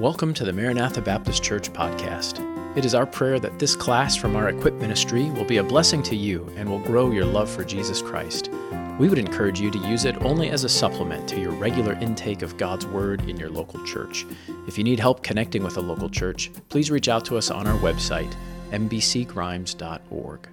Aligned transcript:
Welcome 0.00 0.32
to 0.32 0.46
the 0.46 0.52
Maranatha 0.54 1.02
Baptist 1.02 1.42
Church 1.42 1.70
podcast. 1.74 2.40
It 2.74 2.86
is 2.86 2.94
our 2.94 3.04
prayer 3.04 3.38
that 3.38 3.58
this 3.58 3.76
class 3.76 4.16
from 4.16 4.34
our 4.34 4.48
Equip 4.48 4.72
ministry 4.76 5.24
will 5.32 5.44
be 5.44 5.58
a 5.58 5.62
blessing 5.62 6.02
to 6.04 6.16
you 6.16 6.50
and 6.56 6.70
will 6.70 6.78
grow 6.78 7.10
your 7.10 7.26
love 7.26 7.50
for 7.50 7.64
Jesus 7.64 8.00
Christ. 8.00 8.48
We 8.98 9.10
would 9.10 9.18
encourage 9.18 9.60
you 9.60 9.70
to 9.70 9.78
use 9.80 10.06
it 10.06 10.16
only 10.22 10.48
as 10.48 10.64
a 10.64 10.70
supplement 10.70 11.28
to 11.28 11.38
your 11.38 11.52
regular 11.52 11.92
intake 12.00 12.40
of 12.40 12.56
God's 12.56 12.86
Word 12.86 13.28
in 13.28 13.36
your 13.36 13.50
local 13.50 13.84
church. 13.84 14.24
If 14.66 14.78
you 14.78 14.84
need 14.84 15.00
help 15.00 15.22
connecting 15.22 15.62
with 15.62 15.76
a 15.76 15.82
local 15.82 16.08
church, 16.08 16.50
please 16.70 16.90
reach 16.90 17.10
out 17.10 17.26
to 17.26 17.36
us 17.36 17.50
on 17.50 17.66
our 17.66 17.78
website, 17.80 18.34
mbcgrimes.org. 18.70 20.48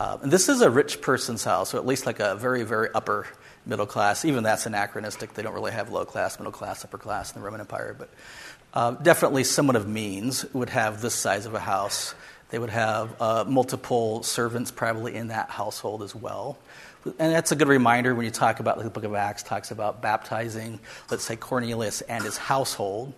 Uh, 0.00 0.16
this 0.16 0.48
is 0.48 0.62
a 0.62 0.70
rich 0.70 1.00
person's 1.00 1.44
house, 1.44 1.74
or 1.74 1.76
at 1.76 1.86
least 1.86 2.06
like 2.06 2.18
a 2.18 2.34
very, 2.34 2.64
very 2.64 2.88
upper 2.94 3.28
middle 3.66 3.86
class. 3.86 4.24
Even 4.24 4.42
that's 4.42 4.66
anachronistic. 4.66 5.34
They 5.34 5.42
don't 5.42 5.52
really 5.52 5.72
have 5.72 5.90
low 5.90 6.04
class, 6.04 6.38
middle 6.38 6.52
class, 6.52 6.84
upper 6.84 6.98
class 6.98 7.32
in 7.32 7.40
the 7.40 7.44
Roman 7.44 7.60
Empire. 7.60 7.94
But 7.96 8.10
uh, 8.72 8.92
definitely 8.92 9.44
someone 9.44 9.76
of 9.76 9.88
means 9.88 10.44
would 10.52 10.70
have 10.70 11.00
this 11.00 11.14
size 11.14 11.46
of 11.46 11.54
a 11.54 11.60
house. 11.60 12.14
They 12.50 12.58
would 12.58 12.70
have 12.70 13.20
uh, 13.20 13.44
multiple 13.46 14.22
servants 14.22 14.70
probably 14.70 15.14
in 15.14 15.28
that 15.28 15.50
household 15.50 16.02
as 16.02 16.14
well. 16.14 16.58
And 17.04 17.32
that's 17.32 17.50
a 17.50 17.56
good 17.56 17.68
reminder 17.68 18.14
when 18.14 18.24
you 18.24 18.30
talk 18.30 18.60
about, 18.60 18.76
like 18.76 18.84
the 18.84 18.90
book 18.90 19.04
of 19.04 19.14
Acts 19.14 19.42
talks 19.42 19.70
about 19.70 20.02
baptizing, 20.02 20.80
let's 21.10 21.24
say, 21.24 21.36
Cornelius 21.36 22.02
and 22.02 22.22
his 22.22 22.36
household. 22.36 23.14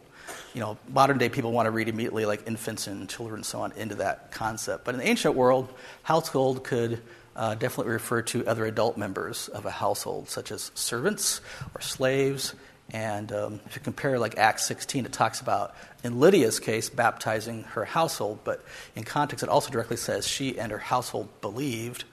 You 0.54 0.60
know, 0.60 0.78
modern 0.88 1.18
day 1.18 1.28
people 1.28 1.50
want 1.50 1.66
to 1.66 1.70
read 1.70 1.88
immediately 1.88 2.24
like 2.24 2.46
infants 2.46 2.86
and 2.86 3.08
children 3.08 3.38
and 3.38 3.46
so 3.46 3.62
on 3.62 3.72
into 3.72 3.96
that 3.96 4.30
concept. 4.30 4.84
But 4.84 4.94
in 4.94 5.00
the 5.00 5.08
ancient 5.08 5.34
world, 5.34 5.72
household 6.02 6.62
could 6.62 7.02
uh, 7.34 7.54
definitely 7.54 7.92
refer 7.92 8.22
to 8.22 8.46
other 8.46 8.66
adult 8.66 8.96
members 8.96 9.48
of 9.48 9.66
a 9.66 9.70
household, 9.70 10.28
such 10.28 10.52
as 10.52 10.70
servants 10.74 11.40
or 11.74 11.80
slaves 11.80 12.54
and 12.92 13.32
um, 13.32 13.60
if 13.64 13.74
you 13.74 13.80
compare 13.80 14.18
like 14.18 14.36
Acts 14.36 14.66
16, 14.66 15.06
it 15.06 15.12
talks 15.12 15.40
about, 15.40 15.74
in 16.04 16.20
Lydia's 16.20 16.60
case, 16.60 16.90
baptizing 16.90 17.64
her 17.64 17.86
household, 17.86 18.40
but 18.44 18.62
in 18.94 19.02
context, 19.02 19.42
it 19.42 19.48
also 19.48 19.70
directly 19.70 19.96
says 19.96 20.28
she 20.28 20.58
and 20.58 20.70
her 20.70 20.78
household 20.78 21.28
believed, 21.40 22.04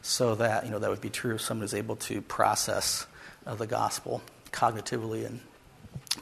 so 0.00 0.34
that, 0.36 0.64
you 0.64 0.70
know, 0.70 0.78
that 0.78 0.88
would 0.88 1.02
be 1.02 1.10
true 1.10 1.34
if 1.34 1.42
someone 1.42 1.64
is 1.64 1.74
able 1.74 1.96
to 1.96 2.22
process 2.22 3.06
uh, 3.46 3.54
the 3.54 3.66
gospel 3.66 4.22
cognitively 4.52 5.26
and 5.26 5.40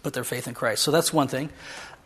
put 0.03 0.13
their 0.13 0.25
faith 0.25 0.49
in 0.49 0.55
Christ. 0.55 0.83
So 0.83 0.91
that's 0.91 1.13
one 1.13 1.29
thing. 1.29 1.49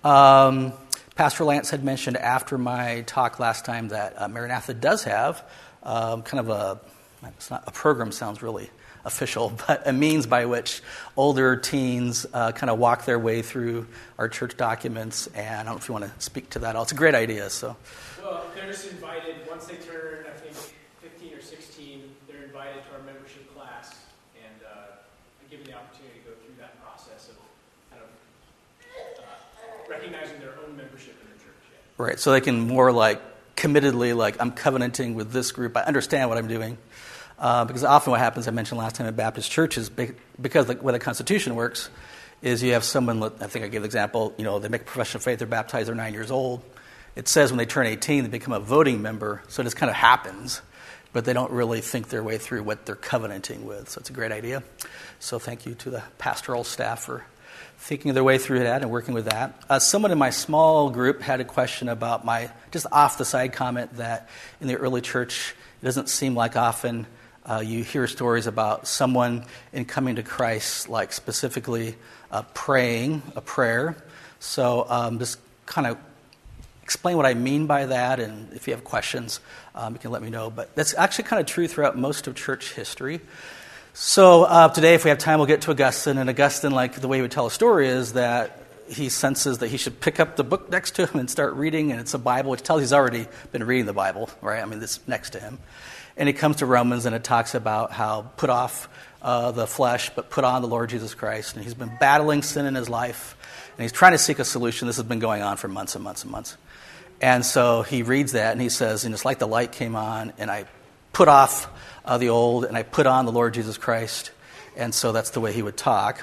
Um, 0.05 0.75
Pastor 1.17 1.45
Lance 1.45 1.71
had 1.71 1.85
mentioned 1.85 2.19
after 2.19 2.59
my 2.59 3.03
talk 3.07 3.39
last 3.39 3.65
time 3.65 3.89
that 3.89 4.21
uh, 4.21 4.29
Maranatha 4.29 4.75
does 4.75 5.05
have 5.05 5.43
um, 5.83 6.23
kind 6.23 6.41
of 6.41 6.51
a, 6.51 6.81
it's 7.29 7.51
not, 7.51 7.65
a 7.67 7.71
program 7.71 8.13
sounds 8.13 8.43
really 8.43 8.69
official, 9.05 9.53
but 9.67 9.87
a 9.87 9.93
means 9.93 10.27
by 10.27 10.47
which 10.47 10.83
older 11.17 11.57
teens 11.57 12.27
uh, 12.33 12.53
kind 12.53 12.71
of 12.71 12.79
walk 12.79 13.05
their 13.05 13.19
way 13.19 13.43
through 13.43 13.87
our 14.19 14.29
church 14.29 14.57
documents. 14.57 15.27
And 15.29 15.55
I 15.55 15.63
don't 15.65 15.75
know 15.75 15.79
if 15.79 15.89
you 15.89 15.93
want 15.93 16.05
to 16.07 16.13
speak 16.21 16.51
to 16.51 16.61
that. 16.61 16.77
All 16.77 16.83
It's 16.83 16.93
a 16.93 16.97
great 16.97 17.15
idea. 17.15 17.51
So. 17.51 17.77
Well, 18.23 18.47
they're 18.55 18.67
just 18.67 18.91
invited 18.91 19.37
once 19.49 19.67
they 19.67 19.77
turn, 19.77 20.25
I 20.27 20.39
think, 20.39 20.55
15 21.03 21.35
or 21.37 21.43
16. 21.43 22.03
They're 22.29 22.45
invited 22.45 22.83
to 22.85 22.97
our 22.97 23.03
membership 23.03 23.55
class 23.55 23.95
and 24.37 24.63
uh, 24.65 24.97
given 25.51 25.67
the 25.67 25.75
opportunity 25.75 26.21
to 26.21 26.31
go 26.31 26.37
through 26.45 26.55
that 26.59 26.83
process 26.83 27.29
of 27.29 27.37
kind 27.91 28.03
of 28.03 29.19
uh, 29.19 29.91
recognizing 29.91 30.41
their 30.41 30.55
own 30.67 30.77
membership 30.77 31.17
in 31.23 31.29
the 31.37 31.45
church. 31.45 31.63
Yeah. 31.71 32.05
Right. 32.05 32.19
So 32.19 32.33
they 32.33 32.41
can 32.41 32.61
more 32.61 32.93
like 32.93 33.21
committedly, 33.57 34.17
like 34.17 34.41
I'm 34.41 34.53
covenanting 34.53 35.15
with 35.15 35.33
this 35.33 35.53
group. 35.53 35.77
I 35.77 35.83
understand 35.83 36.29
what 36.29 36.39
I'm 36.39 36.49
doing. 36.49 36.79
Uh, 37.39 37.65
because 37.65 37.85
often 37.85 38.13
what 38.13 38.21
happens, 38.21 38.47
I 38.47 38.53
mentioned 38.53 38.79
last 38.79 38.97
time 38.97 39.07
at 39.07 39.17
Baptist 39.17 39.51
churches, 39.51 39.91
because 39.91 40.67
the 40.67 40.77
way 40.81 40.93
the 40.93 40.99
Constitution 40.99 41.55
works, 41.55 41.91
is 42.43 42.63
you 42.63 42.73
have 42.75 42.85
someone, 42.85 43.23
I 43.23 43.47
think 43.47 43.65
I 43.65 43.69
gave 43.69 43.83
the 43.83 43.87
example, 43.87 44.35
you 44.37 44.45
know, 44.45 44.59
they 44.59 44.69
make 44.69 44.83
a 44.83 44.85
profession 44.85 45.19
of 45.19 45.25
faith, 45.25 45.39
they're 45.39 45.49
baptized, 45.49 45.89
they're 45.89 45.95
nine 45.95 46.13
years 46.13 46.31
old. 46.31 46.63
It 47.17 47.29
says 47.29 47.51
when 47.51 47.59
they 47.59 47.67
turn 47.67 47.87
18, 47.87 48.25
they 48.25 48.29
become 48.29 48.53
a 48.53 48.61
voting 48.61 49.01
member, 49.01 49.43
so 49.49 49.63
it 49.63 49.65
just 49.65 49.77
kind 49.77 49.89
of 49.89 49.97
happens, 49.97 50.61
but 51.13 51.25
they 51.25 51.33
don't 51.33 51.51
really 51.51 51.81
think 51.81 52.09
their 52.09 52.23
way 52.23 52.39
through 52.39 52.63
what 52.63 52.87
they're 52.87 52.97
covenanting 52.97 53.65
with. 53.65 53.89
So 53.89 54.01
it's 54.01 54.11
a 54.11 54.13
great 54.13 54.33
idea. 54.33 54.63
So 55.21 55.39
thank 55.39 55.65
you 55.65 55.75
to 55.77 55.91
the 55.91 56.03
pastoral 56.19 56.65
staff 56.65 57.05
for 57.05 57.25
thinking 57.79 58.15
their 58.15 58.25
way 58.25 58.39
through 58.39 58.61
that 58.61 58.83
and 58.83 58.91
working 58.91 59.15
with 59.15 59.27
that. 59.27 59.61
Uh, 59.69 59.79
someone 59.79 60.11
in 60.11 60.19
my 60.19 60.31
small 60.31 60.91
group 60.91 61.21
had 61.21 61.41
a 61.41 61.45
question 61.45 61.89
about 61.89 62.25
my 62.25 62.51
just 62.71 62.87
off 62.93 63.19
the 63.19 63.25
side 63.25 63.53
comment 63.53 63.97
that 63.97 64.29
in 64.61 64.69
the 64.69 64.77
early 64.77 65.01
church, 65.01 65.55
it 65.81 65.85
doesn't 65.85 66.09
seem 66.09 66.35
like 66.35 66.57
often 66.57 67.07
uh, 67.47 67.63
you 67.65 67.85
hear 67.85 68.07
stories 68.07 68.47
about 68.47 68.87
someone 68.87 69.45
in 69.73 69.85
coming 69.85 70.17
to 70.17 70.23
Christ, 70.23 70.89
like 70.89 71.13
specifically 71.13 71.97
uh, 72.31 72.43
praying 72.55 73.23
a 73.37 73.41
prayer. 73.41 73.97
So 74.41 74.87
um, 74.89 75.19
just 75.19 75.39
kind 75.67 75.87
of 75.87 75.99
explain 76.83 77.17
what 77.17 77.27
I 77.27 77.35
mean 77.35 77.67
by 77.67 77.87
that, 77.87 78.21
and 78.21 78.53
if 78.53 78.67
you 78.67 78.75
have 78.75 78.85
questions, 78.85 79.41
um, 79.75 79.95
you 79.95 79.99
can 79.99 80.11
let 80.11 80.23
me 80.23 80.31
know. 80.31 80.51
But 80.51 80.75
that's 80.75 80.95
actually 80.95 81.25
kind 81.25 81.41
of 81.41 81.47
true 81.47 81.67
throughout 81.67 81.97
most 81.97 82.27
of 82.27 82.35
church 82.35 82.75
history. 82.75 83.21
So 83.95 84.45
uh, 84.45 84.69
today, 84.69 84.95
if 84.95 85.05
we 85.05 85.11
have 85.11 85.19
time, 85.19 85.39
we'll 85.39 85.47
get 85.47 85.63
to 85.63 85.71
Augustine. 85.71 86.19
And 86.19 86.29
Augustine, 86.29 86.73
like 86.73 86.95
the 86.95 87.09
way 87.09 87.19
he 87.19 87.23
would 87.23 87.31
tell 87.31 87.47
a 87.47 87.51
story, 87.51 87.89
is 87.89 88.15
that 88.15 88.59
he 88.89 89.09
senses 89.09 89.59
that 89.59 89.69
he 89.69 89.77
should 89.77 90.01
pick 90.01 90.21
up 90.21 90.37
the 90.37 90.45
book 90.45 90.71
next 90.71 90.97
to 90.97 91.07
him 91.07 91.21
and 91.21 91.31
start 91.31 91.55
reading, 91.55 91.91
and 91.91 92.01
it's 92.01 92.13
a 92.13 92.19
Bible, 92.19 92.51
which 92.51 92.63
tells 92.63 92.81
he's 92.81 92.93
already 92.93 93.27
been 93.53 93.65
reading 93.65 93.87
the 93.87 93.93
Bible, 93.93 94.29
right? 94.43 94.61
I 94.61 94.65
mean, 94.67 94.83
it's 94.83 95.01
next 95.07 95.31
to 95.31 95.41
him. 95.41 95.59
And 96.17 96.29
it 96.29 96.35
comes 96.35 96.57
to 96.57 96.67
Romans 96.67 97.07
and 97.07 97.15
it 97.15 97.25
talks 97.25 97.55
about 97.55 97.93
how 97.93 98.23
put 98.37 98.51
off 98.51 98.89
uh, 99.25 99.51
the 99.53 99.67
flesh, 99.67 100.11
but 100.15 100.31
put 100.31 100.45
on 100.45 100.63
the 100.63 100.69
Lord 100.69 100.91
Jesus 100.91 101.15
Christ. 101.15 101.57
And 101.57 101.65
he's 101.65 101.75
been 101.75 101.97
battling 101.99 102.43
sin 102.43 102.67
in 102.67 102.75
his 102.75 102.89
life, 102.89 103.37
and 103.77 103.83
he's 103.83 103.93
trying 103.93 104.13
to 104.13 104.19
seek 104.19 104.39
a 104.39 104.45
solution. 104.45 104.87
This 104.87 104.97
has 104.97 105.07
been 105.07 105.19
going 105.19 105.43
on 105.43 105.57
for 105.57 105.67
months 105.67 105.95
and 105.95 106.05
months 106.05 106.23
and 106.23 106.31
months. 106.31 106.57
And 107.21 107.45
so 107.45 107.83
he 107.83 108.03
reads 108.03 108.33
that 108.33 108.53
and 108.53 108.61
he 108.61 108.69
says, 108.69 109.05
and 109.05 109.15
it's 109.15 109.25
like 109.25 109.39
the 109.39 109.49
light 109.49 109.73
came 109.73 109.97
on, 109.97 110.33
and 110.39 110.51
I 110.51 110.67
put 111.13 111.29
off 111.29 111.69
uh, 112.05 112.19
the 112.19 112.29
old, 112.29 112.65
and 112.65 112.77
I 112.77 112.83
put 112.83 113.07
on 113.07 113.25
the 113.25 113.33
Lord 113.33 113.55
Jesus 113.55 113.79
Christ. 113.79 114.31
And 114.77 114.95
so 114.95 115.13
that's 115.13 115.31
the 115.31 115.41
way 115.41 115.53
he 115.53 115.63
would 115.63 115.77
talk. 115.77 116.23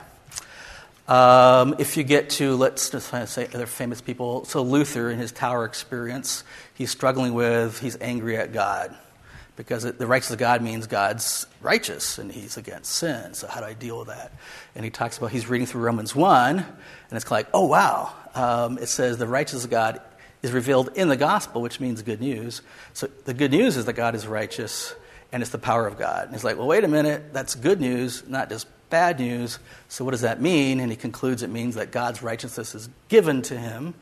Um, 1.08 1.76
if 1.80 1.98
you 1.98 2.04
get 2.04 2.30
to, 2.32 2.56
let's 2.56 2.90
just 2.92 3.10
say 3.30 3.48
other 3.54 3.66
famous 3.66 4.00
people, 4.00 4.46
so 4.46 4.62
Luther 4.62 5.10
in 5.10 5.18
his 5.18 5.32
tower 5.32 5.66
experience, 5.66 6.44
he's 6.74 6.92
struggling 6.92 7.34
with, 7.34 7.80
he's 7.80 7.98
angry 8.00 8.38
at 8.38 8.54
God 8.54 8.96
because 9.56 9.84
the 9.84 10.08
righteousness 10.08 10.36
of 10.36 10.40
God 10.40 10.62
means 10.62 10.88
God's 10.88 11.46
righteous 11.62 12.18
and 12.18 12.32
he's 12.32 12.58
against 12.58 12.94
sin. 12.94 13.34
So, 13.34 13.48
how 13.48 13.60
do 13.60 13.66
I 13.66 13.74
deal 13.74 14.00
with 14.00 14.08
that? 14.08 14.32
And 14.76 14.86
he 14.86 14.92
talks 14.92 15.18
about 15.18 15.32
he's 15.32 15.48
reading 15.48 15.68
through 15.68 15.82
Romans 15.82 16.16
1, 16.16 16.58
and 16.58 16.66
it's 17.12 17.30
like, 17.30 17.48
oh, 17.54 17.66
wow. 17.66 18.14
Um, 18.34 18.78
it 18.78 18.88
says 18.88 19.18
the 19.18 19.28
righteousness 19.28 19.66
of 19.66 19.72
God 19.72 20.02
is 20.42 20.52
revealed 20.52 20.90
in 20.96 21.10
the 21.10 21.18
gospel, 21.18 21.62
which 21.62 21.80
means 21.80 22.02
good 22.02 22.22
news. 22.22 22.62
So, 22.94 23.08
the 23.26 23.34
good 23.34 23.52
news 23.52 23.78
is 23.78 23.86
that 23.86 23.94
God 23.94 24.16
is 24.16 24.26
righteous 24.26 24.96
and 25.34 25.42
it's 25.42 25.52
the 25.52 25.58
power 25.58 25.88
of 25.88 25.98
God. 25.98 26.26
And 26.26 26.34
he's 26.34 26.44
like, 26.44 26.58
well, 26.58 26.68
wait 26.68 26.84
a 26.84 26.90
minute, 26.90 27.34
that's 27.34 27.56
good 27.56 27.80
news, 27.80 28.28
not 28.28 28.50
just 28.50 28.68
bad 28.90 29.20
news. 29.20 29.60
So, 29.90 30.06
what 30.06 30.12
does 30.12 30.22
that 30.22 30.42
mean? 30.42 30.80
And 30.80 30.90
he 30.90 30.96
concludes 30.96 31.44
it 31.44 31.50
means 31.50 31.76
that 31.76 31.92
God's 31.92 32.24
righteousness 32.24 32.74
is 32.76 32.90
given 33.10 33.42
to 33.44 33.58
him 33.58 33.94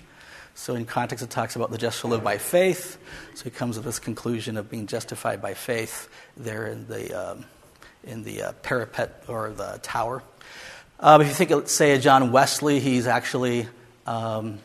so, 0.60 0.76
in 0.76 0.84
context, 0.84 1.24
it 1.24 1.30
talks 1.30 1.56
about 1.56 1.72
the 1.72 1.78
just 1.78 2.02
shall 2.02 2.10
live 2.10 2.22
by 2.22 2.38
faith. 2.38 2.98
So, 3.34 3.46
he 3.46 3.50
comes 3.50 3.78
to 3.78 3.82
this 3.82 3.98
conclusion 3.98 4.58
of 4.58 4.70
being 4.70 4.88
justified 4.88 5.42
by 5.42 5.54
faith 5.54 6.10
there 6.36 6.68
in 6.68 6.86
the, 6.86 7.14
um, 7.14 7.46
in 8.04 8.24
the 8.26 8.42
uh, 8.42 8.52
parapet 8.62 9.24
or 9.30 9.52
the 9.52 9.80
tower. 9.82 10.22
Um, 11.00 11.22
if 11.22 11.30
you 11.30 11.34
think, 11.34 11.52
of, 11.52 11.70
say, 11.70 11.96
of 11.96 12.02
John 12.02 12.34
Wesley, 12.34 12.82
he's 12.82 13.08
actually 13.08 13.70
um, 14.06 14.60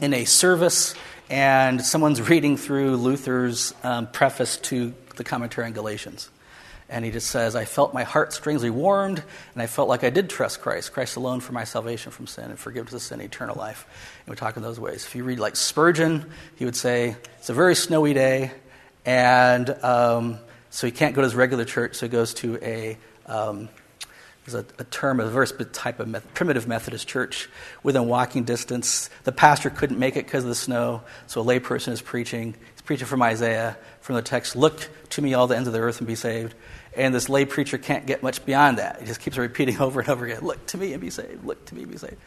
in 0.00 0.14
a 0.14 0.26
service 0.26 0.94
and 1.28 1.84
someone's 1.84 2.22
reading 2.30 2.56
through 2.56 2.94
Luther's 2.94 3.74
um, 3.82 4.06
preface 4.06 4.58
to 4.58 4.94
the 5.16 5.24
commentary 5.24 5.66
on 5.66 5.72
Galatians. 5.72 6.30
And 6.88 7.04
he 7.04 7.10
just 7.10 7.28
says, 7.28 7.56
I 7.56 7.64
felt 7.64 7.94
my 7.94 8.04
heart 8.04 8.32
strangely 8.32 8.68
warmed, 8.68 9.22
and 9.54 9.62
I 9.62 9.66
felt 9.66 9.88
like 9.88 10.04
I 10.04 10.10
did 10.10 10.28
trust 10.28 10.60
Christ, 10.60 10.92
Christ 10.92 11.16
alone 11.16 11.40
for 11.40 11.52
my 11.52 11.64
salvation 11.64 12.12
from 12.12 12.26
sin 12.26 12.50
and 12.50 12.58
forgiveness 12.58 12.92
of 12.92 13.02
sin, 13.02 13.20
eternal 13.20 13.56
life. 13.56 13.86
And 14.26 14.34
we 14.34 14.36
talk 14.36 14.56
in 14.56 14.62
those 14.62 14.78
ways. 14.78 15.04
If 15.06 15.14
you 15.14 15.24
read 15.24 15.38
like 15.38 15.56
Spurgeon, 15.56 16.30
he 16.56 16.64
would 16.64 16.76
say, 16.76 17.16
It's 17.38 17.48
a 17.48 17.54
very 17.54 17.74
snowy 17.74 18.12
day, 18.12 18.52
and 19.06 19.70
um, 19.82 20.38
so 20.70 20.86
he 20.86 20.90
can't 20.90 21.14
go 21.14 21.22
to 21.22 21.26
his 21.26 21.34
regular 21.34 21.64
church, 21.64 21.96
so 21.96 22.06
he 22.06 22.10
goes 22.10 22.34
to 22.34 22.58
a. 22.62 22.98
Um, 23.26 23.70
there's 24.44 24.62
a, 24.62 24.66
a, 24.78 24.84
term, 24.84 25.20
a 25.20 25.26
very 25.26 25.46
type 25.72 26.00
of 26.00 26.34
primitive 26.34 26.68
Methodist 26.68 27.08
church 27.08 27.48
within 27.82 28.06
walking 28.06 28.44
distance. 28.44 29.08
The 29.24 29.32
pastor 29.32 29.70
couldn't 29.70 29.98
make 29.98 30.16
it 30.16 30.26
because 30.26 30.44
of 30.44 30.50
the 30.50 30.54
snow, 30.54 31.02
so 31.26 31.40
a 31.40 31.44
layperson 31.44 31.92
is 31.92 32.02
preaching. 32.02 32.54
He's 32.84 32.86
preaching 32.86 33.06
from 33.06 33.22
Isaiah, 33.22 33.78
from 34.02 34.16
the 34.16 34.22
text, 34.22 34.56
Look 34.56 34.90
to 35.08 35.22
me, 35.22 35.32
all 35.32 35.46
the 35.46 35.56
ends 35.56 35.66
of 35.66 35.72
the 35.72 35.80
earth, 35.80 36.00
and 36.00 36.06
be 36.06 36.16
saved. 36.16 36.54
And 36.94 37.14
this 37.14 37.30
lay 37.30 37.46
preacher 37.46 37.78
can't 37.78 38.04
get 38.04 38.22
much 38.22 38.44
beyond 38.44 38.76
that. 38.76 39.00
He 39.00 39.06
just 39.06 39.20
keeps 39.20 39.38
repeating 39.38 39.78
over 39.80 40.00
and 40.00 40.10
over 40.10 40.26
again, 40.26 40.44
Look 40.44 40.66
to 40.66 40.76
me 40.76 40.92
and 40.92 41.00
be 41.00 41.08
saved. 41.08 41.46
Look 41.46 41.64
to 41.66 41.74
me 41.74 41.84
and 41.84 41.90
be 41.90 41.96
saved. 41.96 42.18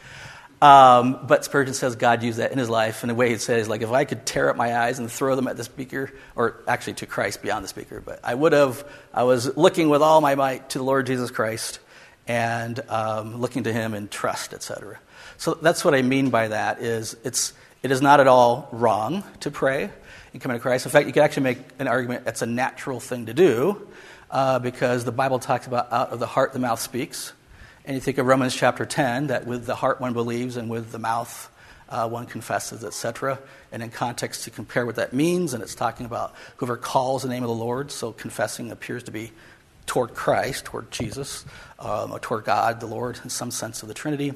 Um, 0.60 1.20
but 1.28 1.44
Spurgeon 1.44 1.74
says 1.74 1.94
God 1.94 2.24
used 2.24 2.40
that 2.40 2.50
in 2.50 2.58
his 2.58 2.68
life. 2.68 3.04
in 3.04 3.10
a 3.10 3.14
way 3.14 3.28
he 3.28 3.36
says, 3.36 3.68
like, 3.68 3.82
if 3.82 3.92
I 3.92 4.04
could 4.04 4.26
tear 4.26 4.50
up 4.50 4.56
my 4.56 4.76
eyes 4.76 4.98
and 4.98 5.08
throw 5.08 5.36
them 5.36 5.46
at 5.46 5.56
the 5.56 5.62
speaker, 5.62 6.12
or 6.34 6.56
actually 6.66 6.94
to 6.94 7.06
Christ 7.06 7.40
beyond 7.40 7.62
the 7.62 7.68
speaker, 7.68 8.00
but 8.00 8.18
I 8.24 8.34
would 8.34 8.52
have, 8.52 8.84
I 9.14 9.22
was 9.22 9.56
looking 9.56 9.88
with 9.88 10.02
all 10.02 10.20
my 10.20 10.34
might 10.34 10.70
to 10.70 10.78
the 10.78 10.84
Lord 10.84 11.06
Jesus 11.06 11.30
Christ. 11.30 11.78
and 12.26 12.78
um, 12.90 13.40
looking 13.40 13.62
to 13.64 13.72
Him 13.72 13.94
in 13.94 14.08
trust, 14.08 14.52
etc. 14.52 14.98
So 15.38 15.54
that's 15.54 15.84
what 15.84 15.94
I 15.94 16.02
mean 16.02 16.30
by 16.30 16.48
that. 16.48 16.80
Is 16.82 17.16
it's 17.24 17.54
it 17.82 17.90
is 17.90 18.02
not 18.02 18.20
at 18.20 18.26
all 18.26 18.68
wrong 18.72 19.24
to 19.40 19.50
pray 19.50 19.90
and 20.32 20.42
come 20.42 20.50
into 20.50 20.60
Christ. 20.60 20.86
In 20.86 20.92
fact, 20.92 21.06
you 21.06 21.12
could 21.12 21.22
actually 21.22 21.44
make 21.44 21.58
an 21.78 21.88
argument 21.88 22.26
it's 22.26 22.42
a 22.42 22.46
natural 22.46 23.00
thing 23.00 23.26
to 23.26 23.34
do 23.34 23.88
uh, 24.30 24.58
because 24.58 25.04
the 25.04 25.12
Bible 25.12 25.38
talks 25.38 25.66
about 25.66 25.92
out 25.92 26.10
of 26.10 26.18
the 26.18 26.26
heart 26.26 26.52
the 26.52 26.58
mouth 26.58 26.80
speaks. 26.80 27.32
And 27.84 27.94
you 27.94 28.00
think 28.00 28.18
of 28.18 28.26
Romans 28.26 28.54
chapter 28.54 28.84
10, 28.84 29.28
that 29.28 29.46
with 29.46 29.64
the 29.64 29.74
heart 29.74 30.00
one 30.00 30.12
believes 30.12 30.56
and 30.56 30.68
with 30.68 30.92
the 30.92 30.98
mouth 30.98 31.50
uh, 31.88 32.06
one 32.06 32.26
confesses, 32.26 32.84
etc. 32.84 33.38
And 33.72 33.82
in 33.82 33.90
context, 33.90 34.44
to 34.44 34.50
compare 34.50 34.84
what 34.84 34.96
that 34.96 35.14
means, 35.14 35.54
and 35.54 35.62
it's 35.62 35.74
talking 35.74 36.04
about 36.04 36.34
whoever 36.56 36.76
calls 36.76 37.22
the 37.22 37.30
name 37.30 37.42
of 37.42 37.48
the 37.48 37.54
Lord. 37.54 37.90
So 37.90 38.12
confessing 38.12 38.70
appears 38.70 39.04
to 39.04 39.10
be 39.10 39.32
toward 39.86 40.14
Christ, 40.14 40.66
toward 40.66 40.90
Jesus, 40.90 41.46
um, 41.78 42.12
or 42.12 42.18
toward 42.18 42.44
God, 42.44 42.80
the 42.80 42.86
Lord, 42.86 43.18
in 43.24 43.30
some 43.30 43.50
sense 43.50 43.82
of 43.82 43.88
the 43.88 43.94
Trinity, 43.94 44.34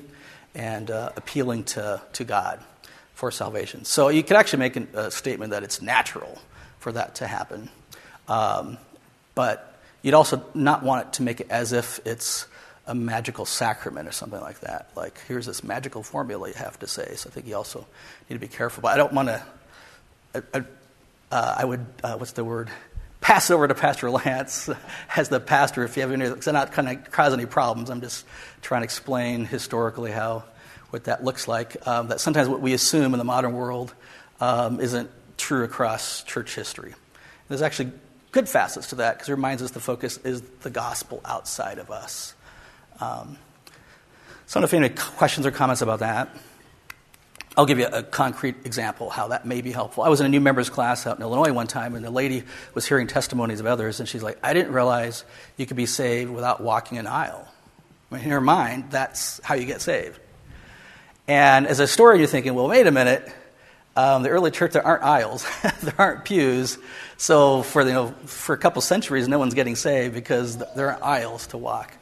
and 0.55 0.91
uh, 0.91 1.11
appealing 1.15 1.65
to, 1.65 2.01
to 2.15 2.25
God 2.25 2.59
for 3.23 3.31
salvation. 3.31 3.85
So 3.85 4.09
you 4.09 4.25
could 4.25 4.37
actually 4.37 4.59
make 4.59 4.75
a 4.75 5.09
statement 5.13 5.53
that 5.53 5.63
it's 5.63 5.81
natural 5.81 6.43
for 6.81 6.91
that 6.91 7.15
to 7.17 7.29
happen. 7.29 7.69
Um, 8.27 8.79
but 9.37 9.79
you'd 10.03 10.15
also 10.15 10.45
not 10.55 10.83
want 10.83 11.07
it 11.07 11.13
to 11.13 11.23
make 11.23 11.41
it 11.41 11.47
as 11.49 11.73
if 11.73 12.01
it's 12.05 12.49
a 12.85 12.97
magical 12.97 13.45
sacrament 13.45 14.09
or 14.09 14.11
something 14.11 14.41
like 14.41 14.59
that. 14.63 14.91
Like, 14.97 15.21
here's 15.29 15.47
this 15.47 15.63
magical 15.63 16.03
formula 16.03 16.49
you 16.49 16.55
have 16.55 16.81
to 16.81 16.89
say. 16.89 17.15
So 17.15 17.31
I 17.31 17.33
think 17.33 17.47
you 17.47 17.55
also 17.55 17.87
need 18.29 18.35
to 18.35 18.41
be 18.41 18.49
careful. 18.49 18.83
But 18.83 18.95
I 18.95 18.97
don't 18.97 19.13
want 19.13 19.29
to, 19.29 19.43
I, 20.53 20.65
uh, 21.31 21.55
I 21.59 21.65
would, 21.65 21.87
uh, 22.03 22.17
what's 22.17 22.33
the 22.33 22.43
word? 22.43 22.71
Pass 23.21 23.53
over 23.53 23.69
to 23.69 23.75
Pastor 23.77 24.11
Lance 24.11 24.69
as 25.17 25.29
the 25.29 25.39
pastor 25.39 25.85
if 25.85 25.97
you 25.97 26.03
have 26.03 26.11
any, 26.11 26.29
because 26.29 26.49
I'm 26.49 26.55
not 26.55 26.75
going 26.75 26.89
to 26.89 27.09
cause 27.09 27.33
any 27.33 27.47
problems. 27.47 27.89
I'm 27.89 28.01
just 28.01 28.27
trying 28.63 28.81
to 28.81 28.85
explain 28.85 29.45
historically 29.45 30.11
how, 30.11 30.43
what 30.93 31.05
that 31.05 31.25
looks 31.25 31.49
like. 31.49 31.87
Um, 31.87 32.09
that 32.09 32.21
sometimes 32.21 32.49
what 32.49 32.61
we 32.61 32.75
assume 32.75 33.15
in 33.15 33.19
the 33.19 33.25
modern 33.25 33.55
world 33.55 33.95
um, 34.41 34.79
isn't 34.81 35.11
true 35.39 35.65
across 35.65 36.23
church 36.25 36.55
history. 36.55 36.95
There's 37.49 37.63
actually 37.63 37.93
good 38.31 38.49
facets 38.49 38.89
to 38.89 38.97
that 38.97 39.15
because 39.15 39.29
it 39.29 39.33
reminds 39.33 39.63
us 39.63 39.71
the 39.71 39.81
focus 39.81 40.19
is 40.19 40.43
the 40.61 40.71
gospel 40.71 41.21
outside 41.25 41.79
of 41.79 41.91
us. 41.91 42.35
Um, 43.01 43.39
so 44.47 44.61
I 44.61 44.61
don't 44.61 44.73
know 44.73 44.79
if 44.79 44.93
any 44.93 44.95
questions 45.19 45.47
or 45.47 45.51
comments 45.51 45.83
about 45.83 46.01
that. 46.01 46.35
I'll 47.57 47.67
give 47.67 47.79
you 47.79 47.87
a 47.87 48.03
concrete 48.03 48.65
example 48.65 49.11
how 49.11 49.29
that 49.29 49.45
may 49.45 49.61
be 49.61 49.73
helpful. 49.73 50.05
I 50.05 50.09
was 50.09 50.21
in 50.21 50.27
a 50.27 50.29
new 50.29 50.41
members 50.41 50.71
class 50.71 51.07
out 51.07 51.17
in 51.19 51.23
Illinois 51.23 51.53
one 51.53 51.67
time, 51.67 51.95
and 51.95 52.05
the 52.05 52.11
lady 52.11 52.45
was 52.73 52.87
hearing 52.87 53.07
testimonies 53.07 53.61
of 53.61 53.67
others, 53.67 54.01
and 54.01 54.09
she's 54.09 54.23
like, 54.23 54.39
I 54.43 54.55
didn't 54.55 54.73
realize 54.73 55.25
you 55.59 55.67
could 55.67 55.77
be 55.77 55.85
saved 55.85 56.31
without 56.31 56.63
walking 56.63 56.97
an 56.97 57.07
aisle. 57.07 57.47
I 58.11 58.15
mean, 58.15 58.25
in 58.25 58.31
her 58.31 58.41
mind, 58.41 58.91
that's 58.91 59.39
how 59.45 59.55
you 59.55 59.67
get 59.67 59.83
saved. 59.83 60.19
And 61.29 61.67
as 61.67 61.81
a 61.81 61.87
story, 61.87 62.19
you're 62.19 62.27
thinking, 62.27 62.55
well, 62.55 62.69
wait 62.69 62.87
a 62.87 62.91
minute. 62.91 63.33
Um, 63.95 64.23
the 64.23 64.31
early 64.31 64.51
church, 64.51 64.73
there 64.73 64.87
aren't 64.87 65.03
aisles, 65.03 65.47
there 65.83 65.95
aren't 65.99 66.25
pews. 66.25 66.79
So 67.19 67.63
for, 67.63 67.83
you 67.83 67.93
know, 67.93 68.15
for 68.25 68.55
a 68.55 68.59
couple 68.59 68.81
centuries, 68.81 69.29
no 69.29 69.39
one's 69.39 69.55
getting 69.55 69.77
saved 69.77 70.15
because 70.15 70.57
there 70.57 70.91
aren't 70.91 71.03
aisles 71.03 71.47
to 71.49 71.59
walk. 71.59 71.95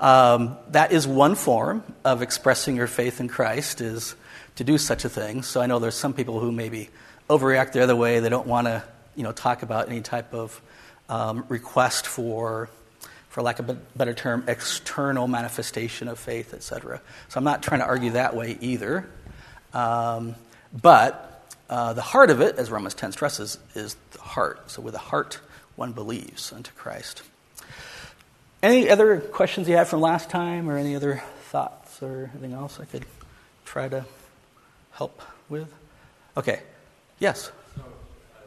Um, 0.00 0.56
that 0.70 0.92
is 0.92 1.06
one 1.06 1.34
form 1.34 1.84
of 2.04 2.22
expressing 2.22 2.76
your 2.76 2.86
faith 2.86 3.20
in 3.20 3.28
Christ 3.28 3.80
is 3.80 4.14
to 4.56 4.64
do 4.64 4.78
such 4.78 5.04
a 5.04 5.08
thing. 5.08 5.42
So 5.42 5.60
I 5.60 5.66
know 5.66 5.78
there's 5.78 5.94
some 5.94 6.12
people 6.12 6.40
who 6.40 6.52
maybe 6.52 6.90
overreact 7.28 7.72
the 7.72 7.82
other 7.82 7.96
way. 7.96 8.20
They 8.20 8.28
don't 8.28 8.46
want 8.46 8.66
to, 8.66 8.82
you 9.14 9.22
know, 9.22 9.32
talk 9.32 9.62
about 9.62 9.88
any 9.88 10.00
type 10.00 10.34
of 10.34 10.60
um, 11.08 11.44
request 11.48 12.06
for, 12.06 12.68
for 13.36 13.42
lack 13.42 13.58
of 13.58 13.68
a 13.68 13.74
better 13.74 14.14
term, 14.14 14.42
external 14.48 15.28
manifestation 15.28 16.08
of 16.08 16.18
faith, 16.18 16.54
etc. 16.54 17.02
So 17.28 17.36
I'm 17.36 17.44
not 17.44 17.62
trying 17.62 17.80
to 17.80 17.86
argue 17.86 18.12
that 18.12 18.34
way 18.34 18.56
either. 18.62 19.06
Um, 19.74 20.36
but 20.72 21.46
uh, 21.68 21.92
the 21.92 22.00
heart 22.00 22.30
of 22.30 22.40
it, 22.40 22.56
as 22.56 22.70
Romans 22.70 22.94
10 22.94 23.12
stresses, 23.12 23.58
is 23.74 23.94
the 24.12 24.20
heart. 24.20 24.70
So 24.70 24.80
with 24.80 24.94
the 24.94 24.98
heart, 24.98 25.40
one 25.74 25.92
believes 25.92 26.50
unto 26.50 26.72
Christ. 26.72 27.24
Any 28.62 28.88
other 28.88 29.20
questions 29.20 29.68
you 29.68 29.76
had 29.76 29.86
from 29.86 30.00
last 30.00 30.30
time, 30.30 30.70
or 30.70 30.78
any 30.78 30.96
other 30.96 31.22
thoughts, 31.50 32.02
or 32.02 32.30
anything 32.32 32.54
else 32.54 32.80
I 32.80 32.86
could 32.86 33.04
try 33.66 33.86
to 33.86 34.06
help 34.92 35.20
with? 35.50 35.70
Okay. 36.38 36.60
Yes. 37.18 37.52
So, 37.74 37.82
uh, 37.82 37.84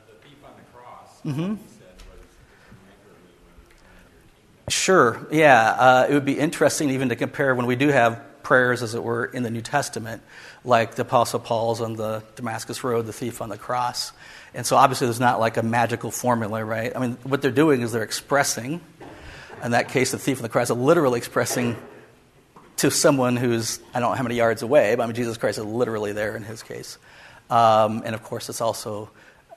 the 0.07 0.27
thief 0.27 0.38
on 0.44 0.51
the 0.57 0.80
cross. 0.80 1.21
Mm-hmm. 1.24 1.79
Sure. 4.69 5.27
Yeah. 5.31 5.69
Uh, 5.69 6.07
it 6.10 6.13
would 6.13 6.25
be 6.25 6.39
interesting 6.39 6.92
even 6.92 7.10
to 7.10 7.16
compare 7.16 7.54
when 7.54 7.66
we 7.66 7.75
do 7.75 7.89
have 7.89 8.21
prayers, 8.44 8.81
as 8.81 8.95
it 8.95 9.04
were, 9.04 9.25
in 9.25 9.44
the 9.44 9.50
New 9.50 9.62
Testament, 9.62 10.21
like 10.63 10.95
the 10.95 11.01
Apostle 11.01 11.39
Paul's 11.39 11.81
on 11.81 11.95
the 11.95 12.24
Damascus 12.36 12.83
Road, 12.83 13.06
the 13.06 13.13
thief 13.13 13.42
on 13.42 13.50
the 13.50 13.57
cross. 13.57 14.12
And 14.54 14.66
so 14.66 14.77
obviously 14.77 15.07
there's 15.07 15.19
not 15.19 15.39
like 15.39 15.57
a 15.57 15.63
magical 15.63 16.10
formula, 16.10 16.63
right? 16.63 16.95
I 16.95 17.00
mean, 17.00 17.18
what 17.24 17.42
they're 17.42 17.51
doing 17.51 17.81
is 17.81 17.92
they're 17.92 18.04
expressing 18.04 18.81
in 19.63 19.71
that 19.71 19.89
case, 19.89 20.12
the 20.12 20.18
thief 20.18 20.38
on 20.38 20.44
the 20.44 20.50
cross 20.50 20.69
literally 20.69 21.18
expressing 21.18 21.75
to 22.77 22.89
someone 22.89 23.36
who's, 23.36 23.80
I 23.94 24.00
don't 24.00 24.12
know 24.12 24.15
how 24.15 24.24
many 24.24 24.36
yards 24.36 24.62
away, 24.62 24.95
but 24.95 25.04
I 25.04 25.06
mean, 25.06 25.15
Jesus 25.15 25.38
Christ 25.38 25.57
is 25.57 25.65
literally 25.65 26.13
there 26.13 26.36
in 26.36 26.44
his 26.44 26.63
case. 26.63 26.98
Um, 27.50 28.04
and 28.06 28.15
of 28.15 28.24
course, 28.24 28.48
it's 28.50 28.62
also 28.62 29.10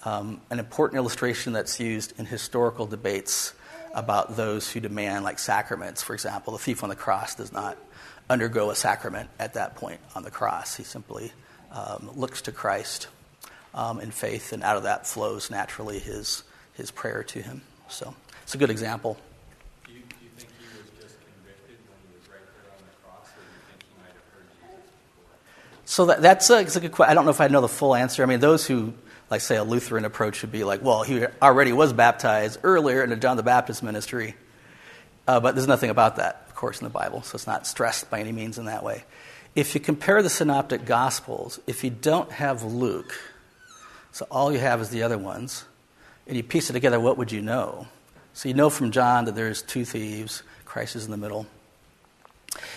um, 0.05 0.41
an 0.51 0.59
important 0.59 0.99
illustration 0.99 1.53
that's 1.53 1.79
used 1.79 2.19
in 2.19 2.27
historical 2.27 2.87
debates 2.87 3.55
about 3.95 4.37
those 4.37 4.71
who 4.71 4.81
demand, 4.81 5.25
like 5.25 5.39
sacraments. 5.39 6.03
For 6.03 6.15
example, 6.15 6.53
the 6.53 6.59
thief 6.59 6.83
on 6.83 6.89
the 6.89 6.97
cross 6.97 7.35
does 7.35 7.53
not 7.53 7.77
undergo 8.31 8.71
a 8.71 8.75
sacrament 8.75 9.29
at 9.39 9.55
that 9.55 9.77
point 9.77 10.01
on 10.15 10.23
the 10.23 10.31
cross. 10.31 10.77
He 10.77 10.85
simply 10.85 11.33
um, 11.71 12.11
looks 12.15 12.43
to 12.43 12.53
Christ 12.53 13.09
um, 13.75 14.01
in 14.01 14.11
faith, 14.11 14.53
and 14.53 14.63
out 14.63 14.77
of 14.77 14.85
that 14.85 15.07
flows 15.07 15.51
naturally 15.51 15.99
his, 15.99 16.43
his 16.75 16.91
prayer 16.91 17.23
to 17.25 17.43
him. 17.43 17.63
So 17.89 18.15
it's 18.43 18.55
a 18.55 18.59
good 18.59 18.71
example. 18.71 19.19
So 25.85 26.07
that, 26.07 26.23
that's, 26.23 26.49
a, 26.49 26.55
that's 26.55 26.77
a 26.77 26.81
good 26.81 26.93
question. 26.93 27.11
I 27.11 27.15
don't 27.15 27.27
know 27.27 27.33
if 27.33 27.41
I 27.43 27.49
know 27.49 27.61
the 27.61 27.69
full 27.69 27.95
answer. 27.95 28.23
I 28.23 28.27
mean, 28.27 28.41
those 28.41 28.67
who, 28.67 28.95
like, 29.33 29.41
say, 29.41 29.57
a 29.57 29.65
Lutheran 29.65 30.05
approach 30.05 30.43
would 30.43 30.53
be 30.53 30.63
like, 30.63 30.83
well, 30.83 31.05
he 31.05 31.25
already 31.41 31.73
was 31.73 31.95
baptized 31.95 32.61
earlier 32.63 33.03
in 33.03 33.09
the 33.09 33.17
John 33.17 33.39
the 33.39 33.43
Baptist 33.43 33.83
ministry. 33.83 34.35
Uh, 35.27 35.41
but 35.41 35.55
there's 35.55 35.67
nothing 35.67 35.89
about 35.89 36.17
that, 36.17 36.45
of 36.49 36.55
course, 36.55 36.83
in 36.83 36.85
the 36.85 36.91
Bible, 36.91 37.23
so 37.23 37.37
it's 37.37 37.47
not 37.47 37.67
stressed 37.67 38.11
by 38.11 38.21
any 38.21 38.31
means 38.31 38.59
in 38.59 38.67
that 38.67 38.85
way. 38.85 39.05
If 39.55 39.75
you 39.75 39.81
compare 39.81 40.23
the 40.23 40.29
synoptic 40.29 40.85
gospels, 40.85 41.59
if 41.67 41.83
you 41.83 41.89
don't 41.89 42.31
have 42.31 42.63
Luke, 42.63 43.19
so 44.11 44.27
all 44.31 44.53
you 44.53 44.59
have 44.59 44.83
is 44.83 44.91
the 44.91 45.03
other 45.03 45.17
ones, 45.17 45.65
and 46.27 46.37
you 46.37 46.43
piece 46.43 46.69
it 46.69 46.75
together, 46.75 47.01
what 47.01 47.17
would 47.17 47.33
you 47.33 47.41
know? 47.41 47.87
So 48.35 48.51
you 48.51 48.55
know 48.55 48.69
from 48.69 48.91
John 48.91 49.25
that 49.25 49.35
there's 49.35 49.63
two 49.63 49.87
thieves, 49.87 50.43
Christ 50.67 50.95
is 50.95 51.07
in 51.07 51.11
the 51.11 51.17
middle. 51.17 51.47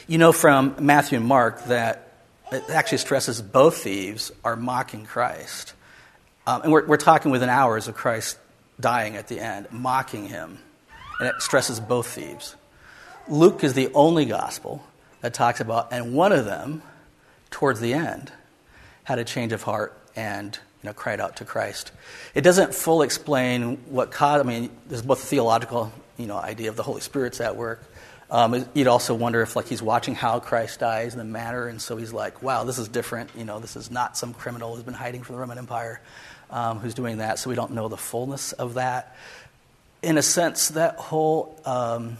You 0.08 0.20
know 0.20 0.32
from 0.32 0.78
Matthew 0.80 1.18
and 1.18 1.28
Mark 1.28 1.66
that 1.66 2.14
it 2.50 2.70
actually 2.70 3.00
stresses 3.00 3.42
both 3.42 3.80
thieves 3.80 4.32
are 4.46 4.56
mocking 4.56 5.06
Christ. 5.06 5.74
Um, 6.48 6.62
and 6.64 6.72
we're, 6.72 6.86
we're 6.86 6.98
talking 6.98 7.32
within 7.32 7.50
hours 7.50 7.88
of 7.88 7.96
Christ 7.96 8.38
dying 8.80 9.16
at 9.16 9.28
the 9.28 9.40
end, 9.40 9.68
mocking 9.72 10.28
him. 10.28 10.60
And 11.20 11.30
it 11.30 11.42
stresses 11.42 11.80
both 11.80 12.08
thieves. 12.08 12.56
Luke 13.28 13.64
is 13.64 13.74
the 13.74 13.92
only 13.94 14.26
gospel 14.26 14.84
that 15.22 15.34
talks 15.34 15.60
about, 15.60 15.92
and 15.92 16.14
one 16.14 16.32
of 16.32 16.46
them, 16.46 16.84
towards 17.50 17.80
the 17.80 17.94
end, 17.94 18.32
had 19.04 19.18
a 19.18 19.24
change 19.24 19.54
of 19.54 19.64
heart 19.64 19.98
and 20.16 20.60
you 20.84 20.90
know, 20.90 20.94
cried 20.94 21.20
out 21.20 21.38
to 21.38 21.46
Christ. 21.46 21.92
It 22.36 22.42
doesn't 22.42 22.76
fully 22.76 23.06
explain 23.06 23.78
what 23.88 24.12
caused, 24.12 24.46
I 24.46 24.48
mean, 24.48 24.70
there's 24.88 25.02
both 25.02 25.24
a 25.24 25.26
theological 25.26 25.92
you 26.18 26.28
know, 26.28 26.38
idea 26.38 26.70
of 26.70 26.76
the 26.76 26.84
Holy 26.84 27.02
Spirit's 27.02 27.42
at 27.42 27.56
work, 27.56 27.84
um, 28.30 28.66
you'd 28.74 28.88
also 28.88 29.14
wonder 29.14 29.42
if 29.42 29.56
like 29.56 29.68
he's 29.68 29.84
watching 29.84 30.16
how 30.16 30.40
Christ 30.40 30.80
dies 30.80 31.14
in 31.14 31.20
the 31.20 31.26
manner, 31.26 31.68
and 31.68 31.80
so 31.80 31.96
he's 31.96 32.12
like, 32.12 32.42
"Wow, 32.42 32.64
this 32.64 32.80
is 32.80 32.88
different. 32.88 33.30
You 33.38 33.46
know, 33.46 33.60
this 33.60 33.76
is 33.76 33.92
not 33.92 34.18
some 34.18 34.34
criminal 34.34 34.76
who's 34.76 34.84
been 34.84 34.96
hiding 34.96 35.22
from 35.22 35.36
the 35.36 35.42
Roman 35.42 35.60
Empire 35.60 36.02
um, 36.56 36.80
who's 36.80 36.96
doing 36.96 37.18
that." 37.18 37.38
So 37.38 37.52
we 37.52 37.56
don't 37.56 37.74
know 37.74 37.88
the 37.88 37.98
fullness 37.98 38.52
of 38.54 38.76
that. 38.76 39.16
In 40.02 40.18
a 40.18 40.24
sense, 40.24 40.70
that 40.70 40.96
whole 40.96 41.60
um, 41.66 42.18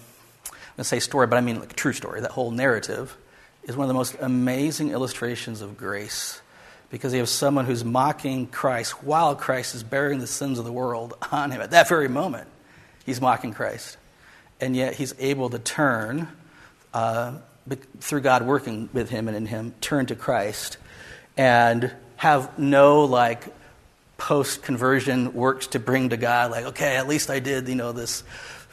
I'm 0.76 0.80
going 0.80 0.84
to 0.84 0.90
say 0.90 1.00
story, 1.00 1.26
but 1.26 1.38
I 1.38 1.42
mean 1.42 1.62
like 1.62 1.74
true 1.74 1.94
story. 1.94 2.20
That 2.20 2.32
whole 2.32 2.52
narrative 2.52 3.16
is 3.64 3.78
one 3.78 3.86
of 3.86 3.88
the 3.88 3.94
most 3.94 4.18
amazing 4.20 4.92
illustrations 4.92 5.62
of 5.62 5.78
grace 5.78 6.42
because 6.90 7.14
you 7.14 7.20
have 7.20 7.30
someone 7.30 7.66
who's 7.66 7.86
mocking 7.86 8.48
Christ 8.48 9.02
while 9.02 9.38
Christ 9.38 9.74
is 9.74 9.84
bearing 9.84 10.20
the 10.20 10.28
sins 10.28 10.60
of 10.60 10.66
the 10.66 10.72
world 10.74 11.14
on 11.32 11.52
him 11.52 11.62
at 11.62 11.72
that 11.72 11.88
very 11.88 12.10
moment. 12.10 12.50
He's 13.06 13.22
mocking 13.22 13.54
Christ 13.54 13.96
and 14.60 14.76
yet 14.76 14.96
he's 14.96 15.16
able 15.18 15.50
to 15.50 15.60
turn, 15.60 16.28
uh, 16.94 17.38
through 18.02 18.20
God 18.20 18.46
working 18.46 18.90
with 18.92 19.10
him 19.10 19.30
and 19.30 19.38
in 19.38 19.46
him, 19.46 19.74
turn 19.80 20.08
to 20.08 20.16
Christ 20.16 20.78
and 21.38 21.90
have 22.18 22.60
no 22.60 23.06
like 23.06 23.46
post 24.18 24.64
conversion 24.64 25.34
works 25.34 25.68
to 25.68 25.80
bring 25.80 26.10
to 26.10 26.18
God, 26.18 26.52
like, 26.52 26.66
okay, 26.66 26.96
at 26.98 27.08
least 27.08 27.30
I 27.30 27.40
did, 27.40 27.68
you 27.68 27.76
know, 27.76 27.92
this 27.92 28.24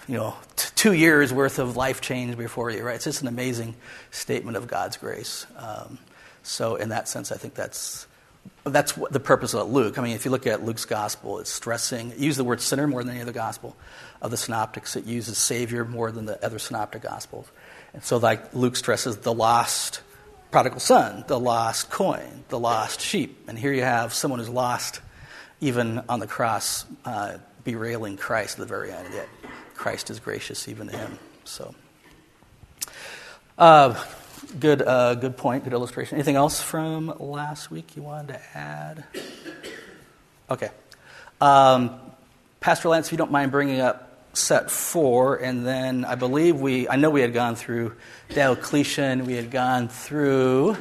you 0.09 0.17
know, 0.17 0.35
t- 0.57 0.69
two 0.75 0.93
years 0.93 1.33
worth 1.33 1.59
of 1.59 1.77
life 1.77 2.01
change 2.01 2.37
before 2.37 2.71
you, 2.71 2.83
right? 2.83 2.97
It's 2.97 3.05
just 3.05 3.23
an 3.23 3.29
amazing 3.29 3.75
statement 4.11 4.57
of 4.57 4.67
God's 4.67 4.97
grace. 4.97 5.47
Um, 5.57 5.99
so, 6.43 6.77
in 6.77 6.89
that 6.89 7.09
sense, 7.09 7.31
I 7.31 7.37
think 7.37 7.55
that's 7.55 8.07
that's 8.65 8.97
what 8.97 9.13
the 9.13 9.21
purpose 9.21 9.55
of 9.55 9.71
Luke. 9.71 9.99
I 9.99 10.03
mean, 10.03 10.15
if 10.17 10.25
you 10.25 10.31
look 10.33 10.47
at 10.47 10.65
Luke's 10.65 10.85
gospel, 10.85 11.39
it's 11.39 11.51
stressing, 11.51 12.11
it 12.11 12.19
uses 12.19 12.39
the 12.39 12.45
word 12.45 12.61
sinner 12.61 12.87
more 12.87 13.05
than 13.05 13.15
any 13.15 13.23
other 13.23 13.33
gospel 13.33 13.77
of 14.21 14.31
the 14.31 14.37
synoptics. 14.37 14.97
It 14.97 15.05
uses 15.05 15.39
Savior 15.39 15.85
more 15.85 16.11
than 16.11 16.27
the 16.27 16.45
other 16.45 16.59
synoptic 16.59 17.03
gospels. 17.03 17.49
And 17.95 18.03
so, 18.03 18.17
like, 18.17 18.55
Luke 18.55 18.75
stresses 18.75 19.19
the 19.19 19.33
lost 19.33 20.01
prodigal 20.51 20.81
son, 20.81 21.25
the 21.29 21.39
lost 21.39 21.91
coin, 21.91 22.45
the 22.49 22.59
lost 22.59 23.01
sheep. 23.01 23.49
And 23.49 23.59
here 23.59 23.73
you 23.73 23.83
have 23.83 24.13
someone 24.13 24.41
who's 24.41 24.49
lost, 24.49 25.01
even 25.63 26.03
on 26.09 26.19
the 26.19 26.27
cross, 26.27 26.85
uh, 27.05 27.39
berailing 27.65 28.19
Christ 28.19 28.59
at 28.59 28.61
the 28.61 28.67
very 28.67 28.93
end. 28.93 29.09
Yet 29.15 29.29
Christ 29.75 30.11
is 30.11 30.19
gracious 30.21 30.69
even 30.69 30.89
to 30.89 30.97
him. 30.97 31.19
So, 31.45 31.75
uh, 33.57 34.05
good, 34.59 34.83
uh, 34.83 35.15
good 35.15 35.37
point, 35.37 35.65
good 35.65 35.73
illustration. 35.73 36.17
Anything 36.17 36.37
else 36.37 36.61
from 36.61 37.15
last 37.19 37.71
week 37.71 37.97
you 37.97 38.03
wanted 38.03 38.35
to 38.35 38.59
add? 38.59 39.05
Okay. 40.51 40.71
Um, 41.41 41.99
Pastor 42.61 42.89
Lance, 42.89 43.07
if 43.07 43.13
you 43.13 43.19
don't 43.19 43.33
mind 43.33 43.53
bringing 43.53 43.81
up 43.81 44.09
set 44.35 44.71
four, 44.71 45.37
and 45.37 45.65
then 45.65 46.05
I 46.05 46.17
believe 46.17 46.61
we, 46.61 46.89
I 46.89 46.97
know 46.97 47.11
we 47.11 47.21
had 47.21 47.33
gone 47.33 47.55
through 47.55 47.95
Diocletian, 48.31 49.27
we 49.27 49.35
had 49.35 49.51
gone 49.51 49.89
through 49.89 50.77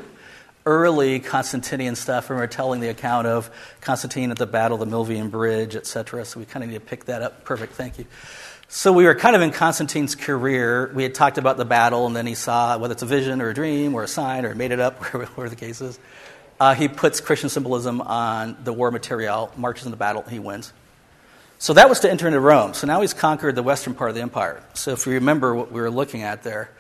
early 0.66 1.20
Constantinian 1.20 1.96
stuff, 1.96 2.30
and 2.30 2.38
we 2.38 2.44
are 2.44 2.48
telling 2.48 2.82
the 2.82 2.90
account 2.90 3.28
of 3.28 3.50
Constantine 3.82 4.32
at 4.32 4.38
the 4.38 4.46
Battle 4.46 4.82
of 4.82 4.90
the 4.90 4.96
Milvian 4.96 5.32
Bridge, 5.32 5.76
etc. 5.76 6.26
So 6.26 6.40
we 6.40 6.46
kind 6.46 6.64
of 6.64 6.70
need 6.70 6.76
to 6.76 6.86
pick 6.86 7.06
that 7.06 7.22
up. 7.22 7.44
Perfect, 7.44 7.74
thank 7.74 7.98
you. 7.98 8.06
So 8.68 8.94
we 8.94 9.04
were 9.04 9.16
kind 9.16 9.36
of 9.36 9.42
in 9.42 9.52
Constantine's 9.52 10.16
career. 10.16 10.92
We 10.94 11.04
had 11.04 11.14
talked 11.14 11.38
about 11.38 11.58
the 11.58 11.66
battle, 11.66 12.08
and 12.08 12.16
then 12.16 12.26
he 12.26 12.36
saw 12.36 12.78
whether 12.78 12.94
it's 12.94 13.04
a 13.04 13.08
vision 13.08 13.42
or 13.42 13.50
a 13.50 13.54
dream 13.54 13.94
or 13.96 14.04
a 14.04 14.08
sign 14.08 14.46
or 14.46 14.56
made 14.56 14.72
it 14.72 14.80
up, 14.80 15.04
whatever 15.14 15.50
the 15.50 15.56
case 15.56 15.82
is. 15.82 16.00
Uh, 16.60 16.76
he 16.76 16.88
puts 16.88 17.20
Christian 17.20 17.50
symbolism 17.50 18.00
on 18.02 18.56
the 18.64 18.72
war 18.72 18.92
material, 18.92 19.52
marches 19.58 19.86
in 19.86 19.92
the 19.92 19.98
battle, 19.98 20.22
and 20.22 20.32
he 20.32 20.40
wins. 20.40 20.72
So 21.58 21.74
that 21.74 21.90
was 21.90 22.00
to 22.00 22.10
enter 22.10 22.28
into 22.28 22.40
Rome. 22.40 22.74
So 22.74 22.88
now 22.88 23.02
he's 23.02 23.14
conquered 23.14 23.56
the 23.56 23.64
western 23.64 23.94
part 23.94 24.10
of 24.10 24.16
the 24.16 24.22
empire. 24.22 24.64
So 24.74 24.92
if 24.92 25.06
you 25.06 25.14
remember 25.14 25.54
what 25.54 25.72
we 25.72 25.82
were 25.82 25.92
looking 25.92 26.24
at 26.24 26.44
there, 26.44 26.72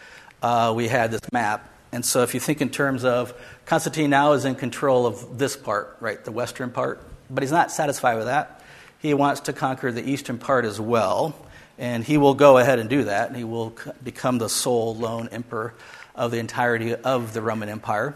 uh, 0.41 0.73
we 0.75 0.87
had 0.87 1.11
this 1.11 1.21
map. 1.31 1.70
And 1.91 2.05
so 2.05 2.23
if 2.23 2.33
you 2.33 2.39
think 2.39 2.61
in 2.61 2.69
terms 2.69 3.03
of 3.03 3.33
Constantine 3.65 4.09
now 4.09 4.33
is 4.33 4.45
in 4.45 4.55
control 4.55 5.05
of 5.05 5.37
this 5.37 5.57
part, 5.57 5.97
right, 5.99 6.23
the 6.23 6.31
western 6.31 6.71
part, 6.71 7.03
but 7.29 7.43
he's 7.43 7.51
not 7.51 7.71
satisfied 7.71 8.15
with 8.15 8.25
that. 8.25 8.63
He 8.99 9.13
wants 9.13 9.41
to 9.41 9.53
conquer 9.53 9.91
the 9.91 10.07
eastern 10.09 10.37
part 10.37 10.65
as 10.65 10.79
well. 10.79 11.35
And 11.77 12.03
he 12.03 12.17
will 12.17 12.35
go 12.35 12.57
ahead 12.57 12.79
and 12.79 12.89
do 12.89 13.05
that. 13.05 13.27
And 13.27 13.35
he 13.35 13.43
will 13.43 13.75
become 14.03 14.37
the 14.37 14.49
sole 14.49 14.95
lone 14.95 15.29
emperor 15.31 15.73
of 16.15 16.31
the 16.31 16.37
entirety 16.37 16.93
of 16.93 17.33
the 17.33 17.41
Roman 17.41 17.69
Empire. 17.69 18.15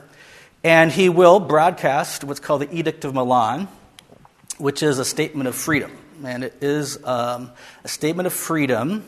And 0.63 0.91
he 0.91 1.09
will 1.09 1.39
broadcast 1.39 2.23
what's 2.23 2.39
called 2.39 2.61
the 2.61 2.75
Edict 2.75 3.05
of 3.05 3.13
Milan, 3.13 3.67
which 4.57 4.83
is 4.83 4.99
a 4.99 5.05
statement 5.05 5.47
of 5.47 5.55
freedom 5.55 5.91
and 6.23 6.43
it 6.43 6.55
is 6.61 7.03
um, 7.03 7.51
a 7.83 7.87
statement 7.87 8.27
of 8.27 8.33
freedom 8.33 9.03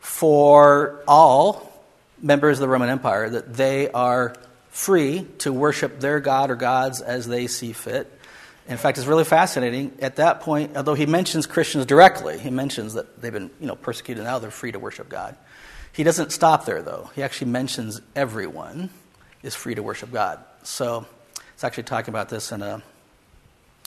for 0.00 1.02
all 1.08 1.72
members 2.24 2.58
of 2.58 2.62
the 2.62 2.68
Roman 2.68 2.88
Empire 2.88 3.28
that 3.28 3.54
they 3.54 3.90
are 3.90 4.34
free 4.70 5.26
to 5.38 5.52
worship 5.52 6.00
their 6.00 6.18
god 6.20 6.50
or 6.50 6.56
gods 6.56 7.00
as 7.02 7.28
they 7.28 7.46
see 7.46 7.72
fit. 7.72 8.10
In 8.66 8.78
fact, 8.78 8.96
it's 8.96 9.06
really 9.06 9.24
fascinating. 9.24 9.92
At 10.00 10.16
that 10.16 10.40
point, 10.40 10.74
although 10.74 10.94
he 10.94 11.04
mentions 11.04 11.46
Christians 11.46 11.84
directly, 11.84 12.38
he 12.38 12.48
mentions 12.48 12.94
that 12.94 13.20
they've 13.20 13.32
been 13.32 13.50
you 13.60 13.66
know, 13.66 13.76
persecuted, 13.76 14.24
now 14.24 14.38
they're 14.38 14.50
free 14.50 14.72
to 14.72 14.78
worship 14.78 15.10
God. 15.10 15.36
He 15.92 16.02
doesn't 16.02 16.32
stop 16.32 16.64
there, 16.64 16.82
though. 16.82 17.10
He 17.14 17.22
actually 17.22 17.50
mentions 17.50 18.00
everyone 18.16 18.88
is 19.42 19.54
free 19.54 19.74
to 19.74 19.82
worship 19.82 20.10
God. 20.10 20.42
So 20.62 21.06
it's 21.52 21.62
actually 21.62 21.84
talking 21.84 22.10
about 22.10 22.30
this 22.30 22.50
in 22.50 22.62
a 22.62 22.82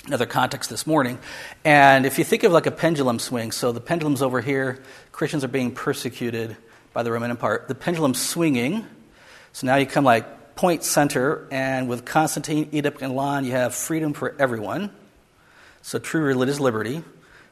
another 0.05 0.27
context 0.27 0.69
this 0.69 0.85
morning. 0.85 1.17
And 1.65 2.05
if 2.05 2.19
you 2.19 2.23
think 2.23 2.43
of 2.43 2.51
like 2.51 2.67
a 2.67 2.71
pendulum 2.71 3.17
swing, 3.17 3.51
so 3.51 3.71
the 3.71 3.81
pendulum's 3.81 4.21
over 4.21 4.41
here, 4.41 4.81
Christians 5.11 5.43
are 5.43 5.49
being 5.49 5.71
persecuted 5.71 6.55
by 6.97 7.03
the 7.03 7.11
Roman 7.11 7.29
Empire. 7.29 7.63
The 7.67 7.75
pendulum's 7.75 8.19
swinging, 8.19 8.83
so 9.53 9.67
now 9.67 9.75
you 9.75 9.85
come 9.85 10.03
like 10.03 10.55
point 10.55 10.83
center, 10.83 11.47
and 11.51 11.87
with 11.87 12.05
Constantine, 12.05 12.69
Edict, 12.71 13.03
and 13.03 13.13
Milan, 13.13 13.45
you 13.45 13.51
have 13.51 13.75
freedom 13.75 14.13
for 14.13 14.35
everyone. 14.39 14.89
So 15.83 15.99
true 15.99 16.23
religious 16.23 16.59
liberty, 16.59 17.03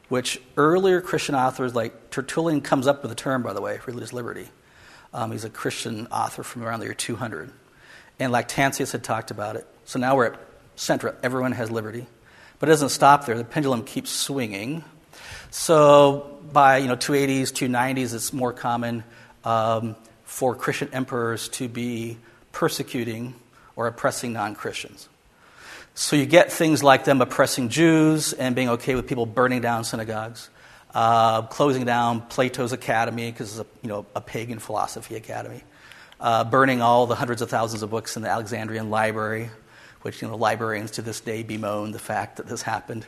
which 0.08 0.40
earlier 0.56 1.00
Christian 1.00 1.36
authors 1.36 1.76
like 1.76 2.10
Tertullian 2.10 2.60
comes 2.60 2.88
up 2.88 3.02
with 3.02 3.10
the 3.12 3.14
term, 3.14 3.44
by 3.44 3.52
the 3.52 3.60
way, 3.60 3.78
religious 3.86 4.12
liberty. 4.12 4.48
Um, 5.14 5.30
he's 5.30 5.44
a 5.44 5.50
Christian 5.50 6.08
author 6.08 6.42
from 6.42 6.64
around 6.64 6.80
the 6.80 6.86
year 6.86 6.94
200. 6.94 7.52
And 8.18 8.32
Lactantius 8.32 8.90
had 8.90 9.04
talked 9.04 9.30
about 9.30 9.54
it. 9.54 9.64
So 9.84 10.00
now 10.00 10.16
we're 10.16 10.32
at 10.32 10.40
center. 10.74 11.14
Everyone 11.22 11.52
has 11.52 11.70
liberty. 11.70 12.08
But 12.58 12.68
it 12.68 12.72
doesn't 12.72 12.88
stop 12.88 13.26
there. 13.26 13.38
The 13.38 13.44
pendulum 13.44 13.84
keeps 13.84 14.10
swinging. 14.10 14.82
So 15.50 16.40
by 16.52 16.78
you 16.78 16.88
know 16.88 16.96
280s, 16.96 17.52
290s, 17.52 18.12
it's 18.12 18.32
more 18.32 18.52
common 18.52 19.04
um, 19.46 19.94
for 20.24 20.54
Christian 20.54 20.90
emperors 20.92 21.48
to 21.50 21.68
be 21.68 22.18
persecuting 22.52 23.34
or 23.76 23.86
oppressing 23.86 24.32
non-Christians. 24.32 25.08
So 25.94 26.16
you 26.16 26.26
get 26.26 26.52
things 26.52 26.82
like 26.82 27.04
them 27.04 27.22
oppressing 27.22 27.70
Jews 27.70 28.32
and 28.32 28.54
being 28.54 28.68
okay 28.70 28.96
with 28.96 29.06
people 29.06 29.24
burning 29.24 29.62
down 29.62 29.84
synagogues, 29.84 30.50
uh, 30.92 31.42
closing 31.42 31.84
down 31.84 32.22
Plato's 32.22 32.72
academy 32.72 33.30
because 33.30 33.58
it's 33.58 33.68
a, 33.68 33.72
you 33.82 33.88
know, 33.88 34.04
a 34.14 34.20
pagan 34.20 34.58
philosophy 34.58 35.14
academy, 35.14 35.62
uh, 36.20 36.44
burning 36.44 36.82
all 36.82 37.06
the 37.06 37.14
hundreds 37.14 37.40
of 37.40 37.48
thousands 37.48 37.82
of 37.82 37.88
books 37.88 38.16
in 38.16 38.22
the 38.22 38.28
Alexandrian 38.28 38.90
library, 38.90 39.48
which 40.02 40.20
you 40.20 40.28
know, 40.28 40.36
librarians 40.36 40.90
to 40.92 41.02
this 41.02 41.20
day 41.20 41.42
bemoan 41.42 41.92
the 41.92 41.98
fact 41.98 42.36
that 42.36 42.46
this 42.46 42.62
happened 42.62 43.06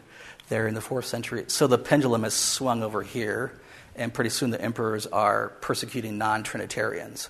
there 0.48 0.68
in 0.68 0.74
the 0.74 0.80
fourth 0.80 1.04
century. 1.04 1.44
So 1.48 1.66
the 1.66 1.78
pendulum 1.78 2.22
has 2.22 2.32
swung 2.32 2.82
over 2.82 3.02
here, 3.02 3.52
and 3.98 4.12
pretty 4.12 4.30
soon 4.30 4.50
the 4.50 4.60
emperors 4.60 5.06
are 5.06 5.50
persecuting 5.60 6.18
non 6.18 6.42
Trinitarians. 6.42 7.28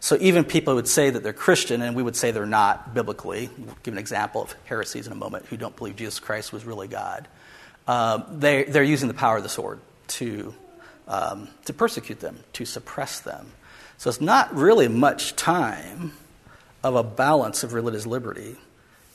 So 0.00 0.18
even 0.20 0.44
people 0.44 0.74
would 0.74 0.88
say 0.88 1.10
that 1.10 1.22
they're 1.22 1.32
Christian, 1.32 1.80
and 1.80 1.96
we 1.96 2.02
would 2.02 2.14
say 2.14 2.30
they're 2.30 2.46
not 2.46 2.92
biblically. 2.94 3.48
We'll 3.56 3.76
give 3.82 3.94
an 3.94 3.98
example 3.98 4.42
of 4.42 4.54
heresies 4.64 5.06
in 5.06 5.12
a 5.12 5.16
moment 5.16 5.46
who 5.46 5.56
don't 5.56 5.74
believe 5.74 5.96
Jesus 5.96 6.20
Christ 6.20 6.52
was 6.52 6.64
really 6.64 6.88
God. 6.88 7.26
Um, 7.88 8.24
they, 8.38 8.64
they're 8.64 8.82
using 8.82 9.08
the 9.08 9.14
power 9.14 9.38
of 9.38 9.42
the 9.42 9.48
sword 9.48 9.80
to, 10.08 10.54
um, 11.08 11.48
to 11.64 11.72
persecute 11.72 12.20
them, 12.20 12.38
to 12.54 12.66
suppress 12.66 13.20
them. 13.20 13.46
So 13.96 14.10
it's 14.10 14.20
not 14.20 14.54
really 14.54 14.88
much 14.88 15.36
time 15.36 16.12
of 16.82 16.96
a 16.96 17.02
balance 17.02 17.64
of 17.64 17.72
religious 17.72 18.06
liberty 18.06 18.56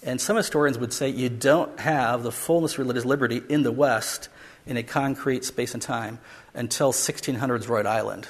and 0.02 0.20
some 0.20 0.38
historians 0.38 0.78
would 0.78 0.94
say 0.94 1.10
you 1.10 1.30
don't 1.30 1.78
have 1.80 2.24
the 2.24 2.32
fullness 2.32 2.74
of 2.74 2.80
religious 2.80 3.06
liberty 3.06 3.42
in 3.50 3.64
the 3.64 3.72
West 3.72 4.30
in 4.66 4.78
a 4.78 4.84
concrete 4.84 5.44
space 5.44 5.74
and 5.74 5.82
time 5.82 6.20
until 6.54 6.92
1600s 6.92 7.68
Rhode 7.68 7.86
Island. 7.86 8.28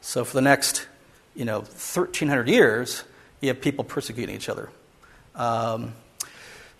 So 0.00 0.24
for 0.24 0.34
the 0.34 0.42
next, 0.42 0.86
you 1.34 1.44
know, 1.44 1.60
1300 1.60 2.48
years, 2.48 3.04
you 3.40 3.48
have 3.48 3.60
people 3.60 3.84
persecuting 3.84 4.34
each 4.34 4.48
other. 4.48 4.68
Um, 5.34 5.94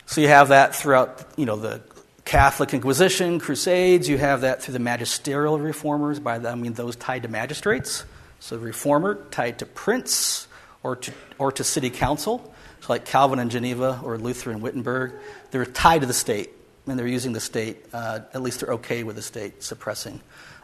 so 0.06 0.20
you 0.20 0.28
have 0.28 0.48
that 0.48 0.74
throughout, 0.74 1.24
you 1.36 1.46
know, 1.46 1.56
the 1.56 1.82
Catholic 2.24 2.72
Inquisition, 2.74 3.40
Crusades. 3.40 4.08
You 4.08 4.18
have 4.18 4.42
that 4.42 4.62
through 4.62 4.72
the 4.72 4.78
magisterial 4.78 5.58
reformers. 5.58 6.20
By 6.20 6.38
that 6.38 6.52
I 6.52 6.54
mean 6.54 6.74
those 6.74 6.96
tied 6.96 7.22
to 7.22 7.28
magistrates. 7.28 8.04
So 8.40 8.56
reformer 8.56 9.14
tied 9.30 9.58
to 9.60 9.66
prince 9.66 10.48
or 10.82 10.96
to, 10.96 11.12
or 11.38 11.52
to 11.52 11.64
city 11.64 11.90
council. 11.90 12.52
So 12.80 12.92
like 12.92 13.04
Calvin 13.04 13.38
in 13.38 13.50
Geneva 13.50 14.00
or 14.02 14.18
Luther 14.18 14.50
in 14.50 14.60
Wittenberg, 14.60 15.14
they're 15.50 15.64
tied 15.64 16.00
to 16.00 16.06
the 16.06 16.12
state, 16.12 16.50
and 16.86 16.98
they're 16.98 17.06
using 17.06 17.32
the 17.32 17.40
state, 17.40 17.84
uh, 17.92 18.20
at 18.34 18.42
least 18.42 18.60
they're 18.60 18.74
okay 18.74 19.02
with 19.02 19.16
the 19.16 19.22
state 19.22 19.62
suppressing 19.62 20.20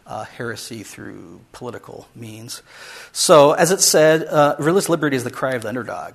uh, 0.06 0.24
heresy 0.24 0.82
through 0.82 1.40
political 1.52 2.08
means. 2.14 2.62
So, 3.12 3.52
as 3.52 3.70
it 3.70 3.80
said, 3.80 4.24
uh, 4.24 4.56
religious 4.58 4.88
liberty 4.88 5.16
is 5.16 5.24
the 5.24 5.30
cry 5.30 5.52
of 5.52 5.62
the 5.62 5.68
underdog. 5.68 6.14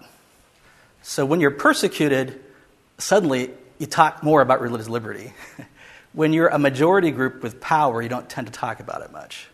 So, 1.04 1.26
when 1.26 1.40
you're 1.40 1.52
persecuted, 1.52 2.42
suddenly 2.98 3.52
you 3.78 3.86
talk 3.86 4.24
more 4.24 4.42
about 4.42 4.62
religious 4.62 4.90
liberty. 4.90 5.34
when 6.14 6.34
you're 6.34 6.48
a 6.48 6.60
majority 6.60 7.12
group 7.12 7.44
with 7.44 7.62
power, 7.62 8.02
you 8.02 8.10
don't 8.10 8.30
tend 8.30 8.48
to 8.48 8.54
talk 8.54 8.80
about 8.80 9.02
it 9.02 9.12
much. 9.12 9.48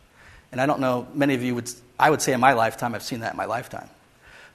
And 0.51 0.59
I 0.59 0.65
don't 0.65 0.79
know, 0.79 1.07
many 1.13 1.35
of 1.35 1.43
you 1.43 1.55
would, 1.55 1.69
I 1.99 2.09
would 2.09 2.21
say 2.21 2.33
in 2.33 2.39
my 2.39 2.53
lifetime, 2.53 2.95
I've 2.95 3.03
seen 3.03 3.19
that 3.19 3.33
in 3.33 3.37
my 3.37 3.45
lifetime. 3.45 3.89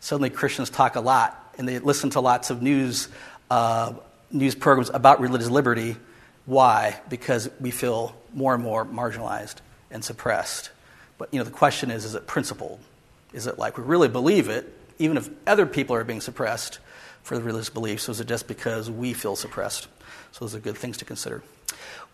Suddenly 0.01 0.31
Christians 0.31 0.71
talk 0.71 0.97
a 0.97 1.01
lot 1.01 1.55
and 1.57 1.69
they 1.69 1.79
listen 1.79 2.11
to 2.11 2.21
lots 2.21 2.51
of 2.51 2.63
news, 2.63 3.09
uh, 3.51 3.93
news 4.35 4.55
programs 4.55 4.91
about 4.91 5.21
religious 5.21 5.49
liberty. 5.49 5.97
Why? 6.45 7.01
Because 7.09 7.49
we 7.61 7.71
feel 7.71 8.15
more 8.35 8.55
and 8.55 8.63
more 8.63 8.85
marginalized 8.85 9.57
and 9.91 10.05
suppressed. 10.05 10.71
But 11.17 11.33
you 11.33 11.39
know, 11.39 11.45
the 11.45 11.51
question 11.51 11.91
is: 11.91 12.05
Is 12.05 12.15
it 12.15 12.27
principled? 12.27 12.81
Is 13.33 13.47
it 13.47 13.59
like 13.59 13.79
we 13.79 13.85
really 13.85 14.09
believe 14.09 14.49
it, 14.49 14.73
even 14.99 15.17
if 15.17 15.29
other 15.47 15.67
people 15.67 15.97
are 15.97 16.05
being 16.05 16.21
suppressed 16.21 16.79
for 17.23 17.37
the 17.37 17.43
religious 17.43 17.71
beliefs? 17.71 18.09
Or 18.09 18.13
is 18.13 18.21
it 18.21 18.29
just 18.29 18.47
because 18.47 18.91
we 18.91 19.13
feel 19.13 19.37
suppressed? 19.37 19.89
So 20.33 20.45
those 20.45 20.55
are 20.55 20.61
good 20.61 20.77
things 20.77 20.99
to 20.99 21.05
consider. 21.05 21.43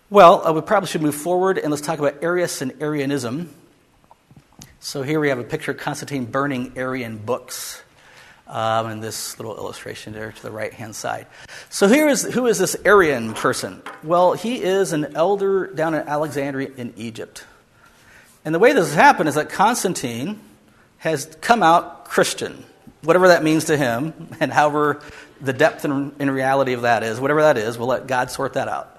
Well, 0.08 0.46
uh, 0.46 0.52
we 0.52 0.60
probably 0.60 0.88
should 0.88 1.02
move 1.02 1.14
forward 1.14 1.58
and 1.58 1.70
let's 1.70 1.82
talk 1.82 1.98
about 1.98 2.22
Arius 2.22 2.62
and 2.62 2.82
Arianism. 2.82 3.54
So 4.80 5.02
here 5.02 5.20
we 5.20 5.28
have 5.28 5.38
a 5.38 5.44
picture 5.44 5.72
of 5.72 5.78
Constantine 5.78 6.24
burning 6.24 6.72
Arian 6.76 7.18
books. 7.18 7.82
Um, 8.50 8.86
and 8.86 9.00
this 9.00 9.38
little 9.38 9.56
illustration 9.56 10.12
there 10.12 10.32
to 10.32 10.42
the 10.42 10.50
right 10.50 10.72
hand 10.72 10.96
side. 10.96 11.28
So 11.68 11.86
here 11.86 12.08
is 12.08 12.24
who 12.24 12.48
is 12.48 12.58
this 12.58 12.74
Arian 12.84 13.32
person? 13.32 13.80
Well, 14.02 14.32
he 14.32 14.60
is 14.60 14.92
an 14.92 15.14
elder 15.14 15.68
down 15.68 15.94
in 15.94 16.00
Alexandria 16.08 16.70
in 16.76 16.92
Egypt. 16.96 17.44
And 18.44 18.52
the 18.52 18.58
way 18.58 18.72
this 18.72 18.86
has 18.86 18.94
happened 18.94 19.28
is 19.28 19.36
that 19.36 19.50
Constantine 19.50 20.40
has 20.98 21.26
come 21.40 21.62
out 21.62 22.06
Christian, 22.06 22.64
whatever 23.02 23.28
that 23.28 23.44
means 23.44 23.66
to 23.66 23.76
him, 23.76 24.28
and 24.40 24.52
however 24.52 25.00
the 25.40 25.52
depth 25.52 25.84
and, 25.84 26.12
in 26.20 26.28
reality 26.28 26.72
of 26.72 26.82
that 26.82 27.04
is, 27.04 27.20
whatever 27.20 27.42
that 27.42 27.56
is, 27.56 27.78
we'll 27.78 27.86
let 27.86 28.08
God 28.08 28.32
sort 28.32 28.54
that 28.54 28.66
out. 28.66 28.98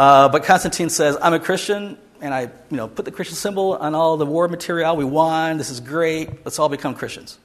Uh, 0.00 0.28
but 0.30 0.42
Constantine 0.42 0.90
says, 0.90 1.16
I'm 1.22 1.32
a 1.32 1.38
Christian, 1.38 1.96
and 2.20 2.34
I 2.34 2.42
you 2.70 2.76
know, 2.76 2.88
put 2.88 3.04
the 3.04 3.12
Christian 3.12 3.36
symbol 3.36 3.76
on 3.76 3.94
all 3.94 4.16
the 4.16 4.26
war 4.26 4.48
material. 4.48 4.96
We 4.96 5.04
won. 5.04 5.58
This 5.58 5.70
is 5.70 5.78
great. 5.78 6.44
Let's 6.44 6.58
all 6.58 6.68
become 6.68 6.96
Christians. 6.96 7.38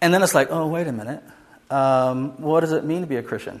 And 0.00 0.14
then 0.14 0.22
it's 0.22 0.34
like, 0.34 0.48
oh, 0.50 0.66
wait 0.66 0.86
a 0.86 0.92
minute. 0.92 1.22
Um, 1.70 2.40
what 2.40 2.60
does 2.60 2.72
it 2.72 2.84
mean 2.84 3.02
to 3.02 3.06
be 3.06 3.16
a 3.16 3.22
Christian? 3.22 3.60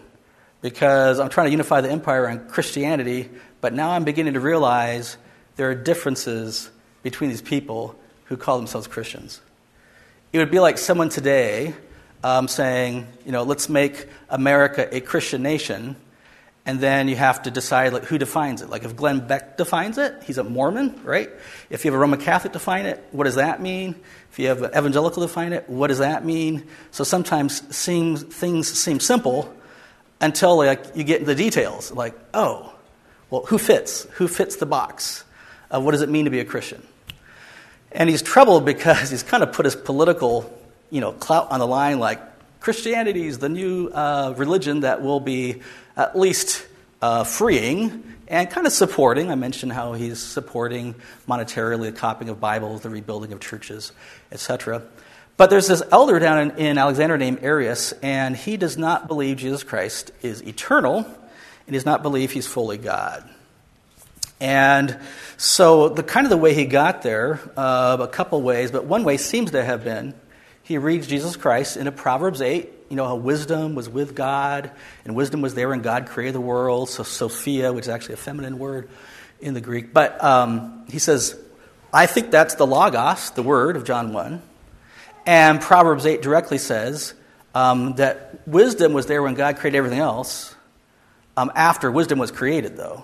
Because 0.62 1.20
I'm 1.20 1.28
trying 1.28 1.46
to 1.46 1.50
unify 1.52 1.80
the 1.80 1.90
empire 1.90 2.28
on 2.28 2.48
Christianity, 2.48 3.30
but 3.60 3.72
now 3.72 3.90
I'm 3.90 4.04
beginning 4.04 4.34
to 4.34 4.40
realize 4.40 5.16
there 5.56 5.70
are 5.70 5.74
differences 5.74 6.70
between 7.02 7.30
these 7.30 7.42
people 7.42 7.94
who 8.24 8.36
call 8.36 8.56
themselves 8.56 8.86
Christians. 8.86 9.40
It 10.32 10.38
would 10.38 10.50
be 10.50 10.60
like 10.60 10.78
someone 10.78 11.08
today 11.08 11.74
um, 12.22 12.48
saying, 12.48 13.06
you 13.24 13.32
know, 13.32 13.42
let's 13.42 13.68
make 13.68 14.06
America 14.28 14.88
a 14.94 15.00
Christian 15.00 15.42
nation, 15.42 15.96
and 16.66 16.78
then 16.78 17.08
you 17.08 17.16
have 17.16 17.42
to 17.42 17.50
decide 17.50 17.92
like, 17.92 18.04
who 18.04 18.18
defines 18.18 18.62
it. 18.62 18.68
Like 18.68 18.84
if 18.84 18.94
Glenn 18.94 19.26
Beck 19.26 19.56
defines 19.56 19.98
it, 19.98 20.22
he's 20.24 20.38
a 20.38 20.44
Mormon, 20.44 21.00
right? 21.04 21.30
If 21.70 21.84
you 21.84 21.90
have 21.90 21.96
a 21.96 22.00
Roman 22.00 22.20
Catholic 22.20 22.52
define 22.52 22.86
it, 22.86 23.02
what 23.12 23.24
does 23.24 23.36
that 23.36 23.62
mean? 23.62 23.94
If 24.30 24.38
you 24.38 24.48
have 24.48 24.62
an 24.62 24.70
evangelical 24.70 25.22
define 25.22 25.52
it, 25.52 25.68
what 25.68 25.88
does 25.88 25.98
that 25.98 26.24
mean? 26.24 26.66
So 26.90 27.02
sometimes 27.02 27.74
seems, 27.74 28.22
things 28.22 28.68
seem 28.68 29.00
simple 29.00 29.52
until 30.20 30.56
like 30.56 30.84
you 30.94 31.02
get 31.02 31.24
the 31.24 31.34
details. 31.34 31.92
Like, 31.92 32.14
oh, 32.34 32.74
well, 33.30 33.46
who 33.46 33.58
fits? 33.58 34.06
Who 34.14 34.28
fits 34.28 34.56
the 34.56 34.66
box? 34.66 35.24
Of 35.70 35.84
what 35.84 35.92
does 35.92 36.02
it 36.02 36.08
mean 36.08 36.26
to 36.26 36.30
be 36.30 36.40
a 36.40 36.44
Christian? 36.44 36.82
And 37.92 38.10
he's 38.10 38.22
troubled 38.22 38.64
because 38.64 39.10
he's 39.10 39.22
kind 39.22 39.42
of 39.42 39.52
put 39.52 39.64
his 39.64 39.76
political, 39.76 40.52
you 40.90 41.00
know, 41.00 41.12
clout 41.12 41.50
on 41.50 41.58
the 41.58 41.66
line. 41.66 41.98
Like 41.98 42.20
Christianity 42.60 43.26
is 43.26 43.38
the 43.38 43.48
new 43.48 43.88
uh, 43.88 44.34
religion 44.36 44.80
that 44.80 45.02
will 45.02 45.20
be 45.20 45.62
at 46.00 46.18
least 46.18 46.66
uh, 47.02 47.24
freeing 47.24 48.02
and 48.26 48.48
kind 48.48 48.66
of 48.66 48.72
supporting. 48.72 49.30
I 49.30 49.34
mentioned 49.34 49.72
how 49.72 49.92
he's 49.92 50.18
supporting 50.18 50.94
monetarily 51.28 51.92
the 51.92 51.92
copying 51.92 52.30
of 52.30 52.40
Bibles, 52.40 52.80
the 52.80 52.88
rebuilding 52.88 53.34
of 53.34 53.40
churches, 53.40 53.92
etc. 54.32 54.82
But 55.36 55.50
there's 55.50 55.66
this 55.66 55.82
elder 55.92 56.18
down 56.18 56.38
in, 56.38 56.56
in 56.56 56.78
Alexandria 56.78 57.18
named 57.18 57.40
Arius, 57.42 57.92
and 58.02 58.34
he 58.34 58.56
does 58.56 58.78
not 58.78 59.08
believe 59.08 59.36
Jesus 59.36 59.62
Christ 59.62 60.10
is 60.22 60.42
eternal, 60.42 60.98
and 60.98 61.66
he 61.66 61.72
does 61.72 61.84
not 61.84 62.02
believe 62.02 62.30
he's 62.30 62.46
fully 62.46 62.78
God. 62.78 63.28
And 64.40 64.98
so, 65.36 65.90
the 65.90 66.02
kind 66.02 66.24
of 66.24 66.30
the 66.30 66.38
way 66.38 66.54
he 66.54 66.64
got 66.64 67.02
there, 67.02 67.40
uh, 67.58 67.98
a 68.00 68.08
couple 68.08 68.40
ways, 68.40 68.70
but 68.70 68.86
one 68.86 69.04
way 69.04 69.18
seems 69.18 69.50
to 69.50 69.62
have 69.62 69.84
been 69.84 70.14
he 70.70 70.78
reads 70.78 71.08
Jesus 71.08 71.34
Christ 71.34 71.76
in 71.76 71.88
a 71.88 71.92
Proverbs 71.92 72.40
8. 72.40 72.70
You 72.90 72.96
know 72.96 73.04
how 73.04 73.16
wisdom 73.16 73.74
was 73.74 73.88
with 73.88 74.14
God, 74.14 74.70
and 75.04 75.16
wisdom 75.16 75.40
was 75.40 75.52
there 75.56 75.68
when 75.68 75.82
God 75.82 76.06
created 76.06 76.32
the 76.32 76.40
world. 76.40 76.88
So, 76.88 77.02
Sophia, 77.02 77.72
which 77.72 77.86
is 77.86 77.88
actually 77.88 78.14
a 78.14 78.18
feminine 78.18 78.56
word 78.56 78.88
in 79.40 79.52
the 79.54 79.60
Greek. 79.60 79.92
But 79.92 80.22
um, 80.22 80.84
he 80.88 81.00
says, 81.00 81.36
I 81.92 82.06
think 82.06 82.30
that's 82.30 82.54
the 82.54 82.68
Logos, 82.68 83.30
the 83.30 83.42
word 83.42 83.74
of 83.74 83.82
John 83.82 84.12
1. 84.12 84.40
And 85.26 85.60
Proverbs 85.60 86.06
8 86.06 86.22
directly 86.22 86.58
says 86.58 87.14
um, 87.52 87.96
that 87.96 88.46
wisdom 88.46 88.92
was 88.92 89.06
there 89.06 89.24
when 89.24 89.34
God 89.34 89.56
created 89.56 89.76
everything 89.76 89.98
else. 89.98 90.54
Um, 91.36 91.50
after 91.56 91.90
wisdom 91.90 92.20
was 92.20 92.30
created, 92.30 92.76
though. 92.76 93.02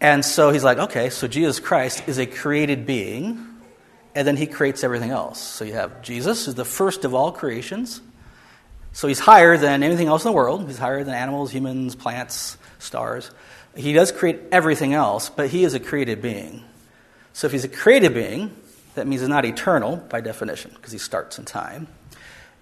And 0.00 0.24
so 0.24 0.50
he's 0.50 0.64
like, 0.64 0.78
okay, 0.78 1.10
so 1.10 1.28
Jesus 1.28 1.60
Christ 1.60 2.08
is 2.08 2.18
a 2.18 2.26
created 2.26 2.86
being, 2.86 3.51
and 4.14 4.26
then 4.26 4.36
he 4.36 4.46
creates 4.46 4.84
everything 4.84 5.10
else. 5.10 5.40
So 5.40 5.64
you 5.64 5.72
have 5.74 6.02
Jesus, 6.02 6.46
who's 6.46 6.54
the 6.54 6.64
first 6.64 7.04
of 7.04 7.14
all 7.14 7.32
creations. 7.32 8.00
So 8.92 9.08
he's 9.08 9.20
higher 9.20 9.56
than 9.56 9.82
anything 9.82 10.08
else 10.08 10.24
in 10.24 10.30
the 10.30 10.36
world. 10.36 10.66
He's 10.66 10.78
higher 10.78 11.02
than 11.02 11.14
animals, 11.14 11.50
humans, 11.50 11.94
plants, 11.94 12.58
stars. 12.78 13.30
He 13.74 13.94
does 13.94 14.12
create 14.12 14.38
everything 14.52 14.92
else, 14.92 15.30
but 15.30 15.48
he 15.48 15.64
is 15.64 15.72
a 15.72 15.80
created 15.80 16.20
being. 16.20 16.62
So 17.32 17.46
if 17.46 17.52
he's 17.52 17.64
a 17.64 17.68
created 17.68 18.12
being, 18.12 18.54
that 18.94 19.06
means 19.06 19.22
he's 19.22 19.30
not 19.30 19.46
eternal 19.46 19.96
by 19.96 20.20
definition, 20.20 20.72
because 20.74 20.92
he 20.92 20.98
starts 20.98 21.38
in 21.38 21.46
time. 21.46 21.88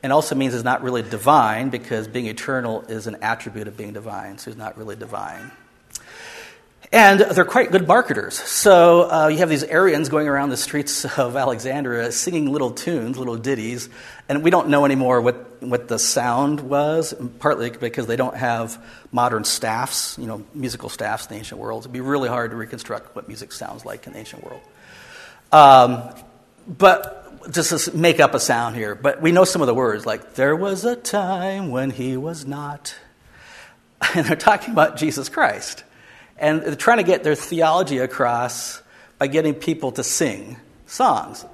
And 0.04 0.12
also 0.12 0.36
means 0.36 0.54
he's 0.54 0.62
not 0.62 0.84
really 0.84 1.02
divine, 1.02 1.70
because 1.70 2.06
being 2.06 2.26
eternal 2.26 2.82
is 2.82 3.08
an 3.08 3.16
attribute 3.22 3.66
of 3.66 3.76
being 3.76 3.92
divine, 3.92 4.38
so 4.38 4.52
he's 4.52 4.58
not 4.58 4.78
really 4.78 4.94
divine. 4.94 5.50
And 6.92 7.20
they're 7.20 7.44
quite 7.44 7.70
good 7.70 7.87
marketers. 7.87 8.35
So 8.35 9.09
uh, 9.09 9.29
you 9.29 9.38
have 9.38 9.48
these 9.48 9.62
Arians 9.62 10.09
going 10.09 10.26
around 10.26 10.50
the 10.50 10.57
streets 10.57 11.05
of 11.18 11.37
Alexandria 11.37 12.11
singing 12.11 12.50
little 12.50 12.72
tunes, 12.72 13.16
little 13.16 13.37
ditties, 13.37 13.88
and 14.29 14.42
we 14.42 14.50
don't 14.50 14.70
know 14.70 14.85
anymore 14.85 15.20
what, 15.20 15.62
what 15.62 15.87
the 15.87 16.00
sound 16.00 16.61
was, 16.61 17.14
partly 17.38 17.70
because 17.70 18.09
they 18.09 18.16
don't 18.16 18.37
have 18.37 18.85
modern 19.12 19.44
staffs, 19.44 20.18
you 20.18 20.26
know, 20.26 20.44
musical 20.53 20.88
staffs 20.88 21.26
in 21.26 21.35
the 21.35 21.37
ancient 21.37 21.61
world. 21.61 21.83
It'd 21.83 21.92
be 21.92 22.00
really 22.00 22.29
hard 22.29 22.50
to 22.50 22.57
reconstruct 22.57 23.14
what 23.14 23.29
music 23.29 23.53
sounds 23.53 23.85
like 23.85 24.09
in 24.09 24.14
the 24.14 24.18
ancient 24.18 24.42
world. 24.42 24.62
Um, 25.53 26.03
but 26.66 27.53
just 27.53 27.85
to 27.85 27.96
make 27.96 28.18
up 28.18 28.35
a 28.35 28.40
sound 28.40 28.74
here, 28.74 28.96
but 28.96 29.22
we 29.22 29.31
know 29.31 29.44
some 29.44 29.62
of 29.62 29.68
the 29.68 29.74
words, 29.74 30.07
like, 30.07 30.35
there 30.35 30.57
was 30.57 30.85
a 30.85 30.96
time 30.96 31.70
when 31.70 31.90
he 31.90 32.16
was 32.16 32.44
not. 32.44 32.96
And 34.14 34.26
they're 34.26 34.35
talking 34.35 34.72
about 34.72 34.96
Jesus 34.96 35.29
Christ. 35.29 35.85
And 36.40 36.62
they're 36.62 36.74
trying 36.74 36.98
to 36.98 37.05
get 37.05 37.22
their 37.22 37.35
theology 37.37 37.98
across 37.98 38.83
by 39.18 39.26
getting 39.26 39.55
people 39.55 39.92
to 39.92 40.03
sing 40.03 40.57
songs. 40.87 41.44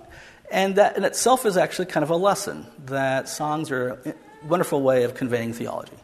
And 0.50 0.76
that 0.76 0.96
in 0.96 1.04
itself 1.04 1.44
is 1.44 1.56
actually 1.56 1.86
kind 1.86 2.04
of 2.04 2.10
a 2.10 2.16
lesson 2.16 2.66
that 2.86 3.28
songs 3.28 3.70
are 3.72 3.98
a 4.04 4.14
wonderful 4.46 4.80
way 4.80 5.02
of 5.02 5.14
conveying 5.14 5.52
theology, 5.52 5.98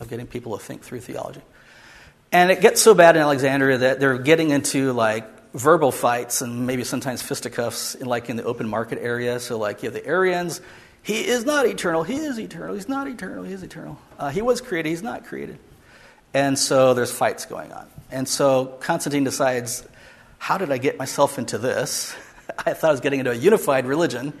of 0.00 0.08
getting 0.08 0.26
people 0.26 0.56
to 0.56 0.64
think 0.64 0.82
through 0.82 1.00
theology. 1.00 1.42
And 2.32 2.50
it 2.50 2.62
gets 2.62 2.80
so 2.80 2.94
bad 2.94 3.16
in 3.16 3.22
Alexandria 3.22 3.78
that 3.78 4.00
they're 4.00 4.16
getting 4.16 4.48
into 4.48 4.94
like 4.94 5.52
verbal 5.52 5.92
fights 5.92 6.40
and 6.40 6.66
maybe 6.66 6.84
sometimes 6.84 7.20
fisticuffs 7.20 7.94
in 7.94 8.06
like 8.06 8.30
in 8.30 8.36
the 8.36 8.44
open 8.44 8.66
market 8.66 8.98
area. 8.98 9.38
So 9.38 9.58
like 9.58 9.82
you 9.82 9.88
have 9.88 9.94
the 9.94 10.06
Arians, 10.06 10.62
he 11.02 11.26
is 11.26 11.44
not 11.44 11.66
eternal, 11.66 12.04
he 12.04 12.16
is 12.16 12.38
eternal, 12.38 12.74
he's 12.74 12.88
not 12.88 13.06
eternal, 13.08 13.44
he 13.44 13.52
is 13.52 13.62
eternal. 13.62 13.98
Uh, 14.18 14.30
he 14.30 14.40
was 14.40 14.62
created, 14.62 14.88
he's 14.88 15.02
not 15.02 15.26
created. 15.26 15.58
And 16.32 16.58
so 16.58 16.94
there's 16.94 17.12
fights 17.12 17.44
going 17.44 17.70
on. 17.72 17.86
And 18.12 18.28
so 18.28 18.66
Constantine 18.80 19.24
decides, 19.24 19.88
how 20.36 20.58
did 20.58 20.70
I 20.70 20.76
get 20.76 20.98
myself 20.98 21.38
into 21.38 21.56
this? 21.56 22.14
I 22.58 22.74
thought 22.74 22.88
I 22.88 22.90
was 22.90 23.00
getting 23.00 23.20
into 23.20 23.32
a 23.32 23.34
unified 23.34 23.86
religion, 23.86 24.34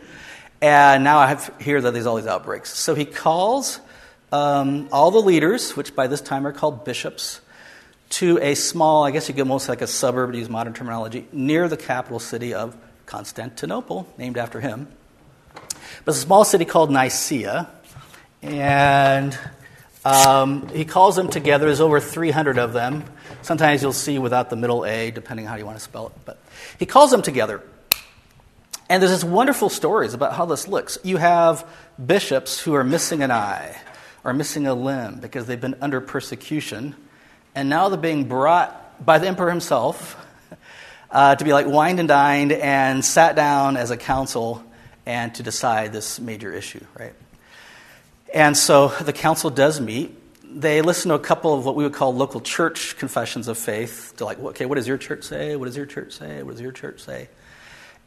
and 0.60 1.02
now 1.02 1.18
I 1.18 1.28
have 1.28 1.54
hear 1.58 1.80
that 1.80 1.90
there's 1.92 2.04
all 2.04 2.16
these 2.16 2.26
outbreaks. 2.26 2.76
So 2.76 2.94
he 2.94 3.06
calls 3.06 3.80
um, 4.30 4.90
all 4.92 5.10
the 5.10 5.22
leaders, 5.22 5.74
which 5.74 5.96
by 5.96 6.06
this 6.06 6.20
time 6.20 6.46
are 6.46 6.52
called 6.52 6.84
bishops, 6.84 7.40
to 8.10 8.38
a 8.42 8.54
small, 8.54 9.04
I 9.04 9.10
guess 9.10 9.28
you 9.28 9.34
could 9.34 9.40
almost 9.40 9.70
like 9.70 9.80
a 9.80 9.86
suburb 9.86 10.32
to 10.32 10.38
use 10.38 10.50
modern 10.50 10.74
terminology, 10.74 11.26
near 11.32 11.66
the 11.66 11.78
capital 11.78 12.18
city 12.18 12.52
of 12.52 12.76
Constantinople, 13.06 14.06
named 14.18 14.36
after 14.36 14.60
him. 14.60 14.86
But 15.54 16.08
it's 16.08 16.18
a 16.18 16.26
small 16.26 16.44
city 16.44 16.66
called 16.66 16.90
Nicaea, 16.90 17.70
and 18.42 19.38
um, 20.04 20.68
he 20.68 20.84
calls 20.84 21.16
them 21.16 21.28
together. 21.28 21.64
There's 21.64 21.80
over 21.80 22.00
300 22.00 22.58
of 22.58 22.74
them. 22.74 23.04
Sometimes 23.42 23.82
you'll 23.82 23.92
see 23.92 24.18
without 24.18 24.50
the 24.50 24.56
middle 24.56 24.84
A, 24.84 25.10
depending 25.10 25.46
on 25.46 25.52
how 25.52 25.58
you 25.58 25.66
want 25.66 25.76
to 25.78 25.84
spell 25.84 26.08
it. 26.08 26.12
But 26.24 26.38
he 26.78 26.86
calls 26.86 27.10
them 27.10 27.22
together. 27.22 27.62
And 28.88 29.02
there's 29.02 29.12
this 29.12 29.24
wonderful 29.24 29.68
stories 29.68 30.14
about 30.14 30.34
how 30.34 30.44
this 30.46 30.68
looks. 30.68 30.98
You 31.02 31.16
have 31.16 31.66
bishops 32.04 32.60
who 32.60 32.74
are 32.74 32.84
missing 32.84 33.22
an 33.22 33.30
eye 33.30 33.80
or 34.24 34.32
missing 34.32 34.66
a 34.66 34.74
limb 34.74 35.18
because 35.20 35.46
they've 35.46 35.60
been 35.60 35.76
under 35.80 36.00
persecution. 36.00 36.94
And 37.54 37.68
now 37.68 37.88
they're 37.88 37.98
being 37.98 38.24
brought 38.28 39.04
by 39.04 39.18
the 39.18 39.28
emperor 39.28 39.50
himself 39.50 40.16
uh, 41.10 41.36
to 41.36 41.44
be 41.44 41.52
like 41.52 41.66
wined 41.66 41.98
and 41.98 42.08
dined 42.08 42.52
and 42.52 43.04
sat 43.04 43.36
down 43.36 43.76
as 43.76 43.90
a 43.90 43.96
council 43.96 44.64
and 45.06 45.34
to 45.34 45.42
decide 45.42 45.92
this 45.92 46.20
major 46.20 46.52
issue, 46.52 46.84
right? 46.98 47.14
And 48.32 48.56
so 48.56 48.88
the 48.88 49.12
council 49.12 49.50
does 49.50 49.80
meet. 49.80 50.18
They 50.54 50.82
listen 50.82 51.08
to 51.08 51.14
a 51.14 51.18
couple 51.18 51.54
of 51.54 51.64
what 51.64 51.76
we 51.76 51.84
would 51.84 51.94
call 51.94 52.14
local 52.14 52.40
church 52.40 52.96
confessions 52.98 53.48
of 53.48 53.56
faith 53.56 54.14
to 54.18 54.24
like, 54.24 54.38
okay, 54.38 54.66
what 54.66 54.74
does 54.74 54.86
your 54.86 54.98
church 54.98 55.24
say? 55.24 55.56
What 55.56 55.66
does 55.66 55.76
your 55.76 55.86
church 55.86 56.12
say? 56.12 56.42
What 56.42 56.52
does 56.52 56.60
your 56.60 56.72
church 56.72 57.00
say? 57.00 57.28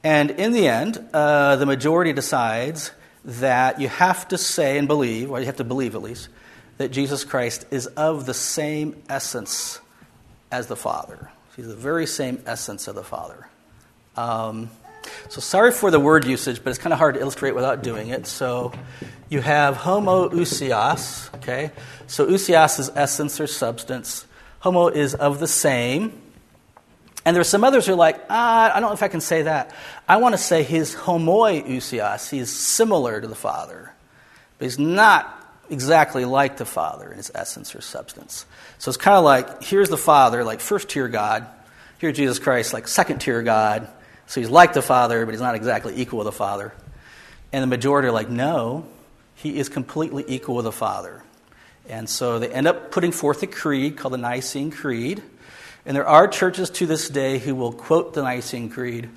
And 0.04 0.32
in 0.32 0.52
the 0.52 0.68
end, 0.68 1.04
uh, 1.14 1.56
the 1.56 1.66
majority 1.66 2.14
decides 2.14 2.92
that 3.26 3.82
you 3.82 3.88
have 3.88 4.28
to 4.28 4.38
say 4.38 4.78
and 4.78 4.88
believe, 4.88 5.32
or 5.32 5.40
you 5.40 5.48
have 5.48 5.56
to 5.56 5.64
believe 5.64 5.96
at 5.96 6.04
least, 6.04 6.30
that 6.78 6.90
Jesus 6.90 7.24
Christ 7.24 7.66
is 7.72 7.88
of 7.88 8.26
the 8.26 8.34
same 8.34 9.02
essence 9.10 9.80
as 10.52 10.68
the 10.68 10.76
Father. 10.76 11.32
He's 11.56 11.68
the 11.68 11.76
very 11.76 12.06
same 12.06 12.44
essence 12.46 12.88
of 12.88 12.96
the 12.96 13.04
Father. 13.04 13.48
Um, 14.16 14.70
So 15.30 15.42
sorry 15.42 15.72
for 15.72 15.92
the 15.92 16.00
word 16.00 16.26
usage, 16.26 16.64
but 16.64 16.70
it's 16.70 16.80
kind 16.80 16.94
of 16.94 17.00
hard 17.00 17.16
to 17.16 17.22
illustrate 17.22 17.56
without 17.56 17.84
doing 17.84 18.10
it. 18.10 18.28
So 18.28 18.72
you 19.30 19.42
have 19.42 19.76
homoousios, 19.78 21.34
okay? 21.36 21.72
So 22.08 22.28
ousios 22.28 22.80
is 22.80 22.92
essence 22.96 23.40
or 23.40 23.48
substance. 23.48 24.26
Homo 24.60 24.88
is 24.88 25.16
of 25.16 25.40
the 25.40 25.48
same. 25.48 26.22
And 27.26 27.36
there's 27.36 27.50
some 27.50 27.64
others 27.64 27.88
who 27.88 27.94
are 27.94 27.98
like, 27.98 28.24
ah, 28.30 28.72
I 28.76 28.80
don't 28.80 28.90
know 28.90 28.94
if 28.94 29.02
I 29.02 29.08
can 29.08 29.22
say 29.22 29.44
that. 29.44 29.74
I 30.08 30.18
want 30.18 30.34
to 30.34 30.38
say 30.38 30.62
he's 30.62 30.96
homoiousios. 30.96 32.30
He's 32.30 32.52
similar 32.52 33.20
to 33.20 33.28
the 33.28 33.36
Father, 33.36 33.92
but 34.58 34.66
he's 34.66 34.78
not 34.78 35.42
exactly 35.70 36.24
like 36.24 36.58
the 36.58 36.66
Father 36.66 37.10
in 37.10 37.18
his 37.18 37.32
essence 37.34 37.76
or 37.76 37.82
substance. 37.82 38.46
So 38.78 38.90
it's 38.90 38.98
kind 38.98 39.18
of 39.18 39.24
like 39.24 39.64
here's 39.64 39.90
the 39.90 39.98
Father, 39.98 40.44
like 40.44 40.60
first 40.60 40.90
tier 40.90 41.08
God. 41.08 41.48
Here's 41.98 42.16
Jesus 42.16 42.38
Christ, 42.38 42.74
like 42.74 42.88
second 42.88 43.20
tier 43.20 43.42
God. 43.42 43.88
So 44.28 44.42
he's 44.42 44.50
like 44.50 44.74
the 44.74 44.82
Father, 44.82 45.26
but 45.26 45.34
he's 45.34 45.42
not 45.42 45.56
exactly 45.56 45.96
equal 45.96 46.20
with 46.20 46.26
the 46.26 46.32
Father. 46.32 46.74
And 47.52 47.64
the 47.64 47.68
majority 47.68 48.08
are 48.08 48.12
like, 48.12 48.30
no, 48.30 48.86
he 49.36 49.58
is 49.58 49.70
completely 49.70 50.26
equal 50.28 50.56
with 50.56 50.66
the 50.66 50.72
Father. 50.72 51.24
And 51.88 52.10
so 52.10 52.40
they 52.40 52.50
end 52.50 52.68
up 52.68 52.92
putting 52.92 53.12
forth 53.12 53.44
a 53.44 53.48
creed 53.48 53.98
called 53.98 54.14
the 54.14 54.18
Nicene 54.18 54.72
Creed. 54.72 55.22
And 55.86 55.96
there 55.96 56.08
are 56.08 56.28
churches 56.28 56.70
to 56.72 56.88
this 56.88 57.10
day 57.10 57.38
who 57.38 57.54
will 57.54 57.72
quote 57.72 58.14
the 58.14 58.24
Nicene 58.24 58.70
Creed 58.70 59.10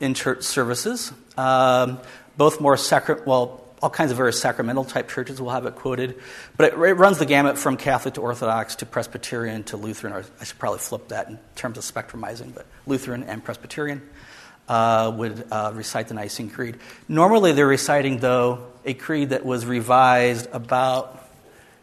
in 0.00 0.14
church 0.14 0.42
services. 0.42 1.12
Um, 1.36 1.98
both 2.36 2.60
more 2.60 2.76
sacra- 2.76 3.22
well, 3.24 3.64
all 3.80 3.90
kinds 3.90 4.10
of 4.10 4.16
various 4.16 4.40
sacramental 4.40 4.84
type 4.84 5.08
churches 5.08 5.40
will 5.40 5.50
have 5.50 5.66
it 5.66 5.76
quoted, 5.76 6.20
but 6.56 6.72
it, 6.72 6.78
it, 6.78 6.94
runs 6.94 7.18
the 7.18 7.26
gamut 7.26 7.58
from 7.58 7.76
Catholic 7.76 8.14
to 8.14 8.22
Orthodox 8.22 8.76
to 8.76 8.86
Presbyterian 8.86 9.62
to 9.64 9.76
Lutheran. 9.76 10.12
Or 10.12 10.24
I 10.40 10.44
should 10.44 10.58
probably 10.58 10.80
flip 10.80 11.08
that 11.08 11.28
in 11.28 11.38
terms 11.54 11.78
of 11.78 11.84
spectrumizing, 11.84 12.54
but 12.54 12.66
Lutheran 12.86 13.22
and 13.22 13.44
Presbyterian 13.44 14.02
uh, 14.68 15.12
would 15.14 15.46
uh, 15.50 15.72
recite 15.74 16.08
the 16.08 16.14
Nicene 16.14 16.50
Creed. 16.50 16.76
Normally, 17.08 17.52
they're 17.52 17.66
reciting 17.66 18.18
though 18.18 18.66
a 18.84 18.94
creed 18.94 19.30
that 19.30 19.44
was 19.44 19.66
revised 19.66 20.48
about 20.52 21.24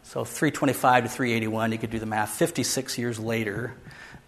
so 0.04 0.24
325 0.24 1.04
to 1.04 1.08
381. 1.08 1.72
You 1.72 1.78
could 1.78 1.90
do 1.90 1.98
the 1.98 2.06
math. 2.06 2.30
56 2.30 2.98
years 2.98 3.18
later, 3.18 3.74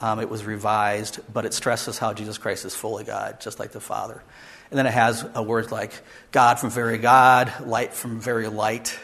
um, 0.01 0.21
it 0.21 0.29
was 0.29 0.45
revised, 0.45 1.21
but 1.33 1.45
it 1.45 1.55
stresses 1.55 1.99
how 1.99 2.13
Jesus 2.13 2.39
Christ 2.39 2.65
is 2.65 2.75
fully 2.75 3.05
God, 3.05 3.41
just 3.41 3.59
like 3.59 3.73
the 3.73 3.81
Father. 3.81 4.23
And 4.71 4.79
then 4.79 4.87
it 4.87 4.93
has 4.93 5.25
a 5.35 5.43
word 5.43 5.71
like 5.71 5.93
God 6.33 6.59
from 6.59 6.71
very 6.71 6.99
God, 6.99 7.53
light 7.67 7.95
from 7.95 8.21
very 8.21 8.49
light. 8.49 8.99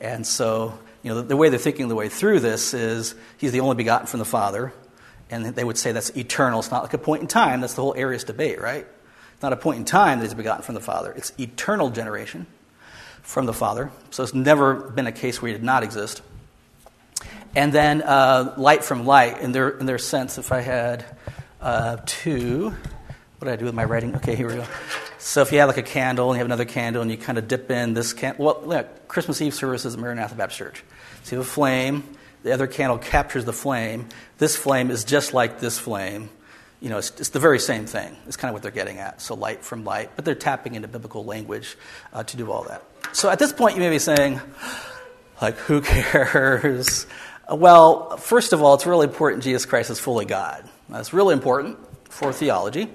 And 0.00 0.26
so, 0.26 0.78
you 1.02 1.10
know, 1.10 1.16
the, 1.20 1.28
the 1.28 1.36
way 1.36 1.48
they're 1.48 1.58
thinking 1.58 1.88
the 1.88 1.94
way 1.94 2.08
through 2.08 2.40
this 2.40 2.74
is 2.74 3.14
he's 3.38 3.52
the 3.52 3.60
only 3.60 3.76
begotten 3.76 4.06
from 4.06 4.18
the 4.18 4.24
Father. 4.24 4.72
And 5.30 5.46
they 5.46 5.64
would 5.64 5.78
say 5.78 5.92
that's 5.92 6.16
eternal. 6.16 6.60
It's 6.60 6.70
not 6.70 6.82
like 6.82 6.94
a 6.94 6.98
point 6.98 7.22
in 7.22 7.28
time. 7.28 7.60
That's 7.60 7.74
the 7.74 7.82
whole 7.82 7.94
Arius 7.96 8.24
debate, 8.24 8.60
right? 8.60 8.86
It's 9.34 9.42
not 9.42 9.52
a 9.52 9.56
point 9.56 9.78
in 9.78 9.84
time 9.84 10.18
that 10.18 10.24
he's 10.24 10.34
begotten 10.34 10.62
from 10.62 10.74
the 10.74 10.80
Father. 10.80 11.12
It's 11.16 11.32
eternal 11.38 11.90
generation 11.90 12.46
from 13.22 13.46
the 13.46 13.52
Father. 13.52 13.90
So 14.10 14.22
it's 14.22 14.34
never 14.34 14.74
been 14.74 15.06
a 15.06 15.12
case 15.12 15.42
where 15.42 15.48
he 15.48 15.54
did 15.54 15.64
not 15.64 15.82
exist. 15.82 16.22
And 17.56 17.72
then 17.72 18.02
uh, 18.02 18.54
light 18.56 18.84
from 18.84 19.04
light, 19.04 19.40
in 19.40 19.52
their, 19.52 19.70
in 19.70 19.86
their 19.86 19.98
sense, 19.98 20.38
if 20.38 20.52
I 20.52 20.60
had 20.60 21.04
uh, 21.60 21.96
two, 22.06 22.70
what 23.38 23.46
did 23.46 23.52
I 23.52 23.56
do 23.56 23.64
with 23.64 23.74
my 23.74 23.84
writing? 23.84 24.14
Okay, 24.16 24.36
here 24.36 24.46
we 24.46 24.54
go. 24.54 24.64
So 25.18 25.42
if 25.42 25.50
you 25.50 25.58
have 25.58 25.68
like 25.68 25.76
a 25.76 25.82
candle 25.82 26.30
and 26.30 26.36
you 26.36 26.38
have 26.38 26.46
another 26.46 26.64
candle 26.64 27.02
and 27.02 27.10
you 27.10 27.16
kind 27.16 27.36
of 27.36 27.48
dip 27.48 27.70
in 27.70 27.94
this 27.94 28.12
candle, 28.12 28.44
well, 28.44 28.62
look, 28.64 29.08
Christmas 29.08 29.40
Eve 29.40 29.54
services 29.54 29.94
at 29.94 30.00
Maranatha 30.00 30.34
Baptist 30.34 30.58
Church. 30.58 30.84
So 31.24 31.36
you 31.36 31.40
have 31.40 31.46
a 31.46 31.50
flame, 31.50 32.04
the 32.46 32.52
other 32.52 32.68
candle 32.68 32.96
captures 32.96 33.44
the 33.44 33.52
flame. 33.52 34.08
This 34.38 34.54
flame 34.54 34.92
is 34.92 35.02
just 35.02 35.34
like 35.34 35.58
this 35.58 35.80
flame. 35.80 36.30
You 36.80 36.90
know, 36.90 36.98
it's, 36.98 37.10
it's 37.18 37.30
the 37.30 37.40
very 37.40 37.58
same 37.58 37.86
thing. 37.86 38.16
It's 38.28 38.36
kind 38.36 38.50
of 38.50 38.52
what 38.52 38.62
they're 38.62 38.70
getting 38.70 38.98
at. 38.98 39.20
So 39.20 39.34
light 39.34 39.64
from 39.64 39.84
light, 39.84 40.10
but 40.14 40.24
they're 40.24 40.36
tapping 40.36 40.76
into 40.76 40.86
biblical 40.86 41.24
language 41.24 41.76
uh, 42.12 42.22
to 42.22 42.36
do 42.36 42.52
all 42.52 42.62
that. 42.68 42.84
So 43.12 43.28
at 43.28 43.40
this 43.40 43.52
point, 43.52 43.74
you 43.74 43.80
may 43.80 43.90
be 43.90 43.98
saying, 43.98 44.40
like, 45.42 45.56
who 45.56 45.80
cares? 45.82 47.08
Well, 47.50 48.16
first 48.16 48.52
of 48.52 48.62
all, 48.62 48.74
it's 48.74 48.86
really 48.86 49.08
important 49.08 49.42
Jesus 49.42 49.66
Christ 49.66 49.90
is 49.90 49.98
fully 49.98 50.24
God. 50.24 50.70
That's 50.88 51.12
really 51.12 51.32
important 51.32 51.78
for 52.08 52.32
theology. 52.32 52.88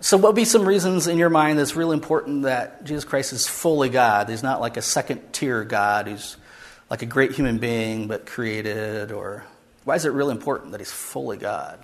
So, 0.00 0.16
what 0.16 0.28
would 0.28 0.36
be 0.36 0.46
some 0.46 0.66
reasons 0.66 1.08
in 1.08 1.18
your 1.18 1.28
mind 1.28 1.58
that's 1.58 1.76
really 1.76 1.92
important 1.92 2.44
that 2.44 2.84
Jesus 2.84 3.04
Christ 3.04 3.34
is 3.34 3.46
fully 3.46 3.90
God? 3.90 4.30
He's 4.30 4.42
not 4.42 4.62
like 4.62 4.78
a 4.78 4.82
second 4.82 5.34
tier 5.34 5.62
God 5.62 6.08
who's 6.08 6.38
like 6.90 7.02
a 7.02 7.06
great 7.06 7.32
human 7.32 7.58
being 7.58 8.08
but 8.08 8.26
created, 8.26 9.12
or 9.12 9.44
why 9.84 9.94
is 9.94 10.04
it 10.04 10.12
really 10.12 10.32
important 10.32 10.72
that 10.72 10.80
he's 10.80 10.92
fully 10.92 11.36
God 11.36 11.78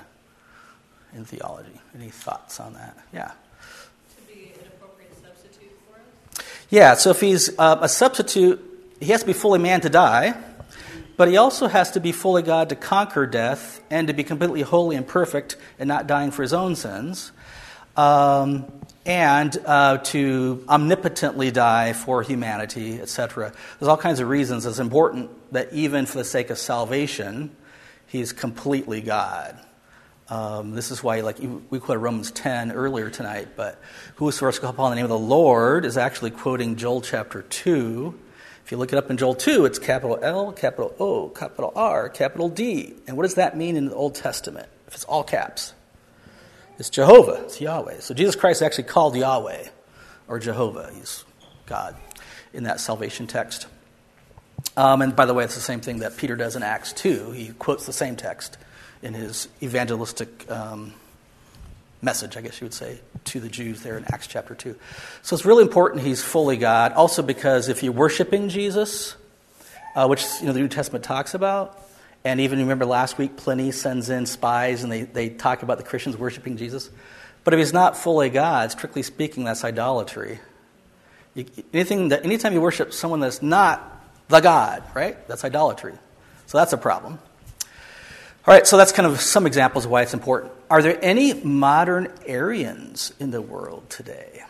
in 1.15 1.25
theology? 1.25 1.81
Any 1.95 2.11
thoughts 2.11 2.61
on 2.61 2.75
that? 2.75 2.97
Yeah. 3.13 3.31
To 4.17 4.33
be 4.33 4.53
an 4.61 4.67
appropriate 4.67 5.15
substitute 5.23 5.73
for 5.87 5.97
us? 6.41 6.47
Yeah, 6.71 6.95
so 6.95 7.11
if 7.11 7.21
he's 7.21 7.57
uh, 7.59 7.79
a 7.81 7.89
substitute, 7.89 8.61
he 9.01 9.07
has 9.07 9.21
to 9.21 9.27
be 9.27 9.33
fully 9.33 9.59
man 9.59 9.81
to 9.83 9.91
die, 9.91 10.35
but 11.17 11.29
he 11.29 11.37
also 11.37 11.69
has 11.69 11.93
to 11.93 12.01
be 12.01 12.13
fully 12.13 12.43
God 12.43 12.71
to 12.71 12.75
conquer 12.75 13.27
death 13.27 13.81
and 13.91 14.09
to 14.09 14.15
be 14.15 14.25
completely 14.25 14.63
holy 14.63 14.97
and 14.97 15.07
perfect 15.07 15.57
and 15.79 15.87
not 15.87 16.07
dying 16.07 16.31
for 16.31 16.43
his 16.43 16.53
own 16.53 16.75
sins 16.75 17.31
um, 17.97 18.65
and 19.07 19.57
uh, 19.67 19.99
to 19.99 20.65
omnipotently 20.69 21.51
die 21.51 21.93
for 21.93 22.23
humanity, 22.23 23.01
etc. 23.01 23.53
There's 23.79 23.89
all 23.89 23.97
kinds 23.97 24.21
of 24.21 24.29
reasons 24.29 24.67
it's 24.67 24.79
important 24.79 25.31
that 25.53 25.73
even 25.73 26.07
for 26.07 26.19
the 26.19 26.25
sake 26.25 26.51
of 26.51 26.59
salvation, 26.59 27.55
he's 28.07 28.33
completely 28.33 29.01
God. 29.01 29.59
Um, 30.29 30.73
this 30.73 30.91
is 30.91 31.03
why, 31.03 31.21
like 31.21 31.39
we 31.69 31.79
quoted 31.79 32.01
Romans 32.01 32.31
10 32.31 32.73
earlier 32.73 33.11
tonight, 33.11 33.49
but 33.57 33.79
whosoever 34.17 34.53
shall 34.53 34.73
call 34.73 34.87
on 34.87 34.93
the 34.93 34.97
name 34.97 35.05
of 35.05 35.11
the 35.11 35.19
Lord 35.19 35.85
is 35.85 35.99
actually 35.99 36.31
quoting 36.31 36.77
Joel 36.77 37.03
chapter 37.03 37.43
2. 37.43 38.19
If 38.65 38.73
you 38.73 38.79
look 38.79 38.95
it 38.95 38.97
up 38.97 39.11
in 39.11 39.19
Joel 39.19 39.35
2, 39.35 39.67
it's 39.67 39.79
capital 39.79 40.19
L, 40.23 40.51
capital 40.53 40.95
O, 40.99 41.29
capital 41.29 41.73
R, 41.77 42.09
capital 42.09 42.49
D. 42.49 42.95
And 43.07 43.19
what 43.19 43.25
does 43.25 43.35
that 43.35 43.59
mean 43.59 43.77
in 43.77 43.85
the 43.85 43.95
Old 43.95 44.15
Testament 44.15 44.69
if 44.87 44.95
it's 44.95 45.05
all 45.05 45.23
caps? 45.23 45.75
It's 46.79 46.91
Jehovah, 46.91 47.45
it's 47.45 47.61
Yahweh. 47.61 48.01
So 48.01 48.15
Jesus 48.15 48.35
Christ 48.35 48.63
actually 48.63 48.85
called 48.85 49.17
Yahweh 49.17 49.69
or 50.27 50.39
Jehovah. 50.39 50.91
He's 50.95 51.25
God 51.67 51.97
in 52.53 52.65
that 52.65 52.81
salvation 52.81 53.27
text. 53.27 53.67
Um, 54.77 55.03
and 55.03 55.15
by 55.15 55.27
the 55.27 55.35
way, 55.35 55.45
it's 55.45 55.55
the 55.55 55.61
same 55.61 55.81
thing 55.81 56.01
that 56.01 56.17
Peter 56.17 56.35
does 56.35 56.57
in 56.57 56.63
Acts 56.63 56.93
2. 56.95 57.31
He 57.31 57.49
quotes 57.51 57.87
the 57.87 57.93
same 57.93 58.17
text 58.17 58.59
in 59.03 59.15
his 59.15 59.49
evangelistic 59.63 60.51
um, 60.51 60.95
message, 62.03 62.37
I 62.37 62.41
guess 62.41 62.61
you 62.61 62.65
would 62.65 62.75
say, 62.75 62.99
to 63.27 63.41
the 63.41 63.49
Jews 63.49 63.83
there 63.83 63.97
in 63.97 64.05
Acts 64.13 64.27
chapter 64.27 64.55
2. 64.55 64.75
So 65.23 65.35
it's 65.35 65.45
really 65.45 65.63
important 65.63 66.03
he's 66.03 66.25
fully 66.25 66.57
God. 66.57 66.93
Also, 66.93 67.23
because 67.23 67.69
if 67.69 67.83
you're 67.83 67.93
worshiping 67.93 68.49
Jesus, 68.49 69.15
uh, 69.95 70.07
which 70.09 70.25
you 70.41 70.47
know, 70.47 70.53
the 70.53 70.61
New 70.61 70.69
Testament 70.69 71.05
talks 71.05 71.35
about, 71.35 71.79
and 72.25 72.41
even 72.41 72.61
remember 72.61 72.87
last 72.87 73.19
week, 73.19 73.37
Pliny 73.37 73.71
sends 73.71 74.09
in 74.09 74.25
spies 74.27 74.83
and 74.83 74.91
they, 74.91 75.03
they 75.03 75.29
talk 75.29 75.63
about 75.63 75.77
the 75.77 75.85
Christians 75.85 76.17
worshiping 76.17 76.57
Jesus. 76.57 76.91
But 77.45 77.53
if 77.53 77.59
he's 77.59 77.75
not 77.75 77.97
fully 77.97 78.31
God, 78.31 78.71
strictly 78.71 79.03
speaking, 79.03 79.45
that's 79.45 79.65
idolatry. 79.65 80.41
You, 81.35 81.45
anything 81.75 82.09
that, 82.09 82.25
anytime 82.25 82.55
you 82.55 82.63
worship 82.63 82.95
someone 82.95 83.21
that's 83.21 83.43
not 83.43 84.03
the 84.29 84.41
God, 84.41 84.83
right? 84.95 85.29
That's 85.29 85.45
idolatry. 85.45 85.93
So 86.47 86.59
that's 86.59 86.73
a 86.73 86.79
problem. 86.79 87.19
All 88.47 88.55
right, 88.55 88.67
so 88.67 88.77
that's 88.77 88.93
kind 88.93 89.07
of 89.07 89.21
some 89.21 89.47
examples 89.47 89.85
of 89.85 89.91
why 89.91 90.03
it's 90.03 90.15
important. 90.15 90.53
Are 90.71 90.83
there 90.83 90.99
any 91.03 91.35
modern 91.35 92.13
Arians 92.27 93.13
in 93.19 93.31
the 93.31 93.43
world 93.43 93.89
today 93.91 94.43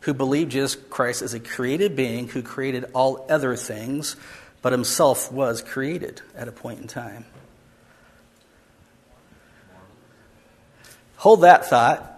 who 0.00 0.14
believe 0.14 0.48
Jesus 0.48 0.76
Christ 0.90 1.22
is 1.22 1.34
a 1.34 1.40
created 1.40 1.94
being 1.96 2.28
who 2.28 2.42
created 2.42 2.84
all 2.92 3.26
other 3.28 3.56
things 3.56 4.16
but 4.62 4.72
himself 4.72 5.30
was 5.30 5.60
created 5.60 6.22
at 6.36 6.48
a 6.48 6.52
point 6.52 6.80
in 6.80 6.86
time. 6.86 7.26
Hold 11.16 11.42
that 11.42 11.66
thought. 11.66 12.08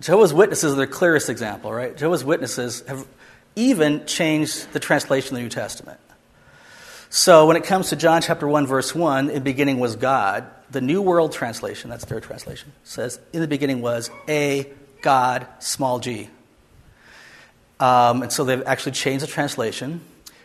Jehovah's 0.00 0.32
Witnesses 0.32 0.72
are 0.72 0.76
the 0.76 0.86
clearest 0.86 1.28
example, 1.28 1.72
right? 1.72 1.96
Jehovah's 1.96 2.24
Witnesses 2.24 2.82
have 2.88 3.06
even 3.54 4.06
changed 4.06 4.72
the 4.72 4.80
translation 4.80 5.34
of 5.34 5.38
the 5.38 5.42
New 5.42 5.50
Testament. 5.50 6.00
So 7.10 7.46
when 7.46 7.56
it 7.56 7.64
comes 7.64 7.90
to 7.90 7.96
John 7.96 8.22
chapter 8.22 8.46
1, 8.46 8.66
verse 8.66 8.94
1, 8.94 9.28
in 9.28 9.34
the 9.34 9.40
beginning 9.40 9.80
was 9.80 9.96
God, 9.96 10.46
the 10.70 10.80
New 10.80 11.02
World 11.02 11.32
Translation, 11.32 11.90
that's 11.90 12.04
their 12.04 12.20
translation, 12.20 12.72
says, 12.84 13.18
in 13.32 13.40
the 13.40 13.48
beginning 13.48 13.82
was 13.82 14.10
a 14.28 14.72
God, 15.02 15.46
small 15.58 15.98
g. 15.98 16.28
Um, 17.80 18.22
and 18.22 18.32
so 18.32 18.44
they've 18.44 18.62
actually 18.64 18.92
changed 18.92 19.24
the 19.24 19.28
translation 19.28 20.00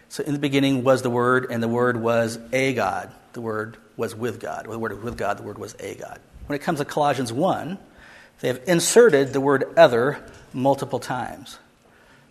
so 0.10 0.24
in 0.24 0.34
the 0.34 0.40
beginning 0.40 0.84
was 0.84 1.02
the 1.02 1.10
Word, 1.10 1.48
and 1.50 1.62
the 1.62 1.68
Word 1.68 1.98
was 1.98 2.40
a 2.54 2.74
God. 2.74 3.12
The 3.34 3.42
Word 3.42 3.78
was 3.98 4.16
with 4.16 4.40
God. 4.40 4.66
the 4.66 4.78
Word 4.78 4.94
was 4.94 5.04
with 5.04 5.18
God, 5.18 5.38
the 5.38 5.44
Word 5.44 5.58
was 5.58 5.76
a 5.80 5.96
God. 5.96 6.20
When 6.48 6.56
it 6.56 6.62
comes 6.62 6.80
to 6.80 6.86
Colossians 6.86 7.34
1, 7.34 7.78
they 8.42 8.50
have 8.50 8.62
inserted 8.68 9.34
the 9.34 9.42
word 9.42 9.78
other 9.78 10.24
multiple 10.54 11.00
times. 11.00 11.58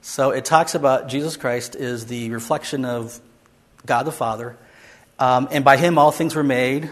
So 0.02 0.30
it 0.30 0.44
talks 0.44 0.74
about 0.74 1.08
Jesus 1.08 1.37
Christ 1.37 1.74
is 1.74 2.06
the 2.06 2.30
reflection 2.30 2.84
of 2.84 3.20
God 3.87 4.04
the 4.04 4.12
Father, 4.12 4.56
um, 5.18 5.48
and 5.50 5.64
by 5.64 5.76
him 5.76 5.98
all 5.98 6.10
things 6.10 6.34
were 6.34 6.44
made, 6.44 6.90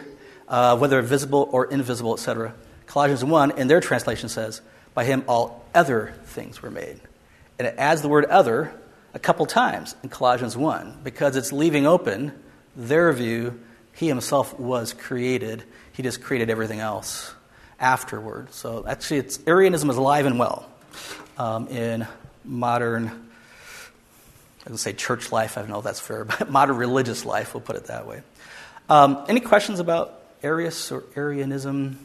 uh, 0.49 0.77
whether 0.79 1.01
visible 1.03 1.49
or 1.53 1.67
invisible, 1.67 2.15
etc. 2.15 2.55
Colossians 2.87 3.25
1, 3.25 3.59
in 3.59 3.69
their 3.69 3.81
translation, 3.81 4.29
says, 4.29 4.61
By 4.95 5.05
him, 5.05 5.25
all 5.29 5.65
other 5.75 6.15
things 6.25 6.63
were 6.63 6.71
made. 6.71 7.01
And 7.59 7.69
it 7.69 7.75
adds 7.79 8.03
the 8.03 8.09
word 8.09 8.25
other 8.27 8.73
a 9.15 9.19
couple 9.19 9.47
times 9.47 9.95
in 10.03 10.09
Colossians 10.09 10.57
1 10.57 11.01
because 11.05 11.37
it's 11.37 11.53
leaving 11.53 11.87
open 11.87 12.33
their 12.77 13.13
view 13.13 13.61
he 13.95 14.09
himself 14.09 14.59
was 14.59 14.93
created. 14.93 15.65
He 15.93 16.03
just 16.03 16.23
created 16.23 16.51
everything 16.51 16.81
else 16.81 17.35
afterward. 17.79 18.53
So 18.53 18.85
actually, 18.87 19.19
it's, 19.19 19.39
Arianism 19.47 19.91
is 19.91 19.97
alive 19.97 20.27
and 20.27 20.39
well 20.39 20.69
um, 21.39 21.69
in 21.69 22.07
modern, 22.45 23.09
I 24.67 24.71
would 24.71 24.79
say 24.79 24.93
church 24.93 25.31
life. 25.31 25.59
I 25.59 25.61
don't 25.61 25.71
know 25.71 25.79
if 25.79 25.85
that's 25.85 26.01
fair, 26.01 26.25
but 26.39 26.51
modern 26.51 26.77
religious 26.77 27.25
life, 27.25 27.55
we'll 27.55 27.61
put 27.61 27.77
it 27.77 27.87
that 27.87 28.07
way. 28.07 28.23
Um, 28.89 29.25
any 29.29 29.41
questions 29.41 29.79
about 29.79 30.21
Arius 30.43 30.91
or 30.91 31.05
Arianism 31.15 31.99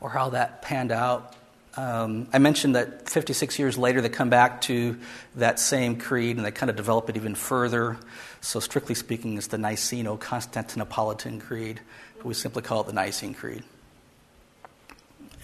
or 0.00 0.10
how 0.10 0.30
that 0.30 0.62
panned 0.62 0.92
out? 0.92 1.34
Um, 1.76 2.26
I 2.32 2.38
mentioned 2.38 2.74
that 2.74 3.08
56 3.10 3.58
years 3.58 3.76
later 3.76 4.00
they 4.00 4.08
come 4.08 4.30
back 4.30 4.62
to 4.62 4.98
that 5.34 5.60
same 5.60 5.98
creed 5.98 6.36
and 6.36 6.46
they 6.46 6.50
kind 6.50 6.70
of 6.70 6.76
develop 6.76 7.10
it 7.10 7.16
even 7.16 7.34
further. 7.34 7.98
So, 8.40 8.60
strictly 8.60 8.94
speaking, 8.94 9.36
it's 9.36 9.48
the 9.48 9.58
Niceno 9.58 10.18
Constantinopolitan 10.18 11.40
Creed. 11.40 11.80
We 12.24 12.32
simply 12.32 12.62
call 12.62 12.80
it 12.80 12.86
the 12.86 12.92
Nicene 12.92 13.34
Creed. 13.34 13.62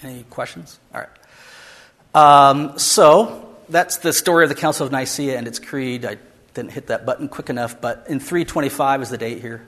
Any 0.03 0.23
questions? 0.25 0.79
All 0.95 1.03
right. 1.03 1.11
Um, 2.15 2.79
so, 2.79 3.55
that's 3.69 3.99
the 3.99 4.13
story 4.13 4.45
of 4.45 4.49
the 4.49 4.55
Council 4.55 4.87
of 4.87 4.93
Nicaea 4.93 5.37
and 5.37 5.47
its 5.47 5.59
creed. 5.59 6.05
I 6.05 6.19
didn't 6.55 6.73
hit 6.73 6.89
that 6.89 7.05
button 7.05 7.29
quick 7.29 7.51
enough, 7.51 7.81
but 7.81 8.07
in 8.09 8.21
325 8.21 9.03
is 9.03 9.11
the 9.11 9.19
date 9.19 9.41
here. 9.41 9.65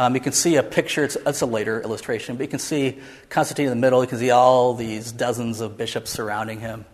Um, 0.00 0.14
you 0.14 0.20
can 0.22 0.32
see 0.32 0.56
a 0.56 0.62
picture, 0.62 1.04
it's, 1.04 1.18
it's, 1.26 1.42
a 1.42 1.46
later 1.46 1.78
illustration, 1.82 2.36
but 2.36 2.44
you 2.44 2.48
can 2.48 2.58
see 2.58 2.98
Constantine 3.28 3.66
in 3.66 3.70
the 3.70 3.76
middle. 3.76 4.00
You 4.02 4.08
can 4.08 4.16
see 4.16 4.30
all 4.30 4.72
these 4.72 5.12
dozens 5.12 5.60
of 5.60 5.76
bishops 5.76 6.10
surrounding 6.10 6.58
him. 6.58 6.86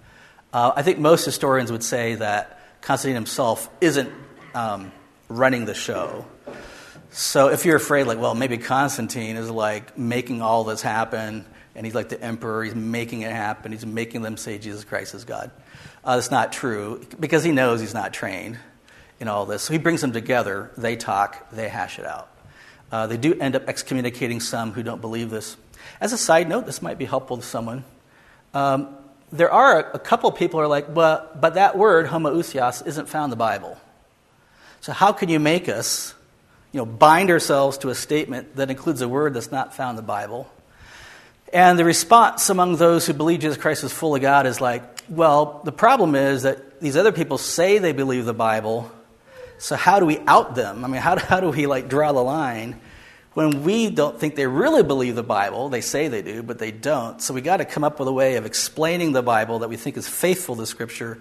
Uh, 0.53 0.73
I 0.75 0.83
think 0.83 0.99
most 0.99 1.25
historians 1.25 1.71
would 1.71 1.85
say 1.85 2.17
that 2.17 2.61
Constantine 2.81 3.15
himself 3.15 3.71
isn't 3.81 4.11
um, 4.57 4.91
running 5.29 5.67
the 5.67 5.73
show. 5.73 6.27
So 7.13 7.47
if 7.47 7.65
you're 7.65 7.77
afraid, 7.77 8.09
like, 8.09 8.19
well, 8.19 8.35
maybe 8.35 8.59
Constantine 8.59 9.37
is 9.37 9.53
like 9.53 9.97
making 9.97 10.43
all 10.43 10.65
this 10.65 10.83
happen, 10.83 11.45
and 11.77 11.87
he's 11.87 11.95
like 11.95 12.09
the 12.09 12.21
emperor, 12.21 12.65
he's 12.65 12.75
making 12.75 13.23
it 13.23 13.31
happen, 13.31 13.71
he's 13.71 13.87
making 13.87 14.23
them 14.23 14.37
say 14.37 14.59
Jesus 14.59 14.83
Christ 14.83 15.15
is 15.15 15.25
God. 15.25 15.53
Uh, 16.03 16.17
that's 16.17 16.33
not 16.33 16.51
true 16.51 17.07
because 17.21 17.45
he 17.45 17.53
knows 17.53 17.81
he's 17.81 17.95
not 17.95 18.13
trained 18.13 18.59
in 19.21 19.29
all 19.29 19.47
this. 19.47 19.63
So 19.63 19.73
he 19.73 19.79
brings 19.79 20.01
them 20.01 20.11
together, 20.11 20.73
they 20.77 20.97
talk, 20.97 21.53
they 21.53 21.69
hash 21.69 22.01
it 22.01 22.05
out. 22.05 22.31
Uh, 22.91 23.07
they 23.07 23.17
do 23.17 23.35
end 23.41 23.57
up 23.57 23.69
excommunicating 23.69 24.41
some 24.41 24.73
who 24.73 24.83
don't 24.83 25.01
believe 25.01 25.31
this. 25.31 25.57
As 26.01 26.13
a 26.13 26.19
side 26.19 26.49
note, 26.49 26.67
this 26.67 26.83
might 26.83 26.99
be 26.99 27.05
helpful 27.05 27.37
to 27.37 27.43
someone. 27.43 27.85
Um, 28.55 28.97
there 29.33 29.51
are 29.51 29.81
a, 29.81 29.97
a 29.97 29.99
couple 29.99 30.31
people 30.33 30.61
who 30.61 30.65
are 30.65 30.69
like, 30.69 30.95
well, 30.95 31.29
but 31.39 31.55
that 31.55 31.77
word, 31.77 32.07
homoousios, 32.07 32.87
isn't 32.87 33.09
found 33.09 33.25
in 33.25 33.31
the 33.31 33.37
Bible. 33.37 33.79
So 34.81 34.93
how 34.93 35.13
can 35.13 35.29
you 35.29 35.41
make 35.41 35.69
us, 35.69 36.15
you 36.73 36.79
know, 36.79 36.87
bind 36.87 37.31
ourselves 37.31 37.79
to 37.79 37.89
a 37.89 37.95
statement 37.95 38.57
that 38.57 38.71
includes 38.71 39.01
a 39.03 39.09
word 39.09 39.35
that's 39.35 39.51
not 39.51 39.75
found 39.75 39.91
in 39.91 39.97
the 39.97 40.03
Bible? 40.07 40.49
And 41.53 41.79
the 41.79 41.85
response 41.85 42.51
among 42.51 42.77
those 42.77 43.07
who 43.07 43.13
believe 43.13 43.41
Jesus 43.41 43.57
Christ 43.57 43.85
is 43.85 43.93
full 43.93 44.15
of 44.15 44.21
God 44.21 44.47
is 44.47 44.61
like, 44.61 44.83
well, 45.09 45.61
the 45.65 45.73
problem 45.73 46.15
is 46.15 46.43
that 46.43 46.81
these 46.81 46.97
other 46.97 47.13
people 47.13 47.39
say 47.39 47.79
they 47.79 47.93
believe 47.93 48.25
the 48.25 48.35
Bible, 48.35 48.91
so 49.59 49.77
how 49.77 50.01
do 50.01 50.07
we 50.07 50.19
out 50.27 50.55
them? 50.55 50.85
I 50.85 50.89
mean, 50.89 51.01
how, 51.01 51.19
how 51.19 51.41
do 51.41 51.51
we 51.51 51.67
like 51.67 51.89
draw 51.89 52.13
the 52.13 52.23
line 52.23 52.81
when 53.35 53.65
we 53.65 53.91
don't 53.91 54.19
think 54.19 54.35
they 54.35 54.47
really 54.47 54.83
believe 54.83 55.15
the 55.15 55.23
Bible? 55.23 55.69
They 55.69 55.81
say 55.81 56.09
they 56.09 56.23
do, 56.23 56.43
but 56.43 56.59
they 56.59 56.71
don't. 56.71 57.21
So 57.21 57.35
we 57.35 57.41
got 57.41 57.59
to 57.59 57.65
come 57.65 57.85
up 57.85 57.99
with 57.99 58.09
a 58.09 58.13
way 58.13 58.37
of 58.37 58.47
explaining 58.47 59.13
the 59.13 59.23
Bible 59.23 59.61
that 59.61 59.69
we 59.69 59.77
think 59.77 59.97
is 59.97 60.09
faithful 60.09 60.57
to 60.57 60.67
Scripture, 60.67 61.19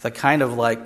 that 0.00 0.14
kind 0.14 0.42
of 0.42 0.54
like 0.54 0.80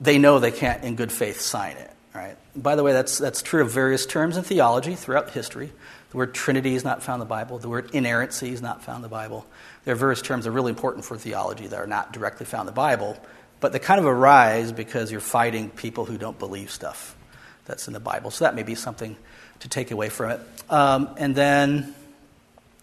they 0.00 0.18
know 0.18 0.38
they 0.38 0.50
can't, 0.50 0.82
in 0.84 0.96
good 0.96 1.12
faith, 1.12 1.40
sign 1.40 1.76
it. 1.76 1.90
Right? 2.14 2.36
By 2.54 2.76
the 2.76 2.82
way, 2.82 2.92
that's, 2.92 3.16
that's 3.16 3.40
true 3.40 3.62
of 3.62 3.70
various 3.70 4.04
terms 4.04 4.36
in 4.36 4.44
theology 4.44 4.94
throughout 4.94 5.30
history. 5.30 5.72
The 6.10 6.18
word 6.18 6.34
Trinity 6.34 6.74
is 6.74 6.84
not 6.84 7.02
found 7.02 7.22
in 7.22 7.26
the 7.26 7.30
Bible. 7.30 7.58
The 7.58 7.70
word 7.70 7.90
inerrancy 7.94 8.50
is 8.50 8.60
not 8.60 8.82
found 8.82 8.96
in 8.96 9.02
the 9.02 9.08
Bible. 9.08 9.46
There 9.84 9.94
are 9.94 9.96
various 9.96 10.20
terms 10.20 10.44
that 10.44 10.50
are 10.50 10.52
really 10.52 10.68
important 10.68 11.06
for 11.06 11.16
theology 11.16 11.68
that 11.68 11.78
are 11.78 11.86
not 11.86 12.12
directly 12.12 12.44
found 12.44 12.62
in 12.62 12.66
the 12.66 12.72
Bible, 12.72 13.16
but 13.62 13.72
they 13.72 13.78
kind 13.78 13.98
of 13.98 14.06
arise 14.06 14.72
because 14.72 15.10
you're 15.10 15.20
fighting 15.20 15.70
people 15.70 16.04
who 16.04 16.18
don't 16.18 16.38
believe 16.38 16.70
stuff 16.70 17.16
that's 17.64 17.86
in 17.86 17.94
the 17.94 18.00
Bible. 18.00 18.30
So 18.30 18.44
that 18.44 18.54
may 18.54 18.64
be 18.64 18.74
something 18.74 19.16
to 19.60 19.68
take 19.68 19.92
away 19.92 20.10
from 20.10 20.32
it. 20.32 20.40
Um, 20.68 21.08
and 21.16 21.34
then 21.34 21.94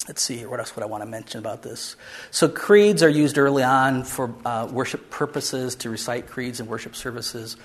Let's 0.07 0.23
see. 0.23 0.43
What 0.43 0.59
else 0.59 0.75
would 0.75 0.81
I 0.81 0.87
want 0.87 1.03
to 1.03 1.09
mention 1.09 1.37
about 1.39 1.61
this? 1.61 1.95
So, 2.31 2.49
creeds 2.49 3.03
are 3.03 3.09
used 3.09 3.37
early 3.37 3.61
on 3.61 4.03
for 4.03 4.33
uh, 4.43 4.67
worship 4.71 5.11
purposes, 5.11 5.75
to 5.75 5.91
recite 5.91 6.25
creeds 6.25 6.59
and 6.59 6.67
worship 6.67 6.95
services, 6.95 7.57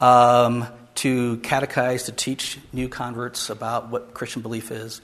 um, 0.00 0.66
to 0.94 1.36
catechize, 1.38 2.06
to 2.06 2.12
teach 2.12 2.58
new 2.72 2.88
converts 2.88 3.50
about 3.50 3.90
what 3.90 4.14
Christian 4.14 4.40
belief 4.40 4.70
is. 4.70 5.02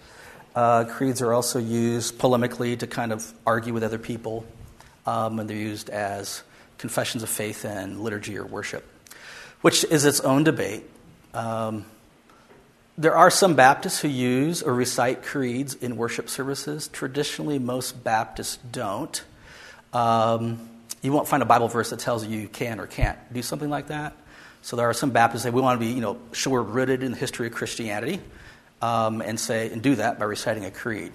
Uh, 0.55 0.85
creeds 0.85 1.21
are 1.21 1.35
also 1.35 1.59
used 1.59 2.19
polemically 2.19 2.79
to 2.79 2.87
kind 2.87 3.13
of 3.13 3.31
argue 3.47 3.75
with 3.75 3.83
other 3.83 3.99
people, 3.99 4.47
um, 5.05 5.39
and 5.39 5.51
they're 5.51 5.57
used 5.57 5.91
as 5.91 6.43
confessions 6.79 7.23
of 7.23 7.29
faith 7.29 7.65
and 7.65 8.01
liturgy 8.01 8.39
or 8.39 8.45
worship, 8.45 8.85
which 9.61 9.85
is 9.85 10.05
its 10.05 10.21
own 10.21 10.45
debate. 10.45 10.85
Um, 11.35 11.85
there 12.99 13.15
are 13.15 13.31
some 13.31 13.55
Baptists 13.55 14.01
who 14.01 14.09
use 14.09 14.63
or 14.63 14.73
recite 14.73 15.23
creeds 15.23 15.75
in 15.75 15.97
worship 15.97 16.31
services. 16.31 16.89
Traditionally, 16.89 17.59
most 17.59 18.03
Baptists 18.03 18.57
don't. 18.73 19.23
Um, 19.93 20.71
you 21.03 21.13
won't 21.13 21.29
find 21.29 21.43
a 21.43 21.47
Bible 21.47 21.69
verse 21.69 21.91
that 21.91 22.01
tells 22.01 22.27
you 22.27 22.39
you 22.39 22.49
can 22.49 22.81
or 22.81 22.87
can't 22.87 23.19
do 23.33 23.43
something 23.43 23.69
like 23.69 23.89
that. 23.89 24.17
So 24.63 24.77
there 24.77 24.89
are 24.89 24.95
some 24.95 25.11
Baptists 25.11 25.43
that 25.45 25.51
say 25.51 25.55
we 25.55 25.61
want 25.61 25.79
to 25.79 25.87
be, 25.87 25.93
you 25.93 26.01
know, 26.01 26.19
sure 26.33 26.63
rooted 26.63 27.03
in 27.03 27.13
the 27.13 27.19
history 27.19 27.47
of 27.47 27.53
Christianity, 27.53 28.21
um, 28.83 29.21
and 29.21 29.39
say 29.39 29.71
and 29.71 29.83
do 29.83 29.95
that 29.97 30.19
by 30.19 30.25
reciting 30.25 30.65
a 30.65 30.71
creed. 30.71 31.13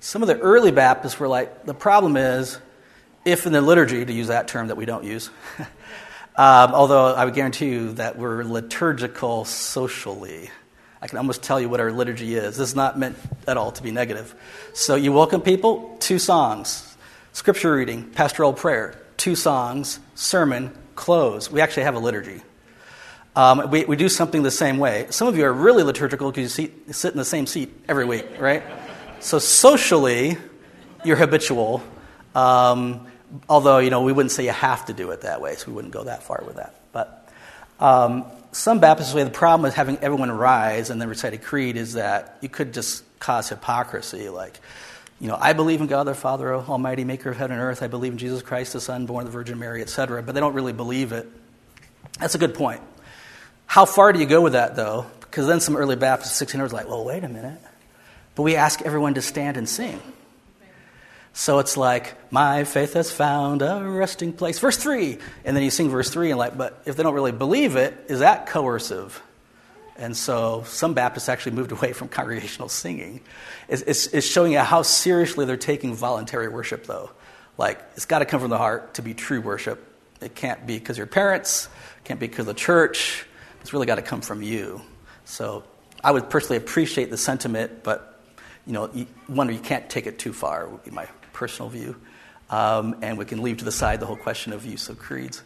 Some 0.00 0.22
of 0.22 0.28
the 0.28 0.38
early 0.38 0.70
Baptists 0.70 1.20
were 1.20 1.28
like, 1.28 1.64
the 1.64 1.74
problem 1.74 2.16
is, 2.16 2.58
if 3.24 3.46
in 3.46 3.52
the 3.52 3.60
liturgy, 3.60 4.04
to 4.04 4.12
use 4.12 4.28
that 4.28 4.48
term 4.48 4.68
that 4.68 4.76
we 4.76 4.86
don't 4.86 5.04
use, 5.04 5.30
um, 6.36 6.74
although 6.74 7.14
I 7.14 7.24
would 7.24 7.34
guarantee 7.34 7.68
you 7.68 7.92
that 7.94 8.16
we're 8.18 8.44
liturgical 8.44 9.44
socially. 9.44 10.50
I 11.02 11.08
can 11.08 11.18
almost 11.18 11.42
tell 11.42 11.60
you 11.60 11.68
what 11.68 11.80
our 11.80 11.92
liturgy 11.92 12.34
is. 12.34 12.58
This 12.58 12.70
is 12.70 12.76
not 12.76 12.98
meant 12.98 13.16
at 13.46 13.56
all 13.56 13.72
to 13.72 13.82
be 13.82 13.90
negative. 13.90 14.34
So 14.74 14.96
you 14.96 15.12
welcome 15.12 15.40
people, 15.40 15.96
two 15.98 16.18
songs, 16.18 16.96
scripture 17.32 17.74
reading, 17.74 18.04
pastoral 18.10 18.52
prayer, 18.52 19.00
two 19.16 19.34
songs, 19.34 19.98
sermon, 20.14 20.76
close. 20.94 21.50
We 21.50 21.60
actually 21.60 21.84
have 21.84 21.94
a 21.94 21.98
liturgy. 21.98 22.42
Um, 23.36 23.70
we, 23.70 23.84
we 23.84 23.96
do 23.96 24.08
something 24.08 24.42
the 24.42 24.50
same 24.50 24.78
way. 24.78 25.06
Some 25.10 25.28
of 25.28 25.36
you 25.36 25.44
are 25.44 25.52
really 25.52 25.82
liturgical 25.82 26.30
because 26.30 26.58
you, 26.58 26.72
you 26.86 26.92
sit 26.92 27.12
in 27.12 27.18
the 27.18 27.24
same 27.24 27.46
seat 27.46 27.72
every 27.88 28.04
week, 28.04 28.26
right? 28.38 28.62
So 29.20 29.38
socially, 29.38 30.36
you're 31.04 31.16
habitual. 31.16 31.82
Um, 32.34 33.06
although, 33.48 33.78
you 33.78 33.90
know, 33.90 34.02
we 34.02 34.12
wouldn't 34.12 34.32
say 34.32 34.44
you 34.44 34.50
have 34.50 34.86
to 34.86 34.92
do 34.92 35.10
it 35.10 35.22
that 35.22 35.40
way, 35.40 35.54
so 35.56 35.68
we 35.68 35.74
wouldn't 35.74 35.92
go 35.92 36.04
that 36.04 36.22
far 36.22 36.42
with 36.46 36.56
that. 36.56 36.74
But 36.92 37.28
um, 37.78 38.24
some 38.52 38.80
Baptists 38.80 39.12
say 39.12 39.22
the 39.22 39.30
problem 39.30 39.62
with 39.62 39.74
having 39.74 39.98
everyone 39.98 40.30
rise 40.30 40.90
and 40.90 41.00
then 41.00 41.08
recite 41.08 41.34
a 41.34 41.38
creed 41.38 41.76
is 41.76 41.94
that 41.94 42.38
you 42.40 42.48
could 42.48 42.74
just 42.74 43.04
cause 43.20 43.48
hypocrisy. 43.48 44.28
Like, 44.28 44.58
you 45.20 45.28
know, 45.28 45.38
I 45.40 45.52
believe 45.52 45.80
in 45.80 45.86
God 45.86 46.04
the 46.04 46.14
Father, 46.14 46.54
Almighty, 46.54 47.04
Maker 47.04 47.30
of 47.30 47.36
heaven 47.36 47.56
and 47.56 47.62
earth. 47.62 47.82
I 47.82 47.88
believe 47.88 48.12
in 48.12 48.18
Jesus 48.18 48.42
Christ, 48.42 48.72
the 48.72 48.80
Son, 48.80 49.06
born 49.06 49.26
of 49.26 49.32
the 49.32 49.38
Virgin 49.38 49.58
Mary, 49.58 49.82
etc. 49.82 50.22
But 50.22 50.34
they 50.34 50.40
don't 50.40 50.54
really 50.54 50.72
believe 50.72 51.12
it. 51.12 51.28
That's 52.18 52.34
a 52.34 52.38
good 52.38 52.54
point. 52.54 52.80
How 53.66 53.84
far 53.84 54.12
do 54.12 54.18
you 54.18 54.26
go 54.26 54.40
with 54.40 54.54
that, 54.54 54.74
though? 54.74 55.06
Because 55.20 55.46
then 55.46 55.60
some 55.60 55.76
early 55.76 55.94
Baptists, 55.94 56.42
1600s, 56.42 56.72
like, 56.72 56.88
well, 56.88 57.04
wait 57.04 57.22
a 57.22 57.28
minute. 57.28 57.60
But 58.34 58.42
we 58.42 58.56
ask 58.56 58.82
everyone 58.82 59.14
to 59.14 59.22
stand 59.22 59.56
and 59.56 59.68
sing. 59.68 60.00
So 61.32 61.58
it's 61.58 61.76
like, 61.76 62.32
my 62.32 62.64
faith 62.64 62.94
has 62.94 63.10
found 63.10 63.62
a 63.62 63.82
resting 63.82 64.32
place. 64.32 64.58
Verse 64.58 64.76
3. 64.76 65.18
And 65.44 65.56
then 65.56 65.62
you 65.62 65.70
sing 65.70 65.88
verse 65.88 66.10
3 66.10 66.30
and 66.30 66.38
like, 66.38 66.58
but 66.58 66.82
if 66.86 66.96
they 66.96 67.02
don't 67.02 67.14
really 67.14 67.32
believe 67.32 67.76
it, 67.76 68.06
is 68.08 68.18
that 68.18 68.46
coercive? 68.46 69.22
And 69.96 70.16
so 70.16 70.64
some 70.66 70.94
Baptists 70.94 71.28
actually 71.28 71.52
moved 71.52 71.72
away 71.78 71.92
from 71.92 72.08
congregational 72.08 72.68
singing. 72.68 73.20
It's, 73.68 73.82
it's, 73.82 74.06
it's 74.08 74.26
showing 74.26 74.52
you 74.52 74.58
how 74.58 74.82
seriously 74.82 75.44
they're 75.44 75.56
taking 75.56 75.94
voluntary 75.94 76.48
worship, 76.48 76.84
though. 76.86 77.10
Like, 77.58 77.80
it's 77.94 78.06
got 78.06 78.20
to 78.20 78.24
come 78.24 78.40
from 78.40 78.50
the 78.50 78.58
heart 78.58 78.94
to 78.94 79.02
be 79.02 79.14
true 79.14 79.40
worship. 79.40 79.86
It 80.20 80.34
can't 80.34 80.66
be 80.66 80.78
because 80.78 80.98
your 80.98 81.06
parents, 81.06 81.68
it 81.98 82.04
can't 82.04 82.18
be 82.18 82.26
because 82.26 82.46
the 82.46 82.54
church. 82.54 83.26
It's 83.60 83.72
really 83.72 83.86
got 83.86 83.96
to 83.96 84.02
come 84.02 84.22
from 84.22 84.42
you. 84.42 84.80
So 85.26 85.64
I 86.02 86.10
would 86.10 86.30
personally 86.30 86.56
appreciate 86.56 87.10
the 87.10 87.18
sentiment, 87.18 87.82
but, 87.82 88.22
you 88.66 88.72
know, 88.72 88.90
wonder 89.28 89.52
you 89.52 89.60
can't 89.60 89.88
take 89.90 90.06
it 90.06 90.18
too 90.18 90.32
far, 90.32 90.66
would 90.66 90.84
be 90.84 90.90
my 90.90 91.06
personal 91.40 91.70
view. 91.70 91.96
Um, 92.50 92.96
and 93.00 93.16
we 93.16 93.24
can 93.24 93.42
leave 93.42 93.56
to 93.58 93.64
the 93.64 93.72
side 93.72 93.98
the 93.98 94.06
whole 94.06 94.16
question 94.16 94.52
of 94.52 94.66
use 94.66 94.90
of 94.90 94.98
creeds 94.98 95.42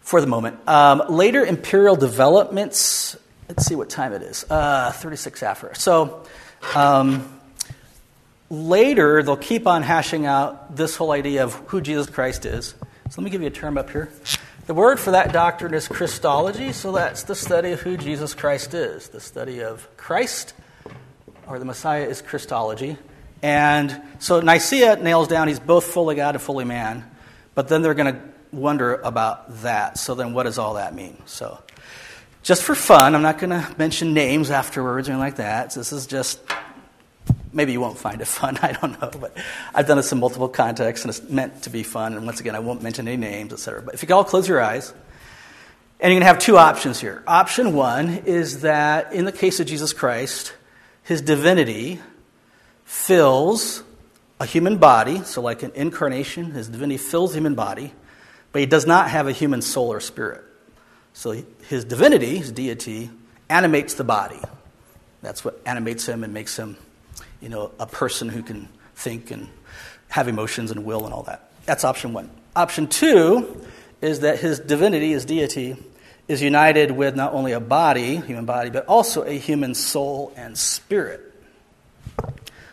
for 0.00 0.20
the 0.20 0.26
moment. 0.26 0.58
Um, 0.68 1.04
later 1.08 1.44
imperial 1.46 1.94
developments, 1.94 3.16
let's 3.48 3.64
see 3.64 3.76
what 3.76 3.88
time 3.88 4.12
it 4.14 4.22
is 4.22 4.44
uh, 4.50 4.90
36 4.90 5.44
after. 5.44 5.74
So, 5.74 6.24
um, 6.74 7.38
later, 8.50 9.22
they'll 9.22 9.36
keep 9.36 9.68
on 9.68 9.84
hashing 9.84 10.26
out 10.26 10.74
this 10.74 10.96
whole 10.96 11.12
idea 11.12 11.44
of 11.44 11.54
who 11.68 11.80
Jesus 11.80 12.10
Christ 12.10 12.44
is. 12.44 12.74
So 13.10 13.20
let 13.20 13.24
me 13.24 13.30
give 13.30 13.42
you 13.42 13.46
a 13.46 13.50
term 13.50 13.78
up 13.78 13.90
here. 13.90 14.10
The 14.66 14.74
word 14.74 14.98
for 14.98 15.12
that 15.12 15.32
doctrine 15.32 15.72
is 15.72 15.86
Christology, 15.86 16.72
so 16.72 16.90
that's 16.90 17.22
the 17.22 17.36
study 17.36 17.70
of 17.70 17.80
who 17.80 17.96
Jesus 17.96 18.34
Christ 18.34 18.74
is. 18.74 19.08
The 19.08 19.20
study 19.20 19.62
of 19.62 19.86
Christ, 19.96 20.54
or 21.46 21.60
the 21.60 21.64
Messiah, 21.64 22.06
is 22.06 22.22
Christology. 22.22 22.96
And 23.42 24.00
so 24.20 24.40
Nicaea 24.40 24.96
nails 24.96 25.28
down 25.28 25.48
he's 25.48 25.60
both 25.60 25.84
fully 25.84 26.14
God 26.14 26.36
and 26.36 26.42
fully 26.42 26.64
man, 26.64 27.04
but 27.54 27.68
then 27.68 27.82
they're 27.82 27.94
going 27.94 28.14
to 28.14 28.20
wonder 28.52 28.94
about 28.94 29.62
that. 29.62 29.98
So 29.98 30.14
then 30.14 30.32
what 30.32 30.44
does 30.44 30.58
all 30.58 30.74
that 30.74 30.94
mean? 30.94 31.20
So 31.26 31.58
just 32.42 32.62
for 32.62 32.74
fun, 32.74 33.14
I'm 33.14 33.22
not 33.22 33.38
going 33.38 33.50
to 33.50 33.74
mention 33.78 34.14
names 34.14 34.50
afterwards 34.50 35.08
or 35.08 35.12
anything 35.12 35.20
like 35.20 35.36
that. 35.36 35.74
This 35.74 35.92
is 35.92 36.06
just 36.06 36.40
maybe 37.52 37.72
you 37.72 37.80
won't 37.80 37.98
find 37.98 38.20
it 38.20 38.26
fun. 38.26 38.58
I 38.62 38.72
don't 38.72 39.00
know, 39.00 39.10
but 39.18 39.36
I've 39.74 39.86
done 39.86 39.96
this 39.96 40.12
in 40.12 40.18
multiple 40.18 40.48
contexts, 40.48 41.04
and 41.04 41.10
it's 41.10 41.22
meant 41.28 41.62
to 41.64 41.70
be 41.70 41.82
fun. 41.82 42.14
And 42.14 42.24
once 42.24 42.40
again, 42.40 42.54
I 42.54 42.60
won't 42.60 42.82
mention 42.82 43.08
any 43.08 43.16
names, 43.16 43.52
etc. 43.52 43.82
But 43.82 43.94
if 43.94 44.02
you 44.02 44.06
can 44.06 44.16
all 44.16 44.24
close 44.24 44.48
your 44.48 44.60
eyes, 44.60 44.92
and 46.00 46.10
you're 46.10 46.20
going 46.20 46.22
to 46.22 46.26
have 46.26 46.40
two 46.40 46.56
options 46.56 47.00
here. 47.00 47.22
Option 47.28 47.74
one 47.74 48.08
is 48.26 48.62
that 48.62 49.12
in 49.12 49.24
the 49.24 49.30
case 49.30 49.60
of 49.60 49.68
Jesus 49.68 49.92
Christ, 49.92 50.52
his 51.04 51.22
divinity 51.22 52.00
fills 52.92 53.82
a 54.38 54.44
human 54.44 54.76
body, 54.76 55.24
so 55.24 55.40
like 55.40 55.62
an 55.62 55.72
incarnation, 55.74 56.50
his 56.50 56.68
divinity 56.68 56.98
fills 56.98 57.32
human 57.34 57.54
body, 57.54 57.90
but 58.52 58.60
he 58.60 58.66
does 58.66 58.86
not 58.86 59.08
have 59.08 59.26
a 59.26 59.32
human 59.32 59.62
soul 59.62 59.90
or 59.90 59.98
spirit. 59.98 60.44
So 61.14 61.42
his 61.68 61.86
divinity, 61.86 62.36
his 62.36 62.52
deity, 62.52 63.10
animates 63.48 63.94
the 63.94 64.04
body. 64.04 64.38
That's 65.22 65.42
what 65.42 65.58
animates 65.64 66.06
him 66.06 66.22
and 66.22 66.34
makes 66.34 66.54
him, 66.58 66.76
you 67.40 67.48
know, 67.48 67.72
a 67.80 67.86
person 67.86 68.28
who 68.28 68.42
can 68.42 68.68
think 68.94 69.30
and 69.30 69.48
have 70.08 70.28
emotions 70.28 70.70
and 70.70 70.84
will 70.84 71.06
and 71.06 71.14
all 71.14 71.22
that. 71.22 71.50
That's 71.64 71.84
option 71.84 72.12
one. 72.12 72.30
Option 72.54 72.88
two 72.88 73.64
is 74.02 74.20
that 74.20 74.38
his 74.38 74.60
divinity, 74.60 75.12
his 75.12 75.24
deity, 75.24 75.76
is 76.28 76.42
united 76.42 76.90
with 76.90 77.16
not 77.16 77.32
only 77.32 77.52
a 77.52 77.60
body, 77.60 78.16
human 78.16 78.44
body, 78.44 78.68
but 78.68 78.84
also 78.84 79.24
a 79.24 79.32
human 79.32 79.74
soul 79.74 80.34
and 80.36 80.58
spirit. 80.58 81.30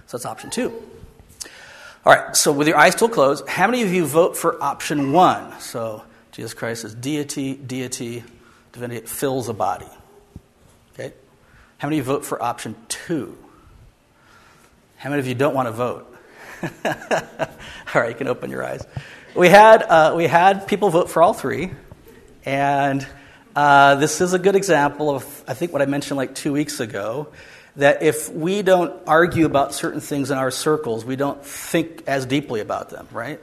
So 0.10 0.18
that's 0.18 0.26
option 0.26 0.50
two. 0.50 0.74
All 2.04 2.12
right, 2.12 2.36
so 2.36 2.52
with 2.52 2.68
your 2.68 2.78
eyes 2.78 2.94
still 2.94 3.10
closed, 3.10 3.48
how 3.48 3.68
many 3.68 3.84
of 3.84 3.94
you 3.94 4.08
vote 4.08 4.36
for 4.36 4.60
option 4.60 5.12
one? 5.12 5.60
So 5.60 6.02
Jesus 6.32 6.56
Christ 6.56 6.84
is 6.84 6.96
deity, 6.96 7.54
deity, 7.54 8.24
divinity, 8.72 9.02
it 9.02 9.08
fills 9.08 9.50
a 9.50 9.54
body. 9.54 9.86
Okay? 10.94 11.14
How 11.78 11.88
many 11.88 12.00
of 12.00 12.08
you 12.08 12.12
vote 12.12 12.26
for 12.26 12.42
option 12.42 12.76
two? 12.88 13.38
How 14.98 15.12
many 15.12 15.20
of 15.20 15.28
you 15.28 15.36
don't 15.36 15.54
want 15.54 15.68
to 15.68 15.74
vote? 15.74 16.18
all 16.64 18.02
right, 18.02 18.10
you 18.10 18.16
can 18.16 18.28
open 18.28 18.50
your 18.50 18.66
eyes. 18.66 18.84
We 19.36 19.50
had, 19.50 19.84
uh, 19.84 20.16
we 20.18 20.26
had 20.26 20.68
people 20.68 20.90
vote 20.90 21.12
for 21.12 21.22
all 21.22 21.36
three, 21.36 21.70
and 22.46 23.06
uh, 23.56 23.94
this 23.94 24.22
is 24.22 24.34
a 24.34 24.40
good 24.40 24.56
example 24.56 25.12
of, 25.12 25.44
I 25.48 25.54
think, 25.54 25.72
what 25.72 25.84
I 25.84 25.86
mentioned 25.86 26.18
like 26.18 26.34
two 26.34 26.52
weeks 26.52 26.80
ago 26.80 27.32
that 27.76 28.02
if 28.02 28.32
we 28.32 28.62
don't 28.62 28.94
argue 29.08 29.46
about 29.46 29.74
certain 29.74 30.02
things 30.02 30.32
in 30.32 30.38
our 30.38 30.52
circles, 30.52 31.06
we 31.06 31.16
don't 31.16 31.44
think 31.46 32.04
as 32.08 32.26
deeply 32.26 32.60
about 32.60 32.90
them, 32.90 33.08
right? 33.12 33.40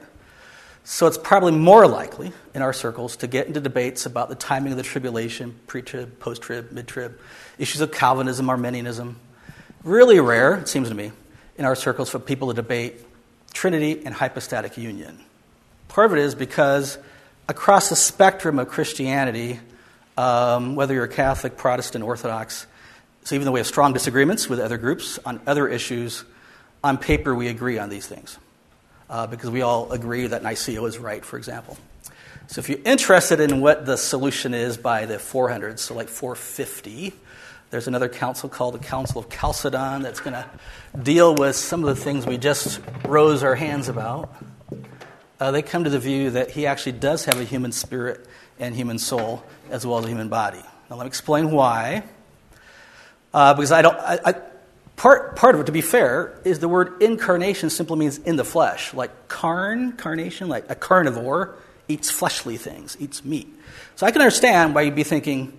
So 0.84 1.06
it's 1.06 1.18
probably 1.18 1.52
more 1.52 1.88
likely 1.88 2.32
in 2.54 2.62
our 2.62 2.72
circles 2.72 3.16
to 3.16 3.26
get 3.26 3.48
into 3.48 3.60
debates 3.60 4.06
about 4.06 4.28
the 4.28 4.34
timing 4.34 4.72
of 4.72 4.78
the 4.78 4.84
tribulation, 4.84 5.54
pre 5.66 5.82
trib, 5.82 6.20
post 6.20 6.42
trib, 6.42 6.70
mid 6.70 6.86
trib, 6.86 7.18
issues 7.58 7.80
of 7.80 7.90
Calvinism, 7.90 8.48
Arminianism. 8.48 9.18
Really 9.82 10.20
rare, 10.20 10.54
it 10.54 10.68
seems 10.68 10.88
to 10.88 10.94
me, 10.94 11.12
in 11.56 11.64
our 11.64 11.74
circles 11.74 12.10
for 12.10 12.18
people 12.18 12.48
to 12.48 12.54
debate 12.54 13.00
Trinity 13.52 14.04
and 14.04 14.14
hypostatic 14.14 14.76
union. 14.76 15.18
Part 15.88 16.12
of 16.12 16.18
it 16.18 16.20
is 16.20 16.34
because 16.34 16.98
across 17.48 17.88
the 17.88 17.96
spectrum 17.96 18.58
of 18.58 18.68
Christianity, 18.68 19.58
um, 20.18 20.76
whether 20.76 20.92
you're 20.92 21.06
Catholic, 21.06 21.56
Protestant, 21.56 22.04
Orthodox, 22.04 22.66
so 23.26 23.34
even 23.34 23.44
though 23.44 23.50
we 23.50 23.58
have 23.58 23.66
strong 23.66 23.92
disagreements 23.92 24.48
with 24.48 24.60
other 24.60 24.78
groups 24.78 25.18
on 25.26 25.40
other 25.48 25.66
issues, 25.66 26.22
on 26.84 26.96
paper 26.96 27.34
we 27.34 27.48
agree 27.48 27.76
on 27.76 27.88
these 27.88 28.06
things 28.06 28.38
uh, 29.10 29.26
because 29.26 29.50
we 29.50 29.62
all 29.62 29.90
agree 29.90 30.28
that 30.28 30.44
Nicaea 30.44 30.80
is 30.84 30.96
right, 30.96 31.24
for 31.24 31.36
example. 31.36 31.76
So 32.46 32.60
if 32.60 32.68
you're 32.68 32.78
interested 32.84 33.40
in 33.40 33.60
what 33.60 33.84
the 33.84 33.96
solution 33.96 34.54
is 34.54 34.76
by 34.76 35.06
the 35.06 35.16
400s, 35.16 35.80
so 35.80 35.94
like 35.94 36.06
450, 36.08 37.14
there's 37.70 37.88
another 37.88 38.08
council 38.08 38.48
called 38.48 38.74
the 38.74 38.78
Council 38.78 39.22
of 39.22 39.28
Chalcedon 39.28 40.02
that's 40.02 40.20
going 40.20 40.34
to 40.34 40.48
deal 40.96 41.34
with 41.34 41.56
some 41.56 41.82
of 41.82 41.96
the 41.96 42.00
things 42.00 42.26
we 42.26 42.38
just 42.38 42.80
rose 43.04 43.42
our 43.42 43.56
hands 43.56 43.88
about. 43.88 44.36
Uh, 45.40 45.50
they 45.50 45.62
come 45.62 45.82
to 45.82 45.90
the 45.90 45.98
view 45.98 46.30
that 46.30 46.52
he 46.52 46.68
actually 46.68 46.92
does 46.92 47.24
have 47.24 47.40
a 47.40 47.44
human 47.44 47.72
spirit 47.72 48.24
and 48.60 48.76
human 48.76 49.00
soul 49.00 49.42
as 49.68 49.84
well 49.84 49.98
as 49.98 50.04
a 50.04 50.08
human 50.08 50.28
body. 50.28 50.62
Now 50.88 50.94
let 50.94 51.02
me 51.02 51.08
explain 51.08 51.50
why. 51.50 52.04
Uh, 53.36 53.52
because 53.52 53.70
I 53.70 53.82
don't. 53.82 53.98
I, 53.98 54.18
I, 54.24 54.34
part 54.96 55.36
part 55.36 55.54
of 55.54 55.60
it, 55.60 55.64
to 55.64 55.72
be 55.72 55.82
fair, 55.82 56.40
is 56.46 56.58
the 56.58 56.68
word 56.68 57.02
incarnation 57.02 57.68
simply 57.68 57.98
means 57.98 58.16
in 58.16 58.36
the 58.36 58.44
flesh, 58.44 58.94
like 58.94 59.28
carn, 59.28 59.92
carnation, 59.92 60.48
like 60.48 60.70
a 60.70 60.74
carnivore 60.74 61.54
eats 61.86 62.10
fleshly 62.10 62.56
things, 62.56 62.96
eats 62.98 63.26
meat. 63.26 63.46
So 63.96 64.06
I 64.06 64.10
can 64.10 64.22
understand 64.22 64.74
why 64.74 64.82
you'd 64.82 64.94
be 64.94 65.02
thinking 65.02 65.52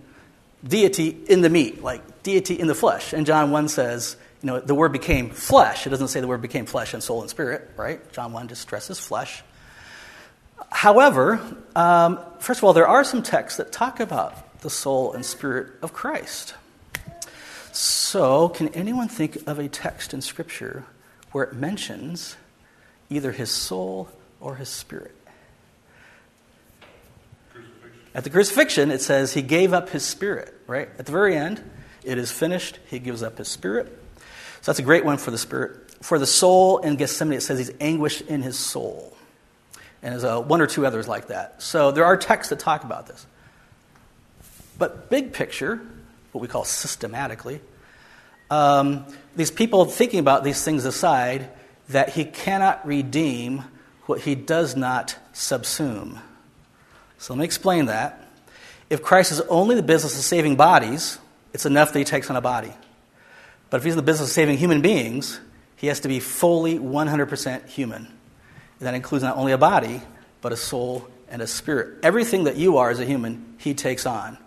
deity 0.67 1.09
in 1.29 1.41
the 1.41 1.51
meat, 1.51 1.83
like 1.83 2.23
deity 2.23 2.59
in 2.59 2.65
the 2.65 2.73
flesh. 2.73 3.13
And 3.13 3.27
John 3.27 3.51
1 3.51 3.67
says, 3.67 4.17
you 4.41 4.47
know, 4.47 4.59
the 4.59 4.73
word 4.73 4.91
became 4.91 5.29
flesh. 5.29 5.85
It 5.85 5.91
doesn't 5.91 6.07
say 6.07 6.19
the 6.19 6.27
word 6.27 6.41
became 6.41 6.65
flesh 6.65 6.95
and 6.95 7.03
soul 7.03 7.21
and 7.21 7.29
spirit, 7.29 7.69
right? 7.77 8.11
John 8.11 8.33
1 8.33 8.47
just 8.47 8.63
stresses 8.63 8.99
flesh. 8.99 9.43
However, 10.69 11.39
um, 11.75 12.19
first 12.39 12.59
of 12.59 12.63
all, 12.63 12.73
there 12.73 12.87
are 12.87 13.03
some 13.03 13.21
texts 13.21 13.57
that 13.57 13.71
talk 13.71 13.99
about 13.99 14.61
the 14.61 14.71
soul 14.71 15.13
and 15.13 15.23
spirit 15.23 15.73
of 15.83 15.93
Christ. 15.93 16.55
So, 17.77 18.49
can 18.49 18.69
anyone 18.69 19.07
think 19.07 19.37
of 19.45 19.59
a 19.59 19.69
text 19.69 20.11
in 20.11 20.21
Scripture 20.21 20.85
where 21.31 21.43
it 21.43 21.53
mentions 21.53 22.35
either 23.07 23.31
his 23.31 23.51
soul 23.51 24.09
or 24.41 24.55
his 24.55 24.67
spirit? 24.67 25.13
At 28.15 28.23
the 28.23 28.31
crucifixion, 28.31 28.89
it 28.89 29.01
says 29.01 29.35
he 29.35 29.43
gave 29.43 29.73
up 29.73 29.89
his 29.89 30.03
spirit, 30.03 30.55
right? 30.65 30.89
At 30.97 31.05
the 31.05 31.11
very 31.11 31.37
end, 31.37 31.61
it 32.03 32.17
is 32.17 32.31
finished. 32.31 32.79
He 32.87 32.97
gives 32.97 33.21
up 33.21 33.37
his 33.37 33.47
spirit. 33.47 33.85
So 34.61 34.71
that's 34.71 34.79
a 34.79 34.83
great 34.83 35.05
one 35.05 35.19
for 35.19 35.29
the 35.29 35.37
spirit. 35.37 35.91
For 36.01 36.17
the 36.17 36.25
soul 36.25 36.79
in 36.79 36.95
Gethsemane, 36.95 37.37
it 37.37 37.41
says 37.41 37.59
he's 37.59 37.71
anguished 37.79 38.21
in 38.21 38.41
his 38.41 38.57
soul. 38.57 39.15
And 40.01 40.13
there's 40.13 40.23
a, 40.23 40.39
one 40.39 40.61
or 40.61 40.67
two 40.67 40.87
others 40.87 41.07
like 41.07 41.27
that. 41.27 41.61
So 41.61 41.91
there 41.91 42.05
are 42.05 42.17
texts 42.17 42.49
that 42.49 42.57
talk 42.57 42.83
about 42.83 43.05
this. 43.05 43.23
But 44.79 45.11
big 45.11 45.31
picture, 45.31 45.79
what 46.31 46.41
we 46.41 46.47
call 46.47 46.63
systematically, 46.63 47.61
um, 48.49 49.05
these 49.35 49.51
people 49.51 49.85
thinking 49.85 50.19
about 50.19 50.43
these 50.43 50.63
things 50.63 50.85
aside, 50.85 51.49
that 51.89 52.09
he 52.09 52.25
cannot 52.25 52.85
redeem 52.85 53.63
what 54.05 54.21
he 54.21 54.35
does 54.35 54.75
not 54.75 55.17
subsume. 55.33 56.19
So 57.17 57.33
let 57.33 57.39
me 57.39 57.45
explain 57.45 57.85
that. 57.85 58.23
If 58.89 59.01
Christ 59.01 59.31
is 59.31 59.41
only 59.41 59.75
the 59.75 59.83
business 59.83 60.17
of 60.17 60.23
saving 60.23 60.55
bodies, 60.55 61.19
it's 61.53 61.65
enough 61.65 61.91
that 61.91 61.99
he 61.99 62.05
takes 62.05 62.29
on 62.29 62.35
a 62.35 62.41
body. 62.41 62.73
But 63.69 63.77
if 63.77 63.83
he's 63.83 63.93
in 63.93 63.97
the 63.97 64.03
business 64.03 64.29
of 64.29 64.33
saving 64.33 64.57
human 64.57 64.81
beings, 64.81 65.39
he 65.75 65.87
has 65.87 65.99
to 66.01 66.07
be 66.07 66.19
fully 66.19 66.79
100% 66.79 67.67
human. 67.67 68.07
That 68.79 68.93
includes 68.93 69.23
not 69.23 69.37
only 69.37 69.51
a 69.51 69.57
body, 69.57 70.01
but 70.41 70.51
a 70.51 70.57
soul 70.57 71.07
and 71.29 71.41
a 71.41 71.47
spirit. 71.47 71.99
Everything 72.03 72.45
that 72.45 72.55
you 72.55 72.77
are 72.77 72.89
as 72.89 72.99
a 72.99 73.05
human, 73.05 73.55
he 73.57 73.73
takes 73.73 74.05
on. 74.05 74.37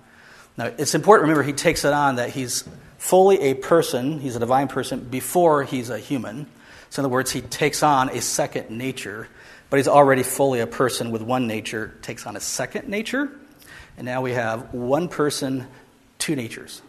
Now, 0.56 0.66
it's 0.66 0.94
important 0.94 1.28
remember 1.28 1.42
he 1.42 1.52
takes 1.52 1.84
it 1.84 1.92
on 1.92 2.16
that 2.16 2.30
he's 2.30 2.64
fully 2.98 3.40
a 3.40 3.54
person, 3.54 4.18
he's 4.20 4.36
a 4.36 4.40
divine 4.40 4.68
person, 4.68 5.00
before 5.00 5.62
he's 5.62 5.90
a 5.90 5.98
human. 5.98 6.46
So, 6.90 7.00
in 7.00 7.06
other 7.06 7.12
words, 7.12 7.30
he 7.30 7.40
takes 7.40 7.82
on 7.82 8.10
a 8.10 8.20
second 8.20 8.70
nature, 8.70 9.28
but 9.70 9.78
he's 9.78 9.88
already 9.88 10.22
fully 10.22 10.60
a 10.60 10.66
person 10.66 11.10
with 11.10 11.22
one 11.22 11.46
nature, 11.46 11.94
takes 12.02 12.26
on 12.26 12.36
a 12.36 12.40
second 12.40 12.88
nature. 12.88 13.30
And 13.96 14.04
now 14.04 14.22
we 14.22 14.32
have 14.32 14.74
one 14.74 15.08
person, 15.08 15.66
two 16.18 16.36
natures. 16.36 16.82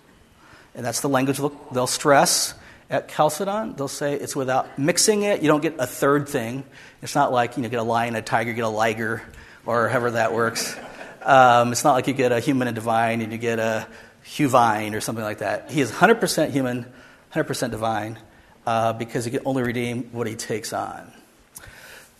And 0.75 0.85
that's 0.85 1.01
the 1.01 1.09
language 1.09 1.39
they'll 1.71 1.87
stress 1.87 2.53
at 2.89 3.09
Chalcedon. 3.09 3.75
They'll 3.75 3.87
say 3.87 4.13
it's 4.13 4.35
without 4.35 4.77
mixing 4.77 5.23
it. 5.23 5.41
You 5.41 5.47
don't 5.47 5.61
get 5.61 5.75
a 5.79 5.87
third 5.87 6.29
thing. 6.29 6.63
It's 7.01 7.15
not 7.15 7.31
like 7.31 7.57
you 7.57 7.63
know, 7.63 7.69
get 7.69 7.79
a 7.79 7.83
lion, 7.83 8.15
a 8.15 8.21
tiger, 8.21 8.53
get 8.53 8.65
a 8.65 8.69
liger, 8.69 9.23
or 9.65 9.89
however 9.89 10.11
that 10.11 10.33
works. 10.33 10.77
Um, 11.23 11.71
it's 11.71 11.83
not 11.83 11.93
like 11.93 12.07
you 12.07 12.13
get 12.13 12.31
a 12.31 12.39
human 12.39 12.67
and 12.67 12.75
divine 12.75 13.21
and 13.21 13.31
you 13.31 13.37
get 13.37 13.59
a 13.59 13.87
huvine 14.25 14.95
or 14.95 15.01
something 15.01 15.23
like 15.23 15.39
that. 15.39 15.71
He 15.71 15.81
is 15.81 15.91
100% 15.91 16.51
human, 16.51 16.85
100% 17.33 17.71
divine, 17.71 18.19
uh, 18.65 18.93
because 18.93 19.25
he 19.25 19.31
can 19.31 19.41
only 19.45 19.63
redeem 19.63 20.03
what 20.11 20.27
he 20.27 20.35
takes 20.35 20.73
on. 20.73 21.11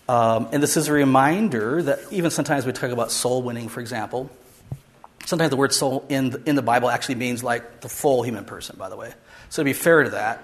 Um, 0.07 0.49
and 0.51 0.61
this 0.61 0.77
is 0.77 0.87
a 0.87 0.93
reminder 0.93 1.81
that 1.83 1.99
even 2.11 2.31
sometimes 2.31 2.65
we 2.65 2.71
talk 2.73 2.91
about 2.91 3.11
soul 3.11 3.41
winning, 3.41 3.69
for 3.69 3.79
example. 3.79 4.29
Sometimes 5.25 5.51
the 5.51 5.57
word 5.57 5.73
soul 5.73 6.05
in 6.09 6.31
the, 6.31 6.41
in 6.49 6.55
the 6.55 6.61
Bible 6.61 6.89
actually 6.89 7.15
means 7.15 7.43
like 7.43 7.81
the 7.81 7.89
full 7.89 8.23
human 8.23 8.43
person, 8.43 8.75
by 8.77 8.89
the 8.89 8.97
way. 8.97 9.13
So 9.49 9.61
to 9.61 9.65
be 9.65 9.73
fair 9.73 10.03
to 10.03 10.09
that, 10.11 10.43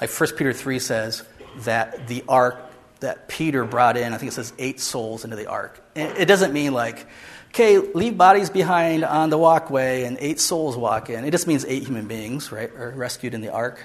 like 0.00 0.10
1 0.10 0.30
Peter 0.36 0.52
3 0.52 0.78
says, 0.78 1.24
that 1.58 2.06
the 2.08 2.24
ark 2.28 2.58
that 3.02 3.28
Peter 3.28 3.64
brought 3.64 3.96
in, 3.96 4.12
I 4.12 4.18
think 4.18 4.32
it 4.32 4.34
says 4.34 4.52
eight 4.58 4.80
souls 4.80 5.24
into 5.24 5.36
the 5.36 5.46
ark. 5.46 5.80
It 5.94 6.26
doesn't 6.26 6.52
mean 6.52 6.72
like, 6.72 7.06
okay, 7.48 7.78
leave 7.78 8.16
bodies 8.16 8.50
behind 8.50 9.04
on 9.04 9.30
the 9.30 9.38
walkway 9.38 10.04
and 10.04 10.16
eight 10.20 10.40
souls 10.40 10.76
walk 10.76 11.10
in. 11.10 11.24
It 11.24 11.30
just 11.30 11.46
means 11.46 11.64
eight 11.66 11.84
human 11.84 12.08
beings, 12.08 12.50
right, 12.50 12.74
are 12.74 12.90
rescued 12.90 13.34
in 13.34 13.42
the 13.42 13.52
ark. 13.52 13.78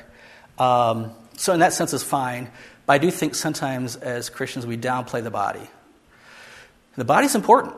Um, 0.58 1.12
so, 1.38 1.54
in 1.54 1.60
that 1.60 1.74
sense, 1.74 1.94
it's 1.94 2.04
fine. 2.04 2.50
But 2.86 2.94
I 2.94 2.98
do 2.98 3.12
think 3.12 3.36
sometimes 3.36 3.96
as 3.96 4.30
Christians 4.30 4.66
we 4.66 4.78
downplay 4.78 5.22
the 5.22 5.30
body. 5.30 5.68
The 6.96 7.06
body's 7.06 7.36
important. 7.36 7.76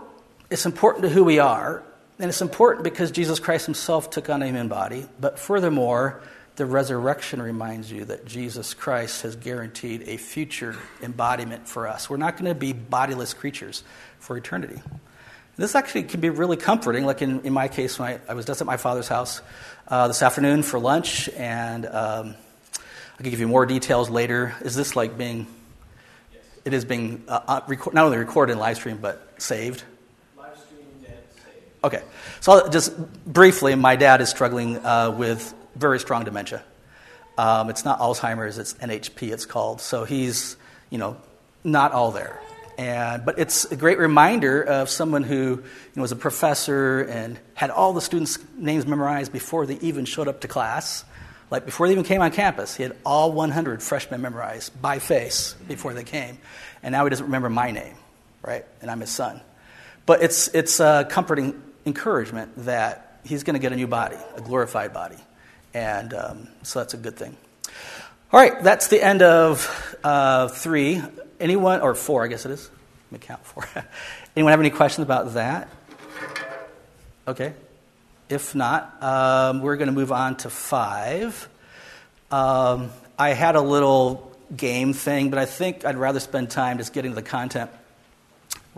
It's 0.49 0.65
important 0.65 1.03
to 1.03 1.09
who 1.09 1.23
we 1.23 1.39
are, 1.39 1.83
and 2.19 2.29
it's 2.29 2.41
important 2.41 2.83
because 2.83 3.11
Jesus 3.11 3.39
Christ 3.39 3.65
himself 3.65 4.09
took 4.09 4.29
on 4.29 4.41
a 4.41 4.45
human 4.45 4.67
body. 4.67 5.05
But 5.19 5.37
furthermore, 5.37 6.21
the 6.59 6.65
resurrection 6.65 7.41
reminds 7.41 7.89
you 7.89 8.03
that 8.03 8.25
Jesus 8.25 8.73
Christ 8.73 9.21
has 9.21 9.37
guaranteed 9.37 10.09
a 10.09 10.17
future 10.17 10.75
embodiment 11.01 11.69
for 11.69 11.87
us. 11.87 12.09
We're 12.09 12.17
not 12.17 12.35
going 12.35 12.51
to 12.51 12.53
be 12.53 12.73
bodiless 12.73 13.33
creatures 13.33 13.81
for 14.19 14.35
eternity. 14.35 14.81
This 15.55 15.73
actually 15.73 16.03
can 16.03 16.19
be 16.19 16.29
really 16.29 16.57
comforting, 16.57 17.05
like 17.05 17.21
in, 17.21 17.41
in 17.45 17.53
my 17.53 17.69
case 17.69 17.97
when 17.97 18.09
I, 18.09 18.19
I 18.27 18.33
was 18.33 18.45
just 18.45 18.59
at 18.59 18.67
my 18.67 18.75
father's 18.75 19.07
house 19.07 19.41
uh, 19.87 20.09
this 20.09 20.21
afternoon 20.21 20.63
for 20.63 20.79
lunch, 20.79 21.29
and 21.29 21.85
um, 21.85 22.35
I 23.17 23.21
can 23.21 23.31
give 23.31 23.39
you 23.39 23.47
more 23.47 23.65
details 23.65 24.09
later. 24.09 24.53
Is 24.59 24.75
this 24.75 24.97
like 24.97 25.17
being, 25.17 25.47
it 26.65 26.73
is 26.73 26.83
being 26.83 27.23
uh, 27.29 27.39
uh, 27.47 27.61
record, 27.67 27.93
not 27.93 28.03
only 28.03 28.17
recorded 28.17 28.51
and 28.51 28.59
live 28.59 28.75
streamed, 28.75 29.01
but 29.01 29.33
saved? 29.37 29.83
Live 30.37 30.57
streamed 30.57 31.05
and 31.07 31.15
saved. 31.35 31.85
Okay. 31.85 32.03
So 32.41 32.67
just 32.67 32.97
briefly, 33.25 33.75
my 33.75 33.95
dad 33.95 34.19
is 34.19 34.29
struggling 34.29 34.85
uh, 34.85 35.11
with 35.11 35.53
very 35.79 35.99
strong 35.99 36.25
dementia. 36.25 36.63
Um, 37.37 37.69
it's 37.69 37.85
not 37.85 37.99
Alzheimer's, 37.99 38.57
it's 38.57 38.73
NHP, 38.75 39.31
it's 39.31 39.45
called. 39.45 39.79
So 39.79 40.03
he's, 40.03 40.57
you 40.89 40.97
know, 40.97 41.15
not 41.63 41.93
all 41.93 42.11
there. 42.11 42.39
And, 42.77 43.25
but 43.25 43.39
it's 43.39 43.65
a 43.65 43.75
great 43.75 43.97
reminder 43.97 44.61
of 44.61 44.89
someone 44.89 45.23
who 45.23 45.35
you 45.35 45.63
know, 45.95 46.01
was 46.01 46.11
a 46.11 46.17
professor 46.17 47.01
and 47.01 47.39
had 47.53 47.71
all 47.71 47.93
the 47.93 48.01
students' 48.01 48.39
names 48.57 48.85
memorized 48.85 49.31
before 49.31 49.65
they 49.65 49.75
even 49.79 50.05
showed 50.05 50.27
up 50.27 50.41
to 50.41 50.47
class. 50.47 51.03
Like 51.51 51.65
before 51.65 51.87
they 51.87 51.93
even 51.93 52.03
came 52.03 52.21
on 52.21 52.31
campus, 52.31 52.75
he 52.75 52.83
had 52.83 52.95
all 53.05 53.31
100 53.31 53.81
freshmen 53.81 54.21
memorized 54.21 54.81
by 54.81 54.99
face 54.99 55.55
before 55.67 55.93
they 55.93 56.03
came. 56.03 56.37
And 56.83 56.91
now 56.91 57.05
he 57.05 57.09
doesn't 57.09 57.25
remember 57.25 57.49
my 57.49 57.71
name, 57.71 57.95
right? 58.41 58.65
And 58.81 58.91
I'm 58.91 58.99
his 58.99 59.11
son. 59.11 59.41
But 60.05 60.23
it's, 60.23 60.49
it's 60.49 60.79
a 60.79 61.07
comforting 61.09 61.61
encouragement 61.85 62.65
that 62.65 63.21
he's 63.23 63.43
going 63.43 63.55
to 63.55 63.59
get 63.59 63.73
a 63.73 63.75
new 63.75 63.87
body, 63.87 64.17
a 64.35 64.41
glorified 64.41 64.93
body. 64.93 65.17
And 65.73 66.13
um, 66.13 66.47
so 66.63 66.79
that's 66.79 66.93
a 66.93 66.97
good 66.97 67.15
thing. 67.15 67.35
All 68.31 68.39
right, 68.39 68.61
that's 68.61 68.87
the 68.87 69.01
end 69.01 69.21
of 69.21 69.97
uh, 70.03 70.47
three. 70.47 71.01
Anyone, 71.39 71.81
or 71.81 71.95
four, 71.95 72.23
I 72.23 72.27
guess 72.27 72.45
it 72.45 72.51
is. 72.51 72.69
Let 73.11 73.21
me 73.21 73.25
count 73.25 73.45
four. 73.45 73.67
Anyone 74.35 74.51
have 74.51 74.59
any 74.59 74.69
questions 74.69 75.03
about 75.03 75.33
that? 75.33 75.69
Okay. 77.27 77.53
If 78.29 78.53
not, 78.53 79.01
um, 79.01 79.61
we're 79.61 79.77
going 79.77 79.87
to 79.87 79.93
move 79.93 80.11
on 80.11 80.37
to 80.37 80.49
five. 80.49 81.49
Um, 82.29 82.91
I 83.17 83.29
had 83.29 83.55
a 83.55 83.61
little 83.61 84.31
game 84.55 84.93
thing, 84.93 85.29
but 85.29 85.39
I 85.39 85.45
think 85.45 85.85
I'd 85.85 85.97
rather 85.97 86.19
spend 86.19 86.51
time 86.51 86.77
just 86.77 86.93
getting 86.93 87.11
to 87.11 87.15
the 87.15 87.23
content 87.23 87.71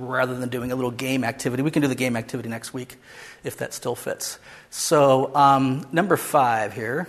rather 0.01 0.35
than 0.35 0.49
doing 0.49 0.71
a 0.71 0.75
little 0.75 0.91
game 0.91 1.23
activity. 1.23 1.63
We 1.63 1.71
can 1.71 1.81
do 1.81 1.87
the 1.87 1.95
game 1.95 2.15
activity 2.15 2.49
next 2.49 2.73
week 2.73 2.97
if 3.43 3.57
that 3.57 3.73
still 3.73 3.95
fits. 3.95 4.39
So, 4.69 5.35
um, 5.35 5.87
number 5.91 6.17
five 6.17 6.73
here 6.73 7.07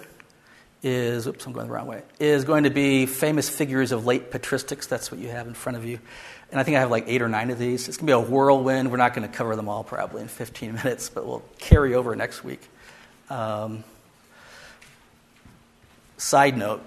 is, 0.83 1.27
oops, 1.27 1.47
I'm 1.47 1.53
going 1.53 1.67
the 1.67 1.73
wrong 1.73 1.87
way, 1.87 2.03
is 2.19 2.45
going 2.45 2.65
to 2.65 2.71
be 2.71 3.07
famous 3.07 3.49
figures 3.49 3.93
of 3.93 4.05
late 4.07 4.31
patristics. 4.31 4.89
That's 4.89 5.11
what 5.11 5.21
you 5.21 5.29
have 5.29 5.47
in 5.47 5.55
front 5.55 5.79
of 5.79 5.85
you. 5.85 5.99
And 6.51 6.61
I 6.61 6.65
think 6.65 6.77
I 6.77 6.81
have 6.81 6.91
like 6.91 7.05
eight 7.07 7.23
or 7.23 7.29
nine 7.29 7.51
of 7.51 7.59
these. 7.59 7.89
It's 7.89 7.97
going 7.97 8.07
to 8.09 8.11
be 8.11 8.13
a 8.13 8.31
whirlwind. 8.31 8.91
We're 8.91 8.99
not 8.99 9.15
going 9.15 9.27
to 9.27 9.35
cover 9.35 9.57
them 9.57 9.69
all 9.69 9.85
probably 9.85 10.23
in 10.23 10.29
15 10.29 10.75
minutes, 10.85 11.09
but 11.09 11.27
we'll 11.27 11.43
carry 11.59 11.95
over 11.95 12.15
next 12.15 12.45
week. 12.45 12.61
Um, 13.31 13.85
side 16.19 16.57
note, 16.57 16.83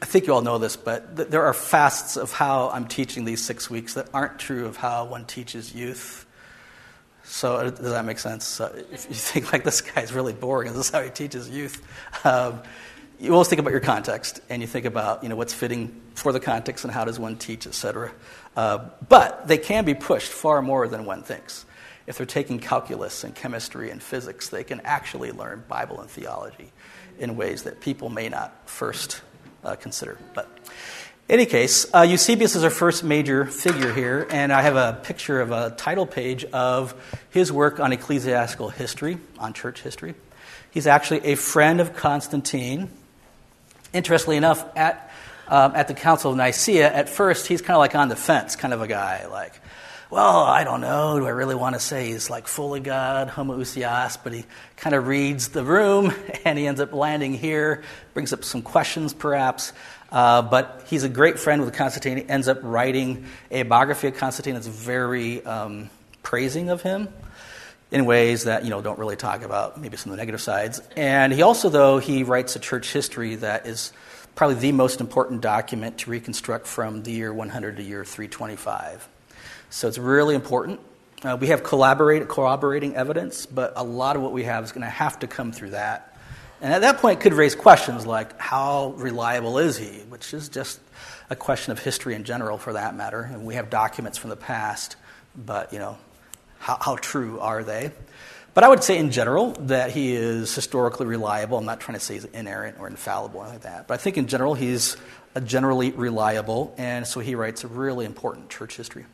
I, 0.00 0.04
think 0.04 0.26
you 0.26 0.34
all 0.34 0.42
know 0.42 0.58
this, 0.58 0.76
but 0.76 1.16
th- 1.16 1.28
there 1.28 1.44
are 1.44 1.54
fasts 1.54 2.16
of 2.16 2.32
how 2.32 2.70
I'm 2.70 2.86
teaching 2.86 3.24
these 3.24 3.44
six 3.44 3.70
weeks 3.70 3.94
that 3.94 4.08
aren't 4.12 4.38
true 4.38 4.66
of 4.66 4.76
how 4.76 5.04
one 5.04 5.24
teaches 5.26 5.74
youth. 5.74 6.26
So 7.24 7.56
uh, 7.56 7.70
does 7.70 7.90
that 7.90 8.04
make 8.04 8.18
sense? 8.18 8.44
So 8.44 8.72
if 8.90 9.06
you 9.08 9.14
think 9.14 9.52
like 9.52 9.64
this 9.64 9.80
guy's 9.80 10.12
really 10.12 10.32
boring, 10.32 10.68
and 10.68 10.76
this 10.76 10.86
is 10.86 10.92
how 10.92 11.02
he 11.02 11.10
teaches 11.10 11.48
youth, 11.48 11.86
um, 12.24 12.62
you 13.20 13.32
always 13.32 13.48
think 13.48 13.60
about 13.60 13.70
your 13.70 13.80
context, 13.80 14.40
and 14.48 14.62
you 14.62 14.66
think 14.66 14.86
about 14.86 15.22
you 15.22 15.28
know 15.28 15.36
what's 15.36 15.54
fitting 15.54 16.00
for 16.14 16.32
the 16.32 16.40
context 16.40 16.84
and 16.84 16.92
how 16.92 17.04
does 17.04 17.18
one 17.18 17.36
teach, 17.36 17.66
etc. 17.66 18.10
Uh, 18.56 18.88
but 19.08 19.46
they 19.46 19.58
can 19.58 19.84
be 19.84 19.94
pushed 19.94 20.32
far 20.32 20.62
more 20.62 20.88
than 20.88 21.04
one 21.04 21.22
thinks. 21.22 21.66
If 22.06 22.16
they're 22.16 22.26
taking 22.26 22.58
calculus 22.58 23.22
and 23.22 23.34
chemistry 23.34 23.90
and 23.90 24.02
physics, 24.02 24.48
they 24.48 24.64
can 24.64 24.80
actually 24.80 25.30
learn 25.30 25.64
Bible 25.68 26.00
and 26.00 26.10
theology 26.10 26.72
in 27.18 27.36
ways 27.36 27.64
that 27.64 27.80
people 27.80 28.08
may 28.08 28.28
not 28.28 28.68
first 28.68 29.20
uh, 29.64 29.76
consider. 29.76 30.18
But 30.34 30.48
any 31.28 31.46
case, 31.46 31.86
uh, 31.94 32.00
Eusebius 32.00 32.56
is 32.56 32.64
our 32.64 32.70
first 32.70 33.04
major 33.04 33.44
figure 33.44 33.92
here, 33.92 34.26
and 34.30 34.52
I 34.52 34.62
have 34.62 34.76
a 34.76 34.98
picture 35.02 35.40
of 35.40 35.52
a 35.52 35.70
title 35.70 36.06
page 36.06 36.44
of 36.46 36.94
his 37.30 37.52
work 37.52 37.78
on 37.78 37.92
ecclesiastical 37.92 38.70
history, 38.70 39.18
on 39.38 39.52
church 39.52 39.82
history. 39.82 40.14
He's 40.72 40.86
actually 40.86 41.24
a 41.26 41.36
friend 41.36 41.80
of 41.80 41.94
Constantine. 41.94 42.90
Interestingly 43.92 44.36
enough, 44.36 44.64
at, 44.76 45.10
um, 45.48 45.72
at 45.76 45.88
the 45.88 45.94
Council 45.94 46.32
of 46.32 46.36
Nicaea, 46.36 46.92
at 46.92 47.08
first 47.08 47.46
he's 47.46 47.62
kind 47.62 47.76
of 47.76 47.80
like 47.80 47.94
on 47.94 48.08
the 48.08 48.16
fence, 48.16 48.56
kind 48.56 48.74
of 48.74 48.82
a 48.82 48.88
guy, 48.88 49.26
like, 49.26 49.52
well, 50.10 50.38
I 50.38 50.64
don't 50.64 50.80
know. 50.80 51.20
Do 51.20 51.26
I 51.26 51.30
really 51.30 51.54
want 51.54 51.76
to 51.76 51.80
say 51.80 52.08
he's 52.08 52.28
like 52.28 52.48
fully 52.48 52.80
God, 52.80 53.28
homoousios? 53.28 54.18
But 54.22 54.32
he 54.32 54.44
kind 54.76 54.96
of 54.96 55.06
reads 55.06 55.48
the 55.48 55.64
room 55.64 56.12
and 56.44 56.58
he 56.58 56.66
ends 56.66 56.80
up 56.80 56.92
landing 56.92 57.32
here, 57.32 57.84
brings 58.12 58.32
up 58.32 58.42
some 58.42 58.62
questions 58.62 59.14
perhaps. 59.14 59.72
Uh, 60.10 60.42
but 60.42 60.84
he's 60.88 61.04
a 61.04 61.08
great 61.08 61.38
friend 61.38 61.64
with 61.64 61.72
Constantine. 61.74 62.16
He 62.16 62.28
ends 62.28 62.48
up 62.48 62.58
writing 62.62 63.26
a 63.52 63.62
biography 63.62 64.08
of 64.08 64.16
Constantine 64.16 64.54
that's 64.54 64.66
very 64.66 65.44
um, 65.44 65.88
praising 66.24 66.70
of 66.70 66.82
him 66.82 67.08
in 67.92 68.04
ways 68.04 68.44
that 68.44 68.64
you 68.64 68.70
know 68.70 68.82
don't 68.82 68.98
really 68.98 69.16
talk 69.16 69.42
about 69.42 69.80
maybe 69.80 69.96
some 69.96 70.10
of 70.10 70.16
the 70.16 70.20
negative 70.20 70.40
sides. 70.40 70.80
And 70.96 71.32
he 71.32 71.42
also, 71.42 71.68
though, 71.68 71.98
he 71.98 72.24
writes 72.24 72.56
a 72.56 72.58
church 72.58 72.92
history 72.92 73.36
that 73.36 73.66
is 73.66 73.92
probably 74.34 74.56
the 74.56 74.72
most 74.72 75.00
important 75.00 75.40
document 75.40 75.98
to 75.98 76.10
reconstruct 76.10 76.66
from 76.66 77.04
the 77.04 77.12
year 77.12 77.32
100 77.32 77.76
to 77.76 77.82
year 77.84 78.04
325. 78.04 79.08
So 79.70 79.86
it's 79.86 79.98
really 79.98 80.34
important. 80.34 80.80
Uh, 81.22 81.36
we 81.40 81.48
have 81.48 81.62
corroborating 81.62 82.96
evidence, 82.96 83.46
but 83.46 83.72
a 83.76 83.84
lot 83.84 84.16
of 84.16 84.22
what 84.22 84.32
we 84.32 84.44
have 84.44 84.64
is 84.64 84.72
going 84.72 84.82
to 84.82 84.90
have 84.90 85.20
to 85.20 85.26
come 85.26 85.52
through 85.52 85.70
that. 85.70 86.16
And 86.60 86.72
at 86.72 86.80
that 86.80 86.98
point, 86.98 87.20
it 87.20 87.22
could 87.22 87.34
raise 87.34 87.54
questions 87.54 88.04
like 88.04 88.38
how 88.38 88.94
reliable 88.96 89.58
is 89.58 89.78
he, 89.78 90.00
which 90.08 90.34
is 90.34 90.48
just 90.48 90.80
a 91.30 91.36
question 91.36 91.72
of 91.72 91.78
history 91.78 92.14
in 92.14 92.24
general, 92.24 92.58
for 92.58 92.72
that 92.72 92.96
matter. 92.96 93.22
And 93.22 93.46
we 93.46 93.54
have 93.54 93.70
documents 93.70 94.18
from 94.18 94.30
the 94.30 94.36
past, 94.36 94.96
but 95.36 95.72
you 95.72 95.78
know, 95.78 95.96
how, 96.58 96.76
how 96.80 96.96
true 96.96 97.38
are 97.38 97.62
they? 97.62 97.92
But 98.52 98.64
I 98.64 98.68
would 98.68 98.82
say 98.82 98.98
in 98.98 99.12
general 99.12 99.52
that 99.52 99.92
he 99.92 100.12
is 100.12 100.52
historically 100.54 101.06
reliable. 101.06 101.56
I'm 101.56 101.64
not 101.64 101.80
trying 101.80 101.96
to 101.96 102.04
say 102.04 102.14
he's 102.14 102.24
inerrant 102.24 102.78
or 102.80 102.88
infallible 102.88 103.40
or 103.40 103.44
anything 103.44 103.62
like 103.62 103.72
that, 103.72 103.88
but 103.88 103.94
I 103.94 103.98
think 103.98 104.18
in 104.18 104.26
general 104.26 104.54
he's 104.54 104.96
generally 105.44 105.92
reliable, 105.92 106.74
and 106.76 107.06
so 107.06 107.20
he 107.20 107.36
writes 107.36 107.62
a 107.62 107.68
really 107.68 108.04
important 108.04 108.50
church 108.50 108.76
history. 108.76 109.06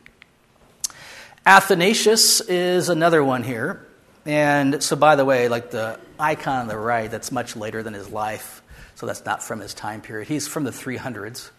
Athanasius 1.47 2.41
is 2.41 2.89
another 2.89 3.23
one 3.23 3.41
here. 3.41 3.87
And 4.25 4.83
so, 4.83 4.97
by 4.97 5.15
the 5.15 5.23
way, 5.23 5.47
like 5.47 5.71
the 5.71 5.97
icon 6.19 6.63
on 6.63 6.67
the 6.67 6.77
right, 6.77 7.09
that's 7.09 7.31
much 7.31 7.55
later 7.55 7.81
than 7.81 7.93
his 7.93 8.09
life, 8.09 8.61
so 8.95 9.05
that's 9.05 9.23
not 9.23 9.41
from 9.41 9.61
his 9.61 9.73
time 9.73 10.01
period. 10.01 10.27
He's 10.27 10.45
from 10.45 10.65
the 10.65 10.71
300s. 10.71 11.49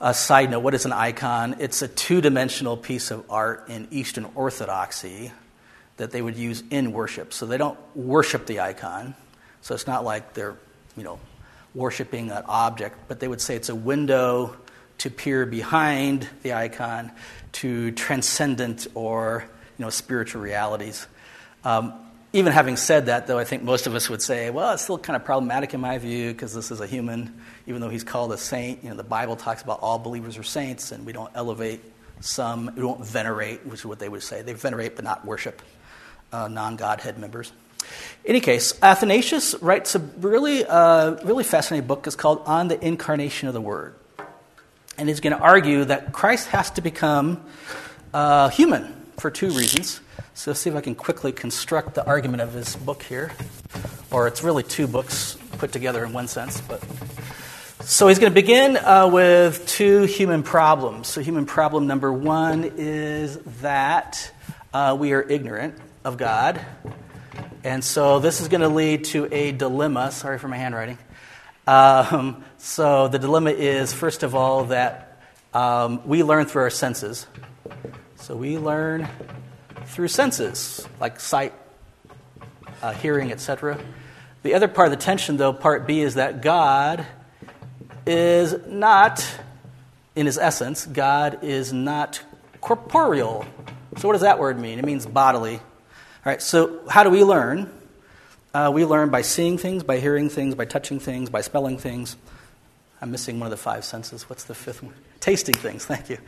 A 0.00 0.14
side 0.14 0.50
note 0.50 0.60
what 0.60 0.72
is 0.72 0.86
an 0.86 0.92
icon? 0.92 1.56
It's 1.58 1.82
a 1.82 1.88
two 1.88 2.22
dimensional 2.22 2.78
piece 2.78 3.10
of 3.10 3.30
art 3.30 3.68
in 3.68 3.88
Eastern 3.90 4.26
Orthodoxy 4.34 5.32
that 5.98 6.10
they 6.10 6.22
would 6.22 6.36
use 6.36 6.64
in 6.70 6.92
worship. 6.92 7.34
So 7.34 7.44
they 7.44 7.58
don't 7.58 7.78
worship 7.94 8.46
the 8.46 8.60
icon. 8.60 9.14
So 9.60 9.74
it's 9.74 9.86
not 9.86 10.06
like 10.06 10.32
they're, 10.32 10.56
you 10.96 11.04
know, 11.04 11.20
worshiping 11.74 12.30
an 12.30 12.44
object, 12.46 12.96
but 13.06 13.20
they 13.20 13.28
would 13.28 13.42
say 13.42 13.54
it's 13.54 13.68
a 13.68 13.74
window 13.74 14.56
to 14.96 15.10
peer 15.10 15.44
behind 15.44 16.26
the 16.42 16.54
icon 16.54 17.12
to 17.54 17.92
transcendent 17.92 18.86
or, 18.94 19.44
you 19.78 19.84
know, 19.84 19.90
spiritual 19.90 20.42
realities. 20.42 21.06
Um, 21.64 21.94
even 22.32 22.52
having 22.52 22.76
said 22.76 23.06
that, 23.06 23.28
though, 23.28 23.38
I 23.38 23.44
think 23.44 23.62
most 23.62 23.86
of 23.86 23.94
us 23.94 24.10
would 24.10 24.20
say, 24.20 24.50
well, 24.50 24.72
it's 24.72 24.82
still 24.82 24.98
kind 24.98 25.14
of 25.14 25.24
problematic 25.24 25.72
in 25.72 25.80
my 25.80 25.98
view 25.98 26.32
because 26.32 26.52
this 26.52 26.72
is 26.72 26.80
a 26.80 26.86
human, 26.86 27.40
even 27.66 27.80
though 27.80 27.88
he's 27.88 28.02
called 28.02 28.32
a 28.32 28.36
saint. 28.36 28.82
You 28.82 28.90
know, 28.90 28.96
the 28.96 29.04
Bible 29.04 29.36
talks 29.36 29.62
about 29.62 29.80
all 29.80 30.00
believers 30.00 30.36
are 30.36 30.42
saints, 30.42 30.90
and 30.90 31.06
we 31.06 31.12
don't 31.12 31.30
elevate 31.36 31.80
some, 32.20 32.72
we 32.74 32.82
don't 32.82 33.04
venerate, 33.04 33.64
which 33.64 33.80
is 33.80 33.86
what 33.86 34.00
they 34.00 34.08
would 34.08 34.22
say. 34.22 34.42
They 34.42 34.52
venerate 34.52 34.96
but 34.96 35.04
not 35.04 35.24
worship 35.24 35.62
uh, 36.32 36.48
non 36.48 36.74
Godhead 36.74 37.18
members. 37.18 37.52
In 38.24 38.30
any 38.30 38.40
case, 38.40 38.74
Athanasius 38.82 39.54
writes 39.62 39.94
a 39.94 40.00
really, 40.00 40.64
uh, 40.64 41.12
really 41.24 41.44
fascinating 41.44 41.86
book. 41.86 42.06
It's 42.06 42.16
called 42.16 42.42
On 42.46 42.66
the 42.66 42.84
Incarnation 42.84 43.46
of 43.46 43.54
the 43.54 43.60
Word. 43.60 43.94
And 44.96 45.08
he's 45.08 45.20
going 45.20 45.36
to 45.36 45.42
argue 45.42 45.84
that 45.84 46.12
Christ 46.12 46.48
has 46.48 46.70
to 46.72 46.80
become 46.80 47.42
uh, 48.12 48.48
human 48.50 48.94
for 49.18 49.30
two 49.30 49.50
reasons. 49.50 50.00
So 50.34 50.52
see 50.52 50.70
if 50.70 50.76
I 50.76 50.80
can 50.80 50.94
quickly 50.94 51.32
construct 51.32 51.94
the 51.94 52.06
argument 52.06 52.42
of 52.42 52.52
his 52.52 52.76
book 52.76 53.02
here. 53.02 53.32
Or 54.10 54.26
it's 54.26 54.42
really 54.42 54.62
two 54.62 54.86
books 54.86 55.36
put 55.58 55.72
together 55.72 56.04
in 56.04 56.12
one 56.12 56.28
sense. 56.28 56.60
But 56.60 56.82
So 57.80 58.08
he's 58.08 58.18
going 58.18 58.32
to 58.32 58.34
begin 58.34 58.76
uh, 58.76 59.08
with 59.12 59.66
two 59.66 60.02
human 60.04 60.42
problems. 60.42 61.08
So, 61.08 61.20
human 61.20 61.44
problem 61.44 61.86
number 61.86 62.12
one 62.12 62.72
is 62.76 63.38
that 63.60 64.32
uh, 64.72 64.96
we 64.98 65.12
are 65.12 65.22
ignorant 65.22 65.74
of 66.04 66.16
God. 66.16 66.60
And 67.62 67.82
so 67.82 68.18
this 68.18 68.40
is 68.40 68.48
going 68.48 68.60
to 68.60 68.68
lead 68.68 69.04
to 69.06 69.28
a 69.32 69.52
dilemma. 69.52 70.12
Sorry 70.12 70.38
for 70.38 70.48
my 70.48 70.56
handwriting. 70.56 70.98
Um, 71.66 72.44
so 72.58 73.08
the 73.08 73.18
dilemma 73.18 73.50
is, 73.50 73.92
first 73.92 74.22
of 74.22 74.34
all, 74.34 74.64
that 74.64 75.20
um, 75.54 76.06
we 76.06 76.22
learn 76.22 76.46
through 76.46 76.62
our 76.62 76.70
senses. 76.70 77.26
So 78.16 78.36
we 78.36 78.58
learn 78.58 79.08
through 79.86 80.08
senses, 80.08 80.86
like 81.00 81.20
sight, 81.20 81.54
uh, 82.82 82.92
hearing, 82.92 83.32
etc. 83.32 83.78
The 84.42 84.54
other 84.54 84.68
part 84.68 84.92
of 84.92 84.98
the 84.98 85.02
tension, 85.02 85.36
though, 85.36 85.52
part 85.52 85.86
B, 85.86 86.00
is 86.00 86.14
that 86.14 86.42
God 86.42 87.06
is 88.06 88.54
not, 88.66 89.26
in 90.14 90.26
his 90.26 90.36
essence, 90.36 90.84
God 90.84 91.38
is 91.42 91.72
not 91.72 92.22
corporeal. 92.60 93.46
So, 93.96 94.08
what 94.08 94.14
does 94.14 94.22
that 94.22 94.38
word 94.38 94.58
mean? 94.58 94.78
It 94.78 94.84
means 94.84 95.06
bodily. 95.06 95.56
All 95.56 95.62
right, 96.24 96.42
so 96.42 96.80
how 96.88 97.04
do 97.04 97.10
we 97.10 97.22
learn? 97.24 97.70
Uh, 98.54 98.70
we 98.72 98.84
learn 98.84 99.10
by 99.10 99.20
seeing 99.20 99.58
things, 99.58 99.82
by 99.82 99.98
hearing 99.98 100.28
things, 100.28 100.54
by 100.54 100.64
touching 100.64 101.00
things, 101.00 101.28
by 101.28 101.40
smelling 101.40 101.76
things. 101.76 102.16
I'm 103.02 103.10
missing 103.10 103.40
one 103.40 103.48
of 103.48 103.50
the 103.50 103.56
five 103.56 103.84
senses. 103.84 104.30
What's 104.30 104.44
the 104.44 104.54
fifth 104.54 104.80
one? 104.80 104.94
Tasting 105.18 105.56
things, 105.56 105.84
thank 105.84 106.08
you. 106.08 106.18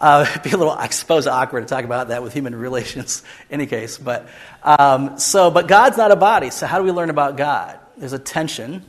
Uh, 0.00 0.26
it'd 0.30 0.42
be 0.42 0.50
a 0.50 0.56
little, 0.56 0.72
I 0.72 0.88
suppose, 0.88 1.28
awkward 1.28 1.60
to 1.60 1.66
talk 1.68 1.84
about 1.84 2.08
that 2.08 2.24
with 2.24 2.32
human 2.32 2.56
relations, 2.58 3.22
any 3.52 3.66
case. 3.66 3.98
But 3.98 4.28
um, 4.64 5.16
so, 5.20 5.52
but 5.52 5.68
God's 5.68 5.96
not 5.96 6.10
a 6.10 6.16
body. 6.16 6.50
So 6.50 6.66
how 6.66 6.78
do 6.78 6.84
we 6.84 6.90
learn 6.90 7.08
about 7.08 7.36
God? 7.36 7.78
There's 7.96 8.14
a 8.14 8.18
tension, 8.18 8.84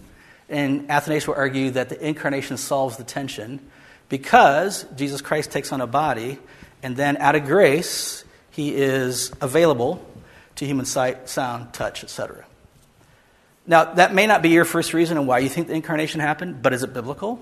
and 0.49 0.89
Athanasius 0.89 1.27
will 1.27 1.35
argue 1.35 1.69
that 1.71 1.89
the 1.89 2.03
incarnation 2.03 2.57
solves 2.57 2.97
the 2.97 3.03
tension 3.03 3.59
because 4.09 4.87
Jesus 4.95 5.21
Christ 5.21 5.51
takes 5.51 5.71
on 5.71 5.81
a 5.81 5.87
body, 5.87 6.39
and 6.81 6.97
then 6.97 7.17
out 7.17 7.35
of 7.35 7.45
grace, 7.45 8.23
he 8.49 8.73
is 8.73 9.31
available 9.39 10.03
to 10.55 10.65
human 10.65 10.85
sight, 10.85 11.29
sound, 11.29 11.73
touch, 11.73 12.03
etc. 12.03 12.47
Now, 13.67 13.93
that 13.93 14.13
may 14.13 14.25
not 14.25 14.41
be 14.41 14.49
your 14.49 14.65
first 14.65 14.93
reason 14.93 15.17
and 15.17 15.27
why 15.27 15.39
you 15.39 15.49
think 15.49 15.67
the 15.67 15.73
incarnation 15.73 16.19
happened, 16.19 16.61
but 16.61 16.73
is 16.73 16.83
it 16.83 16.93
biblical? 16.93 17.39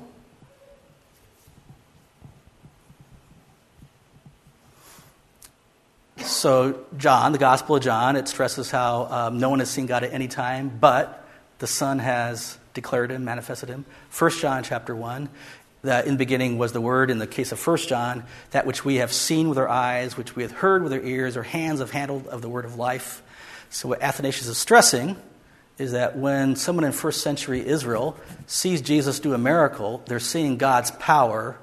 So, 6.17 6.85
John, 6.97 7.31
the 7.31 7.37
Gospel 7.37 7.77
of 7.77 7.83
John, 7.83 8.15
it 8.15 8.27
stresses 8.27 8.69
how 8.69 9.07
um, 9.09 9.39
no 9.39 9.49
one 9.49 9.59
has 9.59 9.69
seen 9.69 9.87
God 9.87 10.03
at 10.03 10.13
any 10.13 10.27
time, 10.27 10.69
but 10.79 11.25
the 11.59 11.67
Son 11.67 11.99
has 11.99 12.57
declared 12.73 13.11
him, 13.11 13.25
manifested 13.25 13.69
him. 13.69 13.85
1 14.17 14.31
John 14.31 14.63
chapter 14.63 14.95
1, 14.95 15.29
that 15.83 16.05
in 16.05 16.13
the 16.13 16.17
beginning 16.17 16.57
was 16.57 16.71
the 16.71 16.81
Word. 16.81 17.09
In 17.09 17.17
the 17.17 17.27
case 17.27 17.51
of 17.51 17.65
1 17.65 17.77
John, 17.79 18.23
that 18.51 18.65
which 18.65 18.85
we 18.85 18.95
have 18.95 19.11
seen 19.11 19.49
with 19.49 19.57
our 19.57 19.67
eyes, 19.67 20.17
which 20.17 20.35
we 20.35 20.43
have 20.43 20.51
heard 20.51 20.83
with 20.83 20.93
our 20.93 21.01
ears, 21.01 21.35
our 21.35 21.43
hands 21.43 21.79
have 21.79 21.91
handled 21.91 22.27
of 22.27 22.41
the 22.41 22.49
Word 22.49 22.65
of 22.65 22.75
life. 22.75 23.21
So, 23.69 23.89
what 23.89 24.01
Athanasius 24.01 24.47
is 24.47 24.57
stressing 24.57 25.17
is 25.79 25.93
that 25.93 26.17
when 26.17 26.55
someone 26.55 26.83
in 26.83 26.91
first 26.91 27.21
century 27.21 27.65
Israel 27.65 28.17
sees 28.45 28.81
Jesus 28.81 29.19
do 29.19 29.33
a 29.33 29.37
miracle, 29.37 30.03
they're 30.05 30.19
seeing 30.19 30.57
God's 30.57 30.91
power 30.91 31.57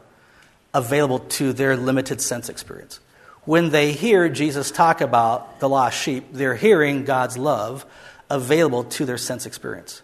available 0.75 1.21
to 1.21 1.53
their 1.53 1.77
limited 1.77 2.21
sense 2.21 2.49
experience 2.49 3.01
when 3.47 3.71
they 3.71 3.93
hear 3.93 4.29
Jesus 4.29 4.71
talk 4.71 5.01
about 5.01 5.61
the 5.61 5.69
lost 5.69 5.97
sheep, 5.99 6.27
they're 6.33 6.57
hearing 6.57 7.05
God's 7.05 7.39
love 7.39 7.87
available 8.29 8.85
to 8.85 9.07
their 9.07 9.17
sense 9.17 9.47
experience. 9.47 10.03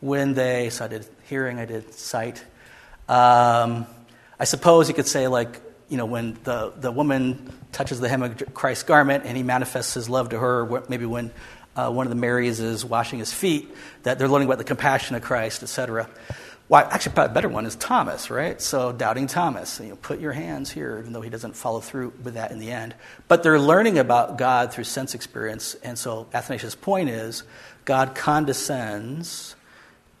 When 0.00 0.34
they, 0.34 0.68
so 0.68 0.84
I 0.84 0.88
did 0.88 1.06
hearing, 1.24 1.58
I 1.58 1.64
did 1.64 1.94
sight. 1.94 2.44
Um, 3.08 3.86
I 4.38 4.44
suppose 4.44 4.88
you 4.88 4.94
could 4.94 5.06
say, 5.06 5.26
like, 5.26 5.60
you 5.88 5.96
know, 5.96 6.04
when 6.04 6.38
the, 6.44 6.72
the 6.76 6.92
woman 6.92 7.50
touches 7.72 7.98
the 7.98 8.08
hem 8.08 8.22
of 8.22 8.54
Christ's 8.54 8.84
garment 8.84 9.24
and 9.24 9.36
he 9.36 9.42
manifests 9.42 9.94
his 9.94 10.10
love 10.10 10.28
to 10.30 10.38
her, 10.38 10.82
maybe 10.88 11.06
when 11.06 11.30
uh, 11.76 11.90
one 11.90 12.06
of 12.06 12.10
the 12.10 12.16
Marys 12.16 12.60
is 12.60 12.84
washing 12.84 13.18
his 13.18 13.32
feet, 13.32 13.74
that 14.02 14.18
they're 14.18 14.28
learning 14.28 14.48
about 14.48 14.58
the 14.58 14.64
compassion 14.64 15.16
of 15.16 15.22
Christ, 15.22 15.62
etc. 15.62 16.08
Well, 16.68 16.88
actually, 16.90 17.14
probably 17.14 17.32
a 17.32 17.34
better 17.34 17.48
one 17.48 17.66
is 17.66 17.76
Thomas, 17.76 18.30
right? 18.30 18.60
So, 18.60 18.92
doubting 18.92 19.26
Thomas. 19.26 19.78
You 19.80 19.90
know, 19.90 19.96
put 19.96 20.20
your 20.20 20.32
hands 20.32 20.70
here, 20.70 20.98
even 20.98 21.12
though 21.12 21.20
he 21.20 21.30
doesn't 21.30 21.54
follow 21.54 21.80
through 21.80 22.12
with 22.22 22.34
that 22.34 22.50
in 22.50 22.58
the 22.58 22.70
end. 22.70 22.94
But 23.28 23.42
they're 23.42 23.60
learning 23.60 23.98
about 23.98 24.38
God 24.38 24.72
through 24.72 24.84
sense 24.84 25.14
experience. 25.14 25.74
And 25.74 25.98
so, 25.98 26.28
Athanasius' 26.32 26.74
point 26.74 27.10
is 27.10 27.42
God 27.84 28.14
condescends 28.14 29.54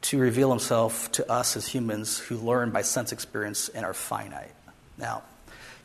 to 0.02 0.18
reveal 0.18 0.50
himself 0.50 1.10
to 1.12 1.30
us 1.30 1.56
as 1.56 1.66
humans 1.66 2.18
who 2.18 2.36
learn 2.36 2.70
by 2.70 2.82
sense 2.82 3.12
experience 3.12 3.68
and 3.68 3.86
are 3.86 3.94
finite. 3.94 4.52
Now, 4.98 5.22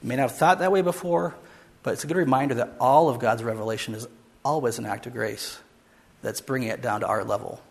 you 0.01 0.09
may 0.09 0.15
not 0.15 0.23
have 0.23 0.37
thought 0.37 0.59
that 0.59 0.71
way 0.71 0.81
before, 0.81 1.35
but 1.83 1.93
it's 1.93 2.03
a 2.03 2.07
good 2.07 2.17
reminder 2.17 2.55
that 2.55 2.73
all 2.79 3.09
of 3.09 3.19
God's 3.19 3.43
revelation 3.43 3.93
is 3.93 4.07
always 4.47 4.79
an 4.79 4.85
act 4.85 5.05
of 5.07 5.13
grace 5.13 5.59
that's 6.21 6.41
bringing 6.41 6.69
it 6.69 6.81
down 6.81 7.01
to 7.01 7.07
our 7.07 7.23
level 7.23 7.61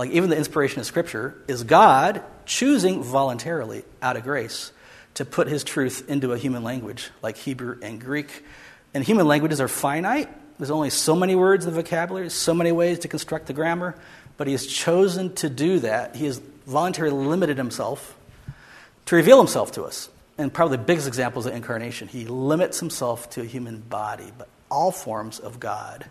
like 0.00 0.12
even 0.12 0.30
the 0.30 0.36
inspiration 0.38 0.80
of 0.80 0.86
Scripture, 0.86 1.36
is 1.46 1.62
God 1.62 2.22
choosing 2.46 3.02
voluntarily 3.02 3.84
out 4.00 4.16
of 4.16 4.22
grace 4.22 4.72
to 5.12 5.26
put 5.26 5.46
his 5.46 5.62
truth 5.62 6.08
into 6.08 6.32
a 6.32 6.38
human 6.38 6.62
language 6.62 7.10
like 7.20 7.36
Hebrew 7.36 7.78
and 7.82 8.00
Greek. 8.00 8.42
And 8.94 9.04
human 9.04 9.28
languages 9.28 9.60
are 9.60 9.68
finite. 9.68 10.30
There's 10.56 10.70
only 10.70 10.88
so 10.88 11.14
many 11.14 11.34
words 11.34 11.66
in 11.66 11.74
the 11.74 11.82
vocabulary, 11.82 12.30
so 12.30 12.54
many 12.54 12.72
ways 12.72 13.00
to 13.00 13.08
construct 13.08 13.46
the 13.46 13.52
grammar, 13.52 13.94
but 14.38 14.46
he 14.46 14.54
has 14.54 14.66
chosen 14.66 15.34
to 15.34 15.50
do 15.50 15.80
that. 15.80 16.16
He 16.16 16.24
has 16.24 16.38
voluntarily 16.66 17.26
limited 17.26 17.58
himself 17.58 18.16
to 19.04 19.16
reveal 19.16 19.36
himself 19.36 19.72
to 19.72 19.84
us. 19.84 20.08
And 20.38 20.50
probably 20.50 20.78
the 20.78 20.84
biggest 20.84 21.08
example 21.08 21.40
is 21.40 21.44
the 21.44 21.54
incarnation. 21.54 22.08
He 22.08 22.24
limits 22.24 22.80
himself 22.80 23.28
to 23.30 23.42
a 23.42 23.44
human 23.44 23.80
body, 23.80 24.32
but 24.38 24.48
all 24.70 24.90
forms 24.90 25.38
of 25.38 25.60
God 25.60 26.06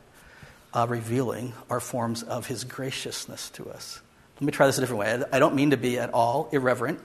uh, 0.73 0.85
revealing 0.89 1.53
are 1.69 1.79
forms 1.79 2.23
of 2.23 2.47
his 2.47 2.63
graciousness 2.63 3.49
to 3.51 3.69
us. 3.69 4.01
Let 4.35 4.41
me 4.45 4.51
try 4.51 4.67
this 4.67 4.77
a 4.77 4.81
different 4.81 4.99
way. 4.99 5.23
I 5.31 5.39
don't 5.39 5.55
mean 5.55 5.71
to 5.71 5.77
be 5.77 5.99
at 5.99 6.13
all 6.13 6.49
irreverent, 6.51 6.99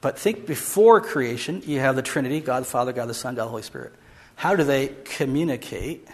but 0.00 0.18
think 0.18 0.46
before 0.46 1.00
creation, 1.00 1.62
you 1.66 1.80
have 1.80 1.96
the 1.96 2.02
Trinity 2.02 2.40
God 2.40 2.60
the 2.60 2.68
Father, 2.68 2.92
God 2.92 3.08
the 3.08 3.14
Son, 3.14 3.34
God 3.34 3.44
the 3.44 3.50
Holy 3.50 3.62
Spirit. 3.62 3.92
How 4.36 4.56
do 4.56 4.64
they 4.64 4.94
communicate 5.04 6.06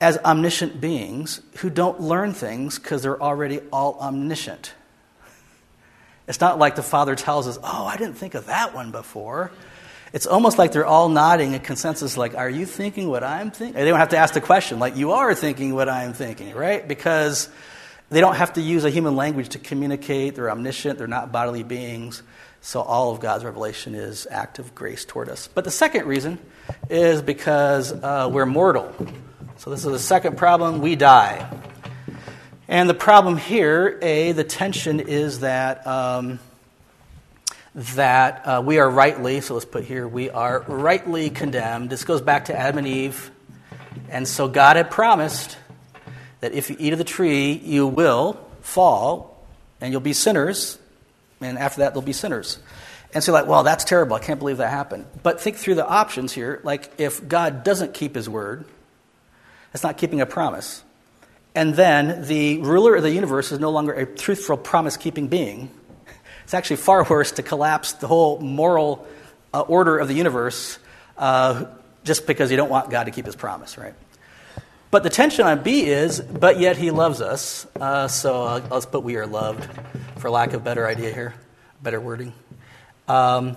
as 0.00 0.18
omniscient 0.18 0.80
beings 0.80 1.40
who 1.58 1.70
don't 1.70 2.00
learn 2.00 2.32
things 2.32 2.78
because 2.78 3.02
they're 3.02 3.20
already 3.20 3.60
all 3.72 3.98
omniscient? 4.00 4.74
It's 6.28 6.40
not 6.40 6.58
like 6.58 6.76
the 6.76 6.82
Father 6.82 7.16
tells 7.16 7.48
us, 7.48 7.58
Oh, 7.62 7.86
I 7.86 7.96
didn't 7.96 8.14
think 8.14 8.34
of 8.34 8.46
that 8.46 8.74
one 8.74 8.92
before. 8.92 9.50
It's 10.12 10.26
almost 10.26 10.58
like 10.58 10.72
they're 10.72 10.86
all 10.86 11.08
nodding 11.08 11.54
a 11.54 11.58
consensus, 11.58 12.18
like, 12.18 12.34
Are 12.34 12.50
you 12.50 12.66
thinking 12.66 13.08
what 13.08 13.24
I'm 13.24 13.50
thinking? 13.50 13.74
They 13.74 13.88
don't 13.88 13.98
have 13.98 14.10
to 14.10 14.18
ask 14.18 14.34
the 14.34 14.42
question, 14.42 14.78
like, 14.78 14.96
You 14.96 15.12
are 15.12 15.34
thinking 15.34 15.74
what 15.74 15.88
I'm 15.88 16.12
thinking, 16.12 16.54
right? 16.54 16.86
Because 16.86 17.48
they 18.10 18.20
don't 18.20 18.34
have 18.34 18.52
to 18.54 18.60
use 18.60 18.84
a 18.84 18.90
human 18.90 19.16
language 19.16 19.50
to 19.50 19.58
communicate. 19.58 20.34
They're 20.34 20.50
omniscient, 20.50 20.98
they're 20.98 21.06
not 21.06 21.32
bodily 21.32 21.62
beings. 21.62 22.22
So 22.60 22.82
all 22.82 23.10
of 23.10 23.20
God's 23.20 23.42
revelation 23.42 23.94
is 23.94 24.26
act 24.30 24.58
of 24.58 24.74
grace 24.74 25.04
toward 25.04 25.30
us. 25.30 25.48
But 25.48 25.64
the 25.64 25.70
second 25.70 26.06
reason 26.06 26.38
is 26.90 27.22
because 27.22 27.90
uh, 27.90 28.28
we're 28.30 28.46
mortal. 28.46 28.94
So 29.56 29.70
this 29.70 29.84
is 29.84 29.90
the 29.90 29.98
second 29.98 30.36
problem 30.36 30.80
we 30.80 30.94
die. 30.94 31.50
And 32.68 32.88
the 32.88 32.94
problem 32.94 33.38
here, 33.38 33.98
A, 34.02 34.32
the 34.32 34.44
tension 34.44 35.00
is 35.00 35.40
that. 35.40 35.86
Um, 35.86 36.38
that 37.74 38.46
uh, 38.46 38.62
we 38.64 38.78
are 38.78 38.88
rightly, 38.88 39.40
so 39.40 39.54
let's 39.54 39.64
put 39.64 39.84
here, 39.84 40.06
we 40.06 40.30
are 40.30 40.60
rightly 40.68 41.30
condemned. 41.30 41.90
This 41.90 42.04
goes 42.04 42.20
back 42.20 42.46
to 42.46 42.58
Adam 42.58 42.78
and 42.78 42.86
Eve. 42.86 43.30
And 44.10 44.28
so 44.28 44.48
God 44.48 44.76
had 44.76 44.90
promised 44.90 45.56
that 46.40 46.52
if 46.52 46.68
you 46.68 46.76
eat 46.78 46.92
of 46.92 46.98
the 46.98 47.04
tree, 47.04 47.52
you 47.52 47.86
will 47.86 48.34
fall 48.60 49.46
and 49.80 49.90
you'll 49.92 50.00
be 50.00 50.12
sinners. 50.12 50.78
And 51.40 51.58
after 51.58 51.80
that, 51.80 51.94
they'll 51.94 52.02
be 52.02 52.12
sinners. 52.12 52.58
And 53.14 53.22
so, 53.22 53.32
like, 53.32 53.46
well, 53.46 53.62
that's 53.62 53.84
terrible. 53.84 54.16
I 54.16 54.20
can't 54.20 54.38
believe 54.38 54.58
that 54.58 54.70
happened. 54.70 55.06
But 55.22 55.40
think 55.40 55.56
through 55.56 55.74
the 55.74 55.86
options 55.86 56.32
here. 56.32 56.60
Like, 56.62 56.92
if 56.98 57.26
God 57.26 57.62
doesn't 57.62 57.94
keep 57.94 58.14
his 58.14 58.28
word, 58.28 58.64
that's 59.72 59.82
not 59.82 59.98
keeping 59.98 60.20
a 60.20 60.26
promise. 60.26 60.82
And 61.54 61.74
then 61.74 62.26
the 62.26 62.58
ruler 62.58 62.94
of 62.94 63.02
the 63.02 63.10
universe 63.10 63.52
is 63.52 63.58
no 63.58 63.70
longer 63.70 63.92
a 63.92 64.06
truthful, 64.06 64.56
promise 64.56 64.96
keeping 64.96 65.28
being 65.28 65.70
it's 66.52 66.54
actually 66.54 66.76
far 66.76 67.02
worse 67.08 67.32
to 67.32 67.42
collapse 67.42 67.94
the 67.94 68.06
whole 68.06 68.38
moral 68.38 69.06
uh, 69.54 69.60
order 69.62 69.96
of 69.96 70.06
the 70.06 70.12
universe 70.12 70.78
uh, 71.16 71.64
just 72.04 72.26
because 72.26 72.50
you 72.50 72.58
don't 72.58 72.68
want 72.68 72.90
God 72.90 73.04
to 73.04 73.10
keep 73.10 73.24
his 73.24 73.34
promise, 73.34 73.78
right? 73.78 73.94
But 74.90 75.02
the 75.02 75.08
tension 75.08 75.46
on 75.46 75.62
B 75.62 75.86
is, 75.86 76.20
but 76.20 76.60
yet 76.60 76.76
he 76.76 76.90
loves 76.90 77.22
us. 77.22 77.66
Uh, 77.80 78.06
so 78.06 78.42
uh, 78.42 78.66
let's 78.70 78.84
put 78.84 79.02
we 79.02 79.16
are 79.16 79.26
loved, 79.26 79.66
for 80.18 80.28
lack 80.28 80.52
of 80.52 80.62
better 80.62 80.86
idea 80.86 81.14
here, 81.14 81.32
better 81.82 81.98
wording. 81.98 82.34
Um, 83.08 83.56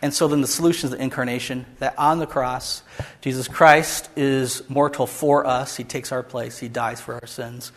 and 0.00 0.14
so 0.14 0.28
then 0.28 0.40
the 0.40 0.46
solution 0.46 0.90
is 0.90 0.90
the 0.92 1.02
incarnation 1.02 1.66
that 1.80 1.98
on 1.98 2.20
the 2.20 2.26
cross, 2.28 2.84
Jesus 3.20 3.48
Christ 3.48 4.10
is 4.14 4.62
mortal 4.70 5.08
for 5.08 5.44
us. 5.44 5.76
He 5.76 5.82
takes 5.82 6.12
our 6.12 6.22
place, 6.22 6.56
he 6.56 6.68
dies 6.68 7.00
for 7.00 7.14
our 7.14 7.26
sins. 7.26 7.72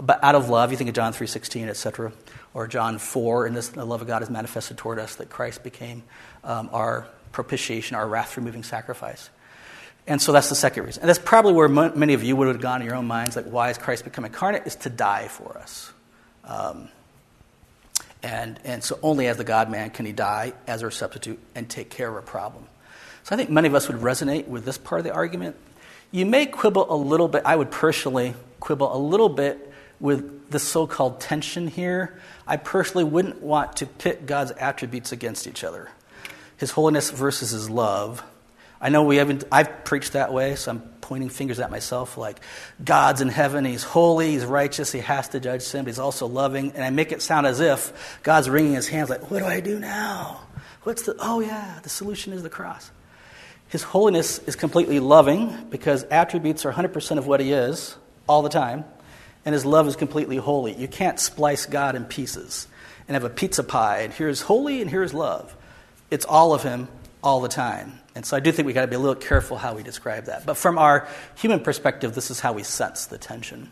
But 0.00 0.22
out 0.22 0.34
of 0.34 0.48
love, 0.48 0.70
you 0.70 0.76
think 0.76 0.88
of 0.88 0.96
John 0.96 1.12
3.16, 1.12 1.68
etc., 1.68 2.12
or 2.52 2.66
John 2.66 2.98
4, 2.98 3.46
and 3.46 3.56
this 3.56 3.68
the 3.68 3.84
love 3.84 4.00
of 4.00 4.06
God 4.06 4.22
is 4.22 4.30
manifested 4.30 4.76
toward 4.76 4.98
us, 4.98 5.16
that 5.16 5.30
Christ 5.30 5.62
became 5.62 6.02
um, 6.42 6.68
our 6.72 7.06
propitiation, 7.32 7.96
our 7.96 8.06
wrath-removing 8.06 8.62
sacrifice. 8.62 9.30
And 10.06 10.20
so 10.20 10.32
that's 10.32 10.48
the 10.48 10.54
second 10.54 10.84
reason. 10.84 11.02
And 11.02 11.08
that's 11.08 11.18
probably 11.18 11.52
where 11.52 11.68
mo- 11.68 11.92
many 11.94 12.14
of 12.14 12.22
you 12.22 12.36
would 12.36 12.48
have 12.48 12.60
gone 12.60 12.80
in 12.80 12.86
your 12.86 12.96
own 12.96 13.06
minds, 13.06 13.36
like, 13.36 13.46
why 13.46 13.68
has 13.68 13.78
Christ 13.78 14.04
become 14.04 14.24
incarnate? 14.24 14.66
Is 14.66 14.76
to 14.76 14.90
die 14.90 15.28
for 15.28 15.56
us. 15.58 15.92
Um, 16.44 16.88
and, 18.22 18.58
and 18.64 18.82
so 18.82 18.98
only 19.02 19.26
as 19.26 19.36
the 19.36 19.44
God 19.44 19.70
man 19.70 19.90
can 19.90 20.06
he 20.06 20.12
die 20.12 20.52
as 20.66 20.82
our 20.82 20.90
substitute 20.90 21.38
and 21.54 21.68
take 21.68 21.90
care 21.90 22.08
of 22.08 22.16
a 22.16 22.26
problem. 22.26 22.64
So 23.22 23.34
I 23.34 23.38
think 23.38 23.50
many 23.50 23.68
of 23.68 23.74
us 23.74 23.88
would 23.88 23.98
resonate 23.98 24.46
with 24.46 24.64
this 24.64 24.78
part 24.78 25.00
of 25.00 25.04
the 25.04 25.12
argument. 25.12 25.56
You 26.10 26.26
may 26.26 26.46
quibble 26.46 26.92
a 26.92 26.96
little 26.96 27.28
bit, 27.28 27.42
I 27.44 27.56
would 27.56 27.70
personally 27.70 28.34
quibble 28.60 28.94
a 28.94 28.98
little 28.98 29.28
bit 29.28 29.72
with 30.04 30.50
the 30.50 30.58
so 30.58 30.86
called 30.86 31.18
tension 31.18 31.66
here. 31.66 32.20
I 32.46 32.58
personally 32.58 33.04
wouldn't 33.04 33.40
want 33.40 33.78
to 33.78 33.86
pit 33.86 34.26
God's 34.26 34.50
attributes 34.50 35.12
against 35.12 35.46
each 35.46 35.64
other 35.64 35.90
his 36.56 36.70
holiness 36.70 37.10
versus 37.10 37.50
his 37.50 37.68
love. 37.68 38.22
I 38.80 38.90
know 38.90 39.02
we 39.02 39.16
haven't, 39.16 39.42
I've 39.50 39.84
preached 39.84 40.12
that 40.12 40.32
way, 40.32 40.54
so 40.54 40.70
I'm 40.70 40.80
pointing 41.00 41.28
fingers 41.28 41.58
at 41.58 41.68
myself 41.68 42.16
like 42.16 42.38
God's 42.82 43.20
in 43.20 43.28
heaven, 43.28 43.64
he's 43.64 43.82
holy, 43.82 44.32
he's 44.32 44.44
righteous, 44.44 44.92
he 44.92 45.00
has 45.00 45.28
to 45.30 45.40
judge 45.40 45.62
sin, 45.62 45.84
but 45.84 45.88
he's 45.88 45.98
also 45.98 46.26
loving. 46.26 46.70
And 46.72 46.84
I 46.84 46.90
make 46.90 47.10
it 47.10 47.22
sound 47.22 47.46
as 47.46 47.58
if 47.58 48.20
God's 48.22 48.48
wringing 48.48 48.74
his 48.74 48.86
hands 48.86 49.10
like, 49.10 49.32
what 49.32 49.40
do 49.40 49.46
I 49.46 49.60
do 49.60 49.80
now? 49.80 50.42
What's 50.84 51.02
the, 51.02 51.16
oh 51.18 51.40
yeah, 51.40 51.80
the 51.82 51.88
solution 51.88 52.32
is 52.32 52.42
the 52.42 52.50
cross. 52.50 52.90
His 53.68 53.82
holiness 53.82 54.38
is 54.40 54.54
completely 54.54 55.00
loving 55.00 55.66
because 55.70 56.04
attributes 56.04 56.64
are 56.64 56.72
100% 56.72 57.18
of 57.18 57.26
what 57.26 57.40
he 57.40 57.52
is 57.52 57.96
all 58.28 58.42
the 58.42 58.48
time, 58.48 58.84
and 59.44 59.52
his 59.52 59.64
love 59.64 59.86
is 59.86 59.96
completely 59.96 60.36
holy. 60.36 60.74
You 60.74 60.88
can't 60.88 61.20
splice 61.20 61.66
God 61.66 61.94
in 61.94 62.04
pieces 62.04 62.66
and 63.06 63.14
have 63.14 63.24
a 63.24 63.30
pizza 63.30 63.62
pie, 63.62 64.00
and 64.00 64.12
here's 64.12 64.40
holy 64.40 64.80
and 64.80 64.90
here's 64.90 65.12
love. 65.12 65.54
It's 66.10 66.24
all 66.24 66.54
of 66.54 66.62
him 66.62 66.88
all 67.22 67.40
the 67.40 67.48
time. 67.48 67.98
And 68.14 68.24
so 68.24 68.36
I 68.36 68.40
do 68.40 68.52
think 68.52 68.66
we've 68.66 68.74
got 68.74 68.82
to 68.82 68.86
be 68.86 68.96
a 68.96 69.00
little 69.00 69.14
careful 69.14 69.56
how 69.56 69.74
we 69.74 69.82
describe 69.82 70.26
that. 70.26 70.46
But 70.46 70.56
from 70.56 70.78
our 70.78 71.08
human 71.36 71.60
perspective, 71.60 72.14
this 72.14 72.30
is 72.30 72.38
how 72.38 72.52
we 72.52 72.62
sense 72.62 73.06
the 73.06 73.18
tension. 73.18 73.70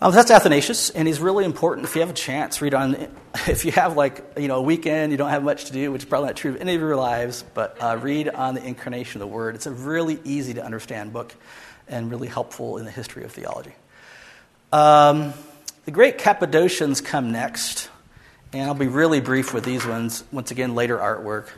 Um, 0.00 0.12
that's 0.12 0.30
Athanasius, 0.30 0.90
and 0.90 1.06
he's 1.06 1.20
really 1.20 1.44
important. 1.44 1.86
If 1.86 1.94
you 1.94 2.00
have 2.00 2.10
a 2.10 2.14
chance, 2.14 2.60
read 2.60 2.74
on. 2.74 3.08
If 3.46 3.64
you 3.64 3.72
have 3.72 3.96
like 3.96 4.24
you 4.36 4.48
know 4.48 4.56
a 4.56 4.62
weekend, 4.62 5.12
you 5.12 5.18
don't 5.18 5.30
have 5.30 5.42
much 5.42 5.66
to 5.66 5.72
do, 5.72 5.92
which 5.92 6.02
is 6.02 6.08
probably 6.08 6.28
not 6.28 6.36
true 6.36 6.52
of 6.52 6.60
any 6.60 6.74
of 6.74 6.80
your 6.80 6.96
lives, 6.96 7.44
but 7.54 7.76
uh, 7.80 7.96
read 8.00 8.28
on 8.28 8.54
the 8.54 8.64
incarnation 8.64 9.22
of 9.22 9.28
the 9.28 9.32
Word. 9.32 9.54
It's 9.54 9.66
a 9.66 9.70
really 9.70 10.18
easy 10.24 10.54
to 10.54 10.64
understand 10.64 11.12
book, 11.12 11.34
and 11.88 12.10
really 12.10 12.28
helpful 12.28 12.78
in 12.78 12.84
the 12.84 12.90
history 12.90 13.24
of 13.24 13.32
theology. 13.32 13.74
Um, 14.72 15.34
the 15.84 15.90
great 15.90 16.16
Cappadocians 16.16 17.02
come 17.02 17.30
next, 17.30 17.90
and 18.54 18.62
I'll 18.62 18.72
be 18.72 18.86
really 18.86 19.20
brief 19.20 19.52
with 19.52 19.64
these 19.64 19.84
ones. 19.84 20.24
Once 20.32 20.50
again, 20.50 20.74
later 20.74 20.96
artwork. 20.96 21.48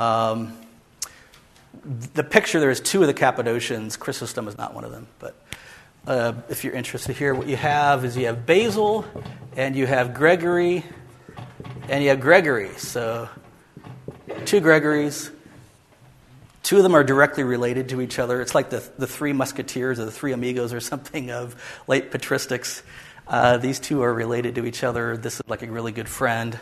Um, 0.00 0.56
the 2.14 2.24
picture 2.24 2.58
there 2.58 2.70
is 2.70 2.80
two 2.80 3.02
of 3.02 3.08
the 3.08 3.14
Cappadocians. 3.14 3.98
Chrysostom 3.98 4.48
is 4.48 4.56
not 4.56 4.72
one 4.72 4.84
of 4.84 4.90
them, 4.90 5.06
but 5.18 5.34
uh, 6.06 6.32
if 6.48 6.64
you're 6.64 6.72
interested 6.72 7.14
here, 7.14 7.34
what 7.34 7.46
you 7.46 7.56
have 7.56 8.06
is 8.06 8.16
you 8.16 8.24
have 8.24 8.46
Basil 8.46 9.04
and 9.54 9.76
you 9.76 9.86
have 9.86 10.14
Gregory 10.14 10.82
and 11.90 12.02
you 12.02 12.08
have 12.08 12.20
Gregory. 12.20 12.70
So 12.78 13.28
two 14.46 14.60
Gregories. 14.60 15.30
Two 16.66 16.78
of 16.78 16.82
them 16.82 16.96
are 16.96 17.04
directly 17.04 17.44
related 17.44 17.90
to 17.90 18.00
each 18.00 18.18
other. 18.18 18.40
It's 18.40 18.52
like 18.52 18.70
the, 18.70 18.82
the 18.98 19.06
three 19.06 19.32
musketeers 19.32 20.00
or 20.00 20.04
the 20.04 20.10
three 20.10 20.32
amigos 20.32 20.72
or 20.72 20.80
something 20.92 21.30
of 21.30 21.54
late 21.86 22.10
patristics. 22.10 22.82
Uh, 23.28 23.56
these 23.58 23.78
two 23.78 24.02
are 24.02 24.12
related 24.12 24.56
to 24.56 24.66
each 24.66 24.82
other. 24.82 25.16
This 25.16 25.36
is 25.36 25.42
like 25.46 25.62
a 25.62 25.70
really 25.70 25.92
good 25.92 26.08
friend. 26.08 26.58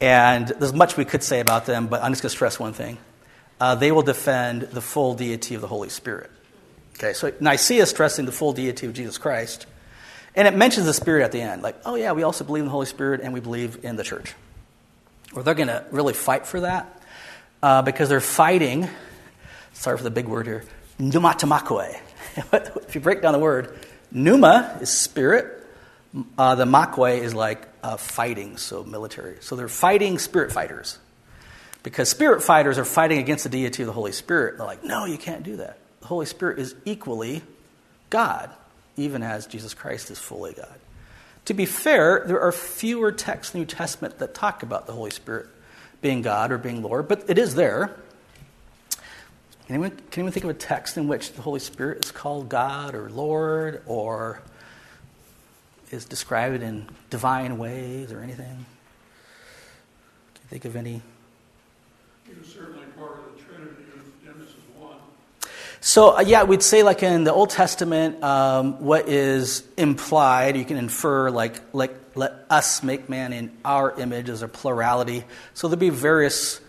And 0.00 0.48
there's 0.48 0.72
much 0.72 0.96
we 0.96 1.04
could 1.04 1.22
say 1.22 1.40
about 1.40 1.66
them, 1.66 1.86
but 1.86 2.02
I'm 2.02 2.12
just 2.12 2.22
going 2.22 2.30
to 2.30 2.34
stress 2.34 2.58
one 2.58 2.72
thing 2.72 2.96
uh, 3.60 3.74
they 3.74 3.92
will 3.92 4.02
defend 4.02 4.62
the 4.62 4.80
full 4.80 5.12
deity 5.12 5.54
of 5.54 5.60
the 5.60 5.68
Holy 5.68 5.90
Spirit. 5.90 6.30
Okay, 6.94 7.12
so 7.12 7.30
Nicaea 7.38 7.82
is 7.82 7.90
stressing 7.90 8.24
the 8.24 8.32
full 8.32 8.54
deity 8.54 8.86
of 8.86 8.94
Jesus 8.94 9.18
Christ, 9.18 9.66
and 10.34 10.48
it 10.48 10.56
mentions 10.56 10.86
the 10.86 10.94
Spirit 10.94 11.24
at 11.24 11.32
the 11.32 11.42
end. 11.42 11.60
Like, 11.60 11.76
oh 11.84 11.94
yeah, 11.94 12.12
we 12.12 12.22
also 12.22 12.42
believe 12.42 12.62
in 12.62 12.68
the 12.68 12.72
Holy 12.72 12.86
Spirit 12.86 13.20
and 13.20 13.34
we 13.34 13.40
believe 13.40 13.84
in 13.84 13.96
the 13.96 14.02
church. 14.02 14.32
Well, 15.34 15.44
they're 15.44 15.54
going 15.54 15.68
to 15.68 15.84
really 15.90 16.14
fight 16.14 16.46
for 16.46 16.60
that 16.60 17.02
uh, 17.62 17.82
because 17.82 18.08
they're 18.08 18.20
fighting. 18.22 18.88
Sorry 19.76 19.96
for 19.96 20.04
the 20.04 20.10
big 20.10 20.26
word 20.26 20.46
here. 20.46 20.64
Pneumatomachoi. 20.98 21.96
if 22.88 22.94
you 22.94 23.00
break 23.00 23.22
down 23.22 23.32
the 23.32 23.38
word, 23.38 23.78
pneuma 24.10 24.78
is 24.80 24.90
spirit. 24.90 25.64
Uh, 26.38 26.54
the 26.54 26.64
machoi 26.64 27.18
is 27.18 27.34
like 27.34 27.68
uh, 27.82 27.96
fighting, 27.96 28.56
so 28.56 28.82
military. 28.84 29.36
So 29.40 29.54
they're 29.54 29.68
fighting 29.68 30.18
spirit 30.18 30.50
fighters. 30.50 30.98
Because 31.82 32.08
spirit 32.08 32.42
fighters 32.42 32.78
are 32.78 32.84
fighting 32.84 33.18
against 33.18 33.44
the 33.44 33.50
deity 33.50 33.82
of 33.82 33.86
the 33.86 33.92
Holy 33.92 34.12
Spirit. 34.12 34.56
They're 34.56 34.66
like, 34.66 34.82
no, 34.82 35.04
you 35.04 35.18
can't 35.18 35.42
do 35.42 35.56
that. 35.56 35.78
The 36.00 36.06
Holy 36.06 36.26
Spirit 36.26 36.58
is 36.58 36.74
equally 36.84 37.42
God, 38.10 38.50
even 38.96 39.22
as 39.22 39.46
Jesus 39.46 39.74
Christ 39.74 40.10
is 40.10 40.18
fully 40.18 40.54
God. 40.54 40.74
To 41.44 41.54
be 41.54 41.66
fair, 41.66 42.24
there 42.26 42.40
are 42.40 42.50
fewer 42.50 43.12
texts 43.12 43.54
in 43.54 43.60
the 43.60 43.66
New 43.66 43.70
Testament 43.70 44.18
that 44.18 44.34
talk 44.34 44.62
about 44.62 44.86
the 44.86 44.92
Holy 44.94 45.10
Spirit 45.10 45.48
being 46.00 46.22
God 46.22 46.50
or 46.50 46.58
being 46.58 46.82
Lord, 46.82 47.06
but 47.06 47.24
it 47.28 47.38
is 47.38 47.54
there. 47.54 47.96
Can 49.66 49.74
anyone, 49.74 49.90
can 49.90 50.20
anyone 50.20 50.32
think 50.32 50.44
of 50.44 50.50
a 50.50 50.54
text 50.54 50.96
in 50.96 51.08
which 51.08 51.32
the 51.32 51.42
Holy 51.42 51.58
Spirit 51.58 52.04
is 52.04 52.12
called 52.12 52.48
God 52.48 52.94
or 52.94 53.10
Lord 53.10 53.82
or 53.86 54.40
is 55.90 56.04
described 56.04 56.62
in 56.62 56.86
divine 57.10 57.58
ways 57.58 58.12
or 58.12 58.20
anything? 58.20 58.46
Can 60.34 60.42
you 60.44 60.48
think 60.50 60.64
of 60.66 60.76
any? 60.76 61.02
He 62.28 62.38
was 62.38 62.46
certainly 62.46 62.86
part 62.96 63.18
of 63.18 63.36
the 63.36 63.42
Trinity 63.42 63.82
in 63.92 64.02
Genesis 64.24 64.54
1. 64.78 64.96
So, 65.80 66.16
uh, 66.16 66.20
yeah, 66.20 66.44
we'd 66.44 66.62
say, 66.62 66.84
like 66.84 67.02
in 67.02 67.24
the 67.24 67.32
Old 67.32 67.50
Testament, 67.50 68.22
um, 68.22 68.80
what 68.84 69.08
is 69.08 69.64
implied, 69.76 70.56
you 70.56 70.64
can 70.64 70.76
infer, 70.76 71.28
like, 71.28 71.60
like, 71.72 71.92
let 72.14 72.46
us 72.48 72.84
make 72.84 73.08
man 73.08 73.32
in 73.32 73.50
our 73.64 73.98
image 73.98 74.28
as 74.28 74.42
a 74.42 74.48
plurality. 74.48 75.24
So, 75.54 75.66
there'd 75.66 75.80
be 75.80 75.90
various 75.90 76.60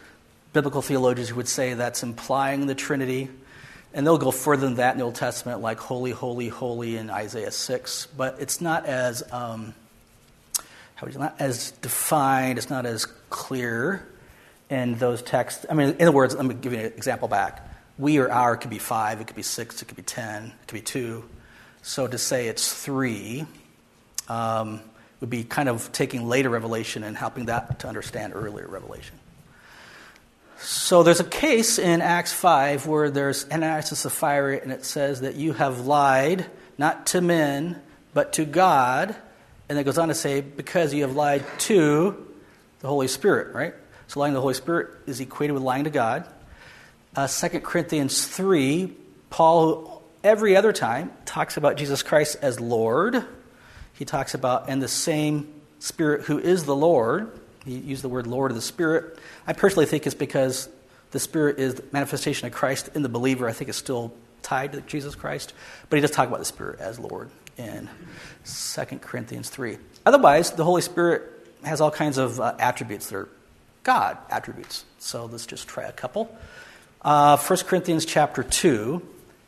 biblical 0.58 0.82
theologians 0.82 1.30
who 1.30 1.36
would 1.36 1.48
say 1.48 1.76
that's 1.76 2.02
implying 2.02 2.66
the 2.66 2.74
Trinity. 2.74 3.30
And 3.94 4.08
they'll 4.08 4.18
go 4.18 4.32
further 4.32 4.66
than 4.66 4.78
that 4.78 4.94
in 4.94 4.98
the 4.98 5.04
Old 5.04 5.14
Testament, 5.14 5.62
like 5.62 5.78
holy, 5.78 6.10
holy, 6.10 6.50
holy 6.50 6.98
in 6.98 7.12
Isaiah 7.12 7.52
6. 7.52 8.08
But 8.18 8.38
it's 8.40 8.60
not 8.60 8.88
as, 8.88 9.22
um, 9.32 9.76
how 10.96 11.06
would 11.06 11.14
you, 11.14 11.20
not 11.20 11.36
as 11.38 11.74
defined, 11.74 12.58
it's 12.58 12.72
not 12.72 12.88
as 12.88 13.06
clear 13.30 14.08
in 14.68 14.96
those 14.96 15.22
texts. 15.22 15.64
I 15.70 15.76
mean, 15.76 15.90
in 15.90 16.02
other 16.02 16.12
words, 16.12 16.36
let 16.36 16.44
me 16.44 16.56
give 16.56 16.74
you 16.74 16.80
an 16.80 16.86
example 16.86 17.28
back. 17.28 17.64
We 18.00 18.18
or 18.18 18.32
our 18.32 18.58
could 18.58 18.72
be 18.72 18.80
five, 18.80 19.22
it 19.22 19.28
could 19.28 19.36
be 19.36 19.44
six, 19.44 19.84
it 19.84 19.86
could 19.86 19.98
be 19.98 20.02
ten, 20.02 20.46
it 20.46 20.68
could 20.68 20.74
be 20.74 20.82
two. 20.82 21.24
So 21.84 22.08
to 22.08 22.18
say 22.18 22.48
it's 22.48 22.74
three 22.74 23.46
um, 24.28 24.82
would 25.20 25.30
be 25.30 25.44
kind 25.44 25.70
of 25.70 25.92
taking 25.92 26.28
later 26.28 26.50
revelation 26.50 27.04
and 27.04 27.16
helping 27.16 27.46
that 27.46 27.78
to 27.82 27.88
understand 27.88 28.34
earlier 28.36 28.68
revelation. 28.68 29.20
So 30.60 31.04
there's 31.04 31.20
a 31.20 31.24
case 31.24 31.78
in 31.78 32.02
Acts 32.02 32.34
5 32.34 32.88
where 32.88 33.12
there's 33.12 33.48
Ananias 33.52 33.92
and 33.92 33.98
Sapphira, 33.98 34.58
and 34.58 34.72
it 34.72 34.86
says 34.86 35.22
that 35.22 35.36
you 35.36 35.54
have 35.54 35.86
lied 35.86 36.48
not 36.78 37.06
to 37.08 37.22
men, 37.22 37.80
but 38.14 38.34
to 38.34 38.46
God. 38.46 39.16
And 39.70 39.78
it 39.78 39.84
goes 39.84 40.00
on 40.00 40.08
to 40.08 40.16
say, 40.16 40.42
because 40.42 40.94
you 40.94 41.04
have 41.04 41.16
lied 41.16 41.46
to 41.60 42.28
the 42.80 42.88
Holy 42.88 43.08
Spirit, 43.08 43.54
right? 43.54 43.76
So 44.08 44.20
lying 44.20 44.34
to 44.34 44.38
the 44.38 44.42
Holy 44.42 44.56
Spirit 44.56 44.98
is 45.06 45.20
equated 45.20 45.54
with 45.54 45.62
lying 45.62 45.84
to 45.84 45.90
God. 45.92 46.26
Uh, 47.16 47.28
2 47.28 47.60
Corinthians 47.60 48.26
3, 48.26 48.96
Paul, 49.30 50.04
every 50.24 50.56
other 50.56 50.74
time, 50.74 51.12
talks 51.26 51.58
about 51.58 51.78
Jesus 51.78 52.02
Christ 52.02 52.38
as 52.42 52.60
Lord. 52.60 53.24
He 53.94 54.06
talks 54.06 54.34
about, 54.34 54.70
and 54.70 54.82
the 54.82 54.88
same 54.88 55.54
Spirit 55.80 56.26
who 56.26 56.40
is 56.40 56.64
the 56.64 56.76
Lord. 56.76 57.32
He 57.68 57.78
used 57.78 58.02
the 58.02 58.10
word 58.10 58.28
Lord 58.28 58.52
of 58.52 58.56
the 58.56 58.62
Spirit. 58.62 59.20
I 59.46 59.54
personally 59.54 59.86
think 59.86 60.06
it's 60.06 60.16
because 60.16 60.70
the 61.12 61.20
Spirit 61.20 61.60
is 61.60 61.76
the 61.76 61.84
manifestation 61.92 62.48
of 62.48 62.54
Christ 62.54 62.90
in 62.96 63.04
the 63.04 63.10
believer. 63.10 63.48
I 63.48 63.52
think 63.52 63.70
it's 63.70 63.78
still 63.78 64.14
tied 64.42 64.72
to 64.72 64.82
Jesus 64.82 65.16
Christ. 65.16 65.54
But 65.90 65.98
he 65.98 66.02
does 66.02 66.12
talk 66.12 66.28
about 66.28 66.40
the 66.40 66.46
Spirit 66.46 66.80
as 66.80 66.98
Lord 66.98 67.30
in 67.58 67.90
2 68.46 69.00
Corinthians 69.00 69.50
3. 69.50 69.78
Otherwise, 70.06 70.52
the 70.52 70.64
Holy 70.64 70.82
Spirit 70.82 71.24
has 71.64 71.82
all 71.82 71.92
kinds 71.92 72.18
of 72.18 72.40
uh, 72.40 72.56
attributes 72.60 73.10
that 73.10 73.18
are 73.18 73.30
God 73.84 74.18
attributes. 74.30 74.86
So 75.00 75.26
let's 75.26 75.46
just 75.46 75.68
try 75.68 75.84
a 75.84 75.92
couple. 75.92 76.36
Uh, 77.02 77.38
1 77.38 77.60
Corinthians 77.60 78.06
chapter 78.06 78.44
2. 78.44 79.02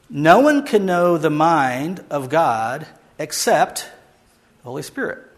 No 0.10 0.40
one 0.40 0.66
can 0.66 0.86
know 0.86 1.18
the 1.18 1.30
mind 1.30 2.04
of 2.10 2.30
God 2.30 2.88
except 3.18 3.90
the 4.62 4.70
Holy 4.70 4.82
Spirit. 4.82 5.29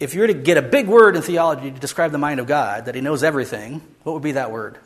If 0.00 0.14
you 0.14 0.20
were 0.20 0.26
to 0.28 0.34
get 0.34 0.56
a 0.56 0.62
big 0.62 0.86
word 0.86 1.16
in 1.16 1.22
theology 1.22 1.70
to 1.70 1.78
describe 1.78 2.12
the 2.12 2.18
mind 2.18 2.40
of 2.40 2.46
God, 2.46 2.84
that 2.84 2.94
he 2.94 3.00
knows 3.00 3.22
everything, 3.22 3.82
what 4.04 4.12
would 4.12 4.22
be 4.22 4.32
that 4.32 4.52
word? 4.52 4.78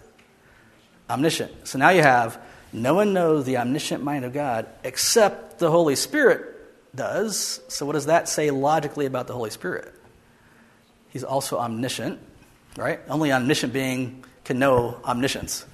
Omniscient. 1.11 1.69
So 1.69 1.79
now 1.79 1.91
you 1.91 2.03
have 2.03 2.41
no 2.73 2.95
one 2.95 3.13
knows 3.13 3.45
the 3.45 3.59
omniscient 3.59 4.03
mind 4.03 4.25
of 4.25 4.33
God 4.33 4.67
except 4.83 5.59
the 5.59 5.71
Holy 5.71 5.97
Spirit 5.97 6.49
does. 6.95 7.61
So 7.69 7.85
what 7.85 7.93
does 7.93 8.07
that 8.07 8.29
say 8.29 8.51
logically 8.51 9.07
about 9.07 9.27
the 9.27 9.35
Holy 9.35 9.51
Spirit? 9.51 9.93
He's 11.11 11.25
also 11.25 11.59
omniscient, 11.59 12.19
right? 12.77 13.01
Only 13.09 13.33
omniscient 13.33 13.75
being 13.75 14.25
can 14.45 14.59
know 14.59 14.99
omniscience. 15.05 15.67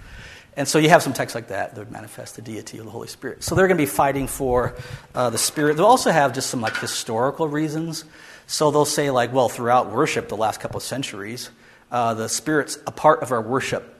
And 0.58 0.66
so 0.66 0.80
you 0.80 0.88
have 0.88 1.04
some 1.04 1.12
texts 1.12 1.36
like 1.36 1.48
that 1.48 1.76
that 1.76 1.80
would 1.80 1.92
manifest 1.92 2.34
the 2.34 2.42
deity 2.42 2.78
of 2.78 2.84
the 2.84 2.90
Holy 2.90 3.06
Spirit. 3.06 3.44
So 3.44 3.54
they're 3.54 3.68
going 3.68 3.78
to 3.78 3.82
be 3.82 3.86
fighting 3.86 4.26
for 4.26 4.74
uh, 5.14 5.30
the 5.30 5.38
Spirit. 5.38 5.76
They'll 5.76 5.86
also 5.86 6.10
have 6.10 6.32
just 6.32 6.50
some 6.50 6.60
like 6.60 6.76
historical 6.76 7.46
reasons. 7.46 8.04
So 8.48 8.72
they'll 8.72 8.84
say 8.84 9.10
like, 9.10 9.32
well, 9.32 9.48
throughout 9.48 9.92
worship 9.92 10.28
the 10.28 10.36
last 10.36 10.58
couple 10.58 10.78
of 10.78 10.82
centuries, 10.82 11.50
uh, 11.92 12.14
the 12.14 12.28
Spirit's 12.28 12.76
a 12.88 12.90
part 12.90 13.22
of 13.22 13.30
our 13.30 13.40
worship, 13.40 13.94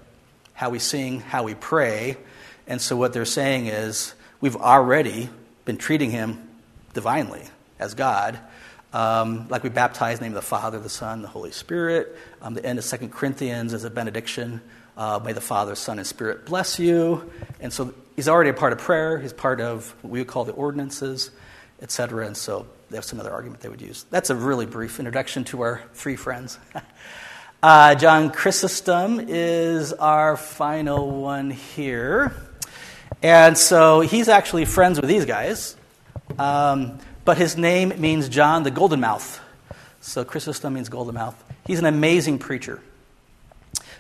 how 0.53 0.71
we 0.71 0.81
sing, 0.81 1.21
how 1.21 1.45
we 1.45 1.55
pray. 1.55 2.17
And 2.67 2.83
so 2.83 2.97
what 2.97 3.13
they're 3.13 3.25
saying 3.25 3.69
is 3.69 4.15
we've 4.41 4.57
already 4.57 5.31
been 5.65 5.77
treating 5.77 6.11
Him 6.11 6.49
divinely 6.93 7.45
as 7.79 7.95
God. 7.95 8.37
Um, 8.93 9.47
like 9.49 9.63
we 9.63 9.69
baptize 9.69 10.15
in 10.15 10.25
the 10.25 10.29
name 10.31 10.37
of 10.37 10.43
the 10.43 10.49
Father, 10.49 10.81
the 10.81 10.89
Son, 10.89 11.23
the 11.23 11.29
Holy 11.29 11.53
Spirit. 11.53 12.17
Um, 12.43 12.55
the 12.55 12.67
end 12.67 12.81
of 12.81 12.85
Second 12.85 13.13
Corinthians 13.13 13.75
is 13.75 13.85
a 13.85 13.91
benediction. 13.91 14.61
Uh, 14.99 15.21
may 15.25 15.33
the 15.33 15.41
Father, 15.41 15.77
Son, 15.77 15.99
and 15.99 16.07
Spirit 16.07 16.45
bless 16.45 16.81
you. 16.81 17.31
And 17.61 17.73
so 17.73 17.95
he's 18.17 18.29
already 18.29 18.51
a 18.51 18.55
part 18.55 18.73
of 18.73 18.81
prayer. 18.81 19.21
He's 19.21 19.33
part 19.33 19.61
of 19.61 19.95
what 20.03 20.11
we 20.11 20.19
would 20.19 20.27
call 20.27 20.45
the 20.45 20.53
ordinances, 20.53 21.31
etc. 21.81 22.27
And 22.27 22.37
so 22.37 22.67
they 22.91 22.97
have 22.97 23.05
some 23.05 23.21
other 23.21 23.31
argument 23.31 23.61
they 23.61 23.69
would 23.69 23.81
use. 23.81 24.07
That's 24.11 24.31
a 24.31 24.35
really 24.35 24.67
brief 24.67 24.99
introduction 24.99 25.45
to 25.45 25.61
our 25.61 25.83
three 25.95 26.17
friends. 26.17 26.59
uh, 27.63 27.95
John 27.95 28.31
Chrysostom 28.31 29.25
is 29.29 29.93
our 29.93 30.37
final 30.37 31.09
one 31.23 31.53
here. 31.53 32.35
And 33.23 33.57
so 33.57 34.01
he's 34.01 34.29
actually 34.29 34.65
friends 34.65 35.01
with 35.01 35.09
these 35.09 35.27
guys. 35.27 35.77
Um, 36.41 36.99
but 37.25 37.39
his 37.39 37.57
name 37.57 37.93
means 38.01 38.29
John 38.29 38.65
the 38.65 38.73
Golden 38.73 38.99
Mouth. 38.99 39.41
So 40.01 40.25
Chrysostom 40.25 40.75
means 40.75 40.89
golden 40.89 41.15
mouth. 41.15 41.41
He's 41.67 41.79
an 41.79 41.87
amazing 41.87 42.39
preacher. 42.39 42.81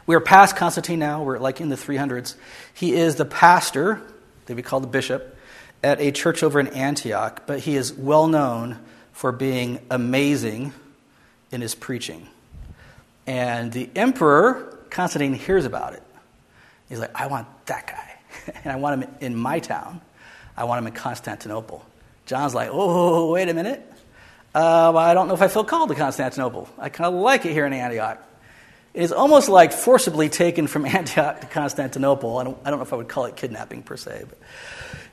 We're 0.08 0.20
past 0.20 0.56
Constantine 0.56 1.00
now. 1.00 1.22
We're 1.22 1.38
like 1.38 1.60
in 1.60 1.68
the 1.68 1.76
300s. 1.76 2.34
He 2.72 2.94
is 2.94 3.16
the 3.16 3.26
pastor, 3.26 4.00
they 4.46 4.54
would 4.54 4.64
call 4.64 4.80
the 4.80 4.86
bishop, 4.86 5.36
at 5.82 6.00
a 6.00 6.12
church 6.12 6.42
over 6.42 6.58
in 6.58 6.68
Antioch, 6.68 7.42
but 7.46 7.60
he 7.60 7.76
is 7.76 7.92
well 7.92 8.26
known 8.26 8.78
for 9.12 9.32
being 9.32 9.80
amazing 9.90 10.72
in 11.52 11.60
his 11.60 11.74
preaching. 11.74 12.26
And 13.26 13.70
the 13.70 13.90
emperor, 13.94 14.78
Constantine, 14.88 15.34
hears 15.34 15.66
about 15.66 15.92
it. 15.92 16.02
He's 16.88 17.00
like, 17.00 17.14
I 17.14 17.26
want 17.26 17.46
that 17.66 17.86
guy. 17.86 18.54
and 18.64 18.72
I 18.72 18.76
want 18.76 19.02
him 19.02 19.10
in 19.20 19.36
my 19.36 19.58
town. 19.58 20.00
I 20.56 20.64
want 20.64 20.78
him 20.78 20.86
in 20.86 20.94
Constantinople. 20.94 21.84
John's 22.24 22.54
like, 22.54 22.70
oh, 22.72 23.32
wait 23.32 23.50
a 23.50 23.52
minute. 23.52 23.80
Uh, 24.54 24.88
well, 24.94 25.04
I 25.04 25.12
don't 25.12 25.28
know 25.28 25.34
if 25.34 25.42
I 25.42 25.48
feel 25.48 25.64
called 25.64 25.90
to 25.90 25.94
Constantinople. 25.94 26.66
I 26.78 26.88
kind 26.88 27.14
of 27.14 27.20
like 27.20 27.44
it 27.44 27.52
here 27.52 27.66
in 27.66 27.74
Antioch. 27.74 28.24
It 28.98 29.02
is 29.02 29.12
almost 29.12 29.48
like 29.48 29.72
forcibly 29.72 30.28
taken 30.28 30.66
from 30.66 30.84
Antioch 30.96 31.40
to 31.42 31.46
Constantinople. 31.46 32.36
I 32.36 32.42
don't, 32.42 32.58
I 32.64 32.70
don't 32.70 32.80
know 32.80 32.84
if 32.84 32.92
I 32.92 32.96
would 32.96 33.06
call 33.06 33.26
it 33.26 33.36
kidnapping 33.36 33.84
per 33.84 33.96
se, 33.96 34.24
but 34.28 34.38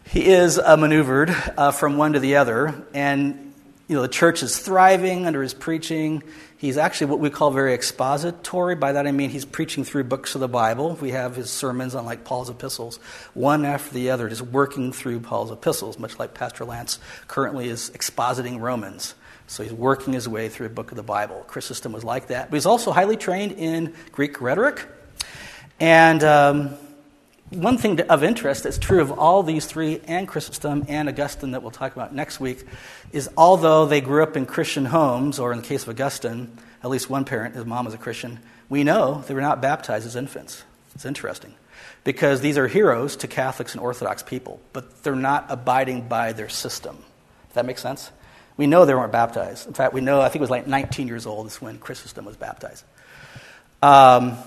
he 0.08 0.26
is 0.26 0.58
uh, 0.58 0.76
maneuvered 0.76 1.30
uh, 1.30 1.70
from 1.70 1.96
one 1.96 2.14
to 2.14 2.20
the 2.20 2.38
other. 2.38 2.84
And 2.96 3.54
you 3.88 3.96
know, 3.96 4.02
the 4.02 4.08
church 4.08 4.42
is 4.42 4.58
thriving 4.58 5.28
under 5.28 5.44
his 5.44 5.54
preaching. 5.54 6.24
He's 6.66 6.78
actually 6.78 7.12
what 7.12 7.20
we 7.20 7.30
call 7.30 7.52
very 7.52 7.76
expository. 7.76 8.74
By 8.74 8.94
that 8.94 9.06
I 9.06 9.12
mean 9.12 9.30
he's 9.30 9.46
preaching 9.46 9.84
through 9.84 10.06
books 10.06 10.34
of 10.34 10.42
the 10.42 10.48
Bible. 10.48 10.98
We 11.00 11.12
have 11.12 11.36
his 11.36 11.52
sermons 11.52 11.94
on 11.94 12.06
like 12.06 12.24
Paul's 12.24 12.50
epistles, 12.50 12.98
one 13.36 13.66
after 13.66 13.94
the 13.94 14.10
other, 14.10 14.28
just 14.30 14.42
working 14.42 14.92
through 14.92 15.20
Paul's 15.20 15.52
epistles, 15.52 16.00
much 16.00 16.18
like 16.18 16.34
Pastor 16.34 16.66
Lance 16.66 16.98
currently 17.28 17.70
is 17.70 17.92
expositing 17.92 18.60
Romans. 18.60 19.14
So 19.46 19.62
he's 19.62 19.74
working 19.74 20.14
his 20.14 20.28
way 20.28 20.50
through 20.50 20.66
a 20.66 20.72
book 20.72 20.90
of 20.90 20.98
the 20.98 21.04
Bible. 21.04 21.46
Chrysostom 21.48 21.92
was 21.92 22.04
like 22.04 22.30
that. 22.30 22.50
But 22.50 22.56
he's 22.56 22.66
also 22.66 22.92
highly 22.92 23.16
trained 23.16 23.52
in 23.52 23.94
Greek 24.12 24.42
rhetoric. 24.42 24.88
And 25.80 26.24
um, 26.24 26.78
one 27.52 27.78
thing 27.78 28.02
of 28.02 28.24
interest 28.24 28.64
that's 28.64 28.78
true 28.78 29.02
of 29.02 29.12
all 29.20 29.44
these 29.44 29.66
three, 29.66 30.02
and 30.08 30.28
Chrysostom 30.28 30.86
and 30.88 31.08
Augustine, 31.08 31.52
that 31.52 31.62
we'll 31.62 31.72
talk 31.72 31.96
about 31.96 32.14
next 32.14 32.40
week, 32.40 32.66
is 33.12 33.30
although 33.38 33.86
they 33.86 34.02
grew 34.02 34.24
up 34.24 34.36
in 34.36 34.46
Christian 34.46 34.86
homes, 34.86 35.38
or 35.38 35.52
in 35.52 35.62
the 35.62 35.68
case 35.68 35.84
of 35.84 35.90
Augustine, 35.90 36.58
at 36.84 36.90
least 36.90 37.10
one 37.10 37.26
parent, 37.26 37.56
his 37.56 37.66
mom 37.66 37.86
was 37.86 37.94
a 37.94 37.98
Christian, 37.98 38.40
we 38.68 38.84
know 38.84 39.24
they 39.28 39.34
were 39.34 39.42
not 39.42 39.62
baptized 39.62 40.08
as 40.08 40.16
infants. 40.16 40.64
It's 40.96 41.06
interesting. 41.06 41.54
Because 42.04 42.42
these 42.42 42.58
are 42.58 42.68
heroes 42.68 43.16
to 43.18 43.28
Catholics 43.28 43.74
and 43.74 43.82
Orthodox 43.82 44.24
people, 44.24 44.60
but 44.74 45.04
they're 45.04 45.16
not 45.16 45.46
abiding 45.50 46.08
by 46.08 46.34
their 46.34 46.50
system. 46.50 46.96
Does 47.48 47.56
that 47.56 47.66
make 47.66 47.78
sense? 47.78 48.12
We 48.58 48.68
know 48.68 48.86
they 48.86 48.96
weren't 48.96 49.12
baptized. 49.12 49.68
In 49.68 49.74
fact, 49.74 49.94
we 49.94 50.02
know, 50.02 50.22
I 50.22 50.30
think 50.30 50.38
it 50.38 50.42
was 50.42 50.50
like 50.50 50.68
19 50.68 51.08
years 51.08 51.26
old 51.26 51.48
is 51.48 51.62
when 51.62 51.78
Chrysostom 51.78 52.26
was 52.26 52.38
baptized. 52.38 52.86
Um, 53.82 54.38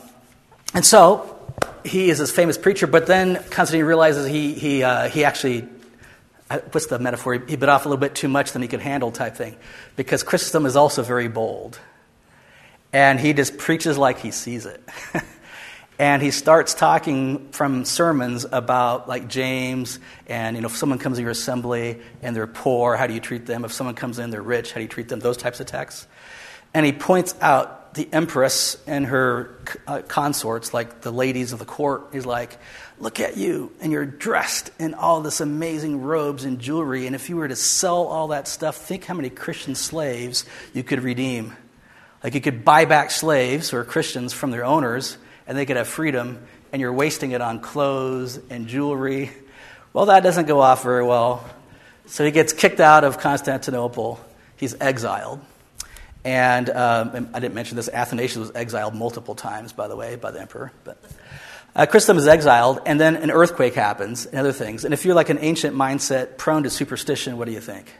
and 0.74 0.84
so, 0.84 1.37
he 1.84 2.10
is 2.10 2.18
this 2.18 2.30
famous 2.30 2.58
preacher, 2.58 2.86
but 2.86 3.06
then 3.06 3.42
Constantine 3.50 3.84
realizes 3.84 4.26
he, 4.26 4.54
he, 4.54 4.82
uh, 4.82 5.08
he 5.08 5.24
actually, 5.24 5.66
uh, 6.50 6.58
what's 6.72 6.86
the 6.86 6.98
metaphor? 6.98 7.34
He 7.34 7.56
bit 7.56 7.68
off 7.68 7.84
a 7.84 7.88
little 7.88 8.00
bit 8.00 8.14
too 8.14 8.28
much 8.28 8.52
than 8.52 8.62
he 8.62 8.68
could 8.68 8.80
handle, 8.80 9.10
type 9.10 9.36
thing. 9.36 9.56
Because 9.96 10.22
Chrysostom 10.22 10.66
is 10.66 10.76
also 10.76 11.02
very 11.02 11.28
bold. 11.28 11.78
And 12.92 13.20
he 13.20 13.32
just 13.32 13.58
preaches 13.58 13.98
like 13.98 14.18
he 14.18 14.30
sees 14.30 14.66
it. 14.66 14.82
and 15.98 16.22
he 16.22 16.30
starts 16.30 16.74
talking 16.74 17.50
from 17.50 17.84
sermons 17.84 18.46
about 18.50 19.08
like 19.08 19.28
James 19.28 19.98
and 20.26 20.56
you 20.56 20.62
know 20.62 20.68
if 20.68 20.76
someone 20.76 20.98
comes 20.98 21.16
to 21.16 21.22
your 21.22 21.32
assembly 21.32 22.00
and 22.22 22.36
they're 22.36 22.46
poor 22.46 22.96
how 22.96 23.06
do 23.06 23.14
you 23.14 23.20
treat 23.20 23.46
them 23.46 23.64
if 23.64 23.72
someone 23.72 23.96
comes 23.96 24.18
in 24.18 24.30
they're 24.30 24.40
rich 24.40 24.72
how 24.72 24.76
do 24.76 24.82
you 24.82 24.88
treat 24.88 25.08
them 25.08 25.18
those 25.18 25.36
types 25.36 25.58
of 25.58 25.66
texts 25.66 26.06
and 26.72 26.86
he 26.86 26.92
points 26.92 27.34
out 27.40 27.77
the 27.98 28.08
empress 28.12 28.78
and 28.86 29.04
her 29.06 29.54
uh, 29.86 30.00
consorts 30.08 30.72
like 30.72 31.02
the 31.02 31.10
ladies 31.10 31.52
of 31.52 31.58
the 31.58 31.66
court 31.66 32.08
he's 32.12 32.24
like 32.24 32.58
look 32.98 33.20
at 33.20 33.36
you 33.36 33.70
and 33.80 33.92
you're 33.92 34.06
dressed 34.06 34.70
in 34.78 34.94
all 34.94 35.20
this 35.20 35.40
amazing 35.40 36.02
robes 36.02 36.44
and 36.44 36.58
jewelry 36.58 37.06
and 37.06 37.14
if 37.14 37.28
you 37.28 37.36
were 37.36 37.48
to 37.48 37.56
sell 37.56 38.04
all 38.04 38.28
that 38.28 38.48
stuff 38.48 38.76
think 38.76 39.04
how 39.04 39.14
many 39.14 39.28
christian 39.28 39.74
slaves 39.74 40.46
you 40.72 40.82
could 40.82 41.02
redeem 41.02 41.54
like 42.24 42.34
you 42.34 42.40
could 42.40 42.64
buy 42.64 42.86
back 42.86 43.10
slaves 43.10 43.72
are 43.74 43.84
christians 43.84 44.32
from 44.32 44.50
their 44.50 44.64
owners 44.64 45.18
and 45.48 45.56
they 45.56 45.64
could 45.64 45.78
have 45.78 45.88
freedom, 45.88 46.46
and 46.72 46.80
you're 46.80 46.92
wasting 46.92 47.32
it 47.32 47.40
on 47.40 47.58
clothes 47.58 48.38
and 48.50 48.68
jewelry. 48.68 49.32
Well, 49.94 50.06
that 50.06 50.22
doesn't 50.22 50.46
go 50.46 50.60
off 50.60 50.82
very 50.82 51.02
well. 51.02 51.48
So 52.04 52.24
he 52.24 52.30
gets 52.30 52.52
kicked 52.52 52.80
out 52.80 53.02
of 53.02 53.18
Constantinople. 53.18 54.20
He's 54.56 54.78
exiled. 54.78 55.40
And 56.28 56.68
um, 56.68 57.30
I 57.32 57.40
didn't 57.40 57.54
mention 57.54 57.76
this, 57.76 57.88
Athanasius 57.88 58.36
was 58.36 58.52
exiled 58.54 58.94
multiple 58.94 59.34
times, 59.34 59.72
by 59.72 59.88
the 59.88 59.96
way, 59.96 60.16
by 60.16 60.30
the 60.30 60.42
emperor. 60.42 60.72
But 60.84 61.02
uh, 61.74 61.86
is 61.90 62.28
exiled, 62.28 62.80
and 62.84 63.00
then 63.00 63.16
an 63.16 63.30
earthquake 63.30 63.72
happens 63.72 64.26
and 64.26 64.38
other 64.38 64.52
things. 64.52 64.84
And 64.84 64.92
if 64.92 65.06
you're 65.06 65.14
like 65.14 65.30
an 65.30 65.38
ancient 65.40 65.74
mindset 65.74 66.36
prone 66.36 66.64
to 66.64 66.70
superstition, 66.70 67.38
what 67.38 67.46
do 67.46 67.52
you 67.52 67.60
think? 67.60 67.90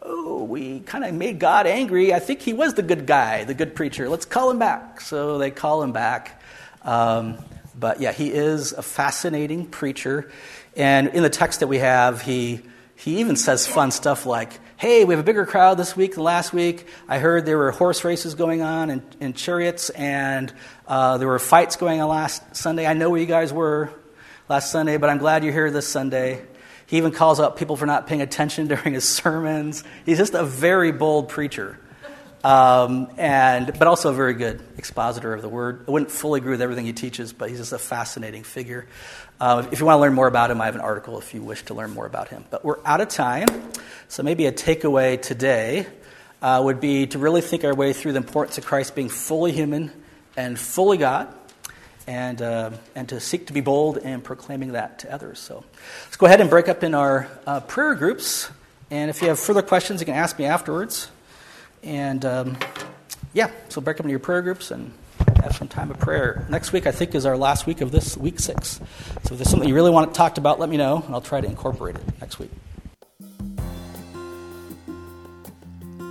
Oh, 0.00 0.44
we 0.44 0.78
kind 0.78 1.04
of 1.04 1.12
made 1.12 1.40
God 1.40 1.66
angry. 1.66 2.14
I 2.14 2.20
think 2.20 2.40
he 2.40 2.52
was 2.52 2.74
the 2.74 2.82
good 2.82 3.04
guy, 3.04 3.42
the 3.42 3.54
good 3.54 3.74
preacher. 3.74 4.08
Let's 4.08 4.26
call 4.26 4.48
him 4.48 4.60
back. 4.60 5.00
So 5.00 5.38
they 5.38 5.50
call 5.50 5.82
him 5.82 5.90
back. 5.90 6.40
Um, 6.84 7.36
but 7.76 8.00
yeah, 8.00 8.12
he 8.12 8.32
is 8.32 8.70
a 8.74 8.82
fascinating 8.82 9.66
preacher. 9.66 10.30
And 10.76 11.08
in 11.08 11.24
the 11.24 11.30
text 11.30 11.60
that 11.60 11.66
we 11.66 11.78
have, 11.78 12.22
he, 12.22 12.60
he 13.00 13.20
even 13.20 13.34
says 13.34 13.66
fun 13.66 13.90
stuff 13.92 14.26
like, 14.26 14.52
Hey, 14.76 15.06
we 15.06 15.14
have 15.14 15.20
a 15.20 15.24
bigger 15.24 15.46
crowd 15.46 15.78
this 15.78 15.96
week 15.96 16.16
than 16.16 16.24
last 16.24 16.52
week. 16.52 16.86
I 17.08 17.18
heard 17.18 17.46
there 17.46 17.56
were 17.56 17.70
horse 17.70 18.04
races 18.04 18.34
going 18.34 18.60
on 18.60 18.90
and, 18.90 19.16
and 19.20 19.34
chariots, 19.34 19.88
and 19.88 20.52
uh, 20.86 21.16
there 21.16 21.28
were 21.28 21.38
fights 21.38 21.76
going 21.76 22.02
on 22.02 22.10
last 22.10 22.54
Sunday. 22.54 22.86
I 22.86 22.92
know 22.92 23.08
where 23.08 23.18
you 23.18 23.24
guys 23.24 23.54
were 23.54 23.90
last 24.50 24.70
Sunday, 24.70 24.98
but 24.98 25.08
I'm 25.08 25.16
glad 25.16 25.44
you're 25.44 25.52
here 25.54 25.70
this 25.70 25.88
Sunday. 25.88 26.44
He 26.86 26.98
even 26.98 27.10
calls 27.10 27.40
out 27.40 27.56
people 27.56 27.76
for 27.76 27.86
not 27.86 28.06
paying 28.06 28.20
attention 28.20 28.66
during 28.68 28.92
his 28.92 29.08
sermons. 29.08 29.82
He's 30.04 30.18
just 30.18 30.34
a 30.34 30.44
very 30.44 30.92
bold 30.92 31.30
preacher. 31.30 31.78
Um, 32.44 33.10
and, 33.18 33.66
but 33.78 33.86
also 33.86 34.10
a 34.10 34.14
very 34.14 34.34
good 34.34 34.62
expositor 34.78 35.32
of 35.32 35.42
the 35.42 35.48
word. 35.48 35.84
I 35.88 35.90
wouldn't 35.90 36.10
fully 36.10 36.38
agree 36.38 36.52
with 36.52 36.62
everything 36.62 36.86
he 36.86 36.94
teaches, 36.94 37.32
but 37.32 37.50
he's 37.50 37.58
just 37.58 37.72
a 37.72 37.78
fascinating 37.78 38.44
figure. 38.44 38.86
Uh, 39.40 39.66
if 39.72 39.80
you 39.80 39.86
want 39.86 39.96
to 39.96 40.00
learn 40.00 40.12
more 40.12 40.26
about 40.26 40.50
him, 40.50 40.60
I 40.60 40.66
have 40.66 40.74
an 40.74 40.82
article 40.82 41.18
if 41.18 41.32
you 41.32 41.40
wish 41.40 41.64
to 41.64 41.74
learn 41.74 41.92
more 41.92 42.04
about 42.04 42.28
him. 42.28 42.44
But 42.50 42.62
we're 42.62 42.76
out 42.84 43.00
of 43.00 43.08
time, 43.08 43.48
so 44.06 44.22
maybe 44.22 44.44
a 44.44 44.52
takeaway 44.52 45.20
today 45.20 45.86
uh, 46.42 46.60
would 46.62 46.78
be 46.78 47.06
to 47.06 47.18
really 47.18 47.40
think 47.40 47.64
our 47.64 47.74
way 47.74 47.94
through 47.94 48.12
the 48.12 48.18
importance 48.18 48.58
of 48.58 48.66
Christ 48.66 48.94
being 48.94 49.08
fully 49.08 49.52
human 49.52 49.92
and 50.36 50.58
fully 50.58 50.98
God, 50.98 51.34
and, 52.06 52.42
uh, 52.42 52.72
and 52.94 53.08
to 53.08 53.18
seek 53.18 53.46
to 53.46 53.54
be 53.54 53.62
bold 53.62 53.96
in 53.96 54.20
proclaiming 54.20 54.72
that 54.72 54.98
to 55.00 55.12
others. 55.14 55.38
So 55.38 55.64
let's 56.04 56.16
go 56.18 56.26
ahead 56.26 56.42
and 56.42 56.50
break 56.50 56.68
up 56.68 56.84
in 56.84 56.94
our 56.94 57.26
uh, 57.46 57.60
prayer 57.60 57.94
groups. 57.94 58.50
And 58.90 59.08
if 59.08 59.22
you 59.22 59.28
have 59.28 59.38
further 59.38 59.62
questions, 59.62 60.00
you 60.00 60.04
can 60.04 60.16
ask 60.16 60.38
me 60.38 60.44
afterwards. 60.44 61.08
And 61.82 62.26
um, 62.26 62.58
yeah, 63.32 63.50
so 63.70 63.80
break 63.80 63.96
up 63.96 64.00
into 64.00 64.10
your 64.10 64.18
prayer 64.18 64.42
groups 64.42 64.70
and 64.70 64.92
have 65.42 65.56
some 65.56 65.68
time 65.68 65.90
of 65.90 65.98
prayer. 65.98 66.46
Next 66.48 66.72
week, 66.72 66.86
I 66.86 66.92
think, 66.92 67.14
is 67.14 67.26
our 67.26 67.36
last 67.36 67.66
week 67.66 67.80
of 67.80 67.92
this 67.92 68.16
week 68.16 68.38
six. 68.40 68.80
So 69.24 69.32
if 69.32 69.38
there's 69.38 69.50
something 69.50 69.68
you 69.68 69.74
really 69.74 69.90
want 69.90 70.14
talked 70.14 70.38
about, 70.38 70.58
let 70.60 70.68
me 70.68 70.76
know, 70.76 71.02
and 71.04 71.14
I'll 71.14 71.20
try 71.20 71.40
to 71.40 71.46
incorporate 71.46 71.96
it 71.96 72.02
next 72.20 72.38
week. 72.38 72.50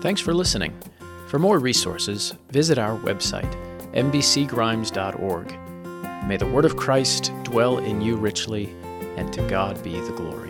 Thanks 0.02 0.22
for 0.22 0.34
listening. 0.34 0.74
For 1.28 1.40
more 1.40 1.60
resources, 1.60 2.34
visit 2.50 2.78
our 2.78 2.98
website, 3.00 3.54
mbcgrimes.org. 3.94 5.56
May 6.28 6.38
the 6.38 6.48
word 6.48 6.66
of 6.66 6.78
Christ 6.78 7.32
dwell 7.44 7.78
in 7.78 8.02
you 8.02 8.16
richly, 8.16 8.74
and 9.18 9.32
to 9.34 9.48
God 9.48 9.84
be 9.84 10.00
the 10.00 10.12
glory. 10.14 10.49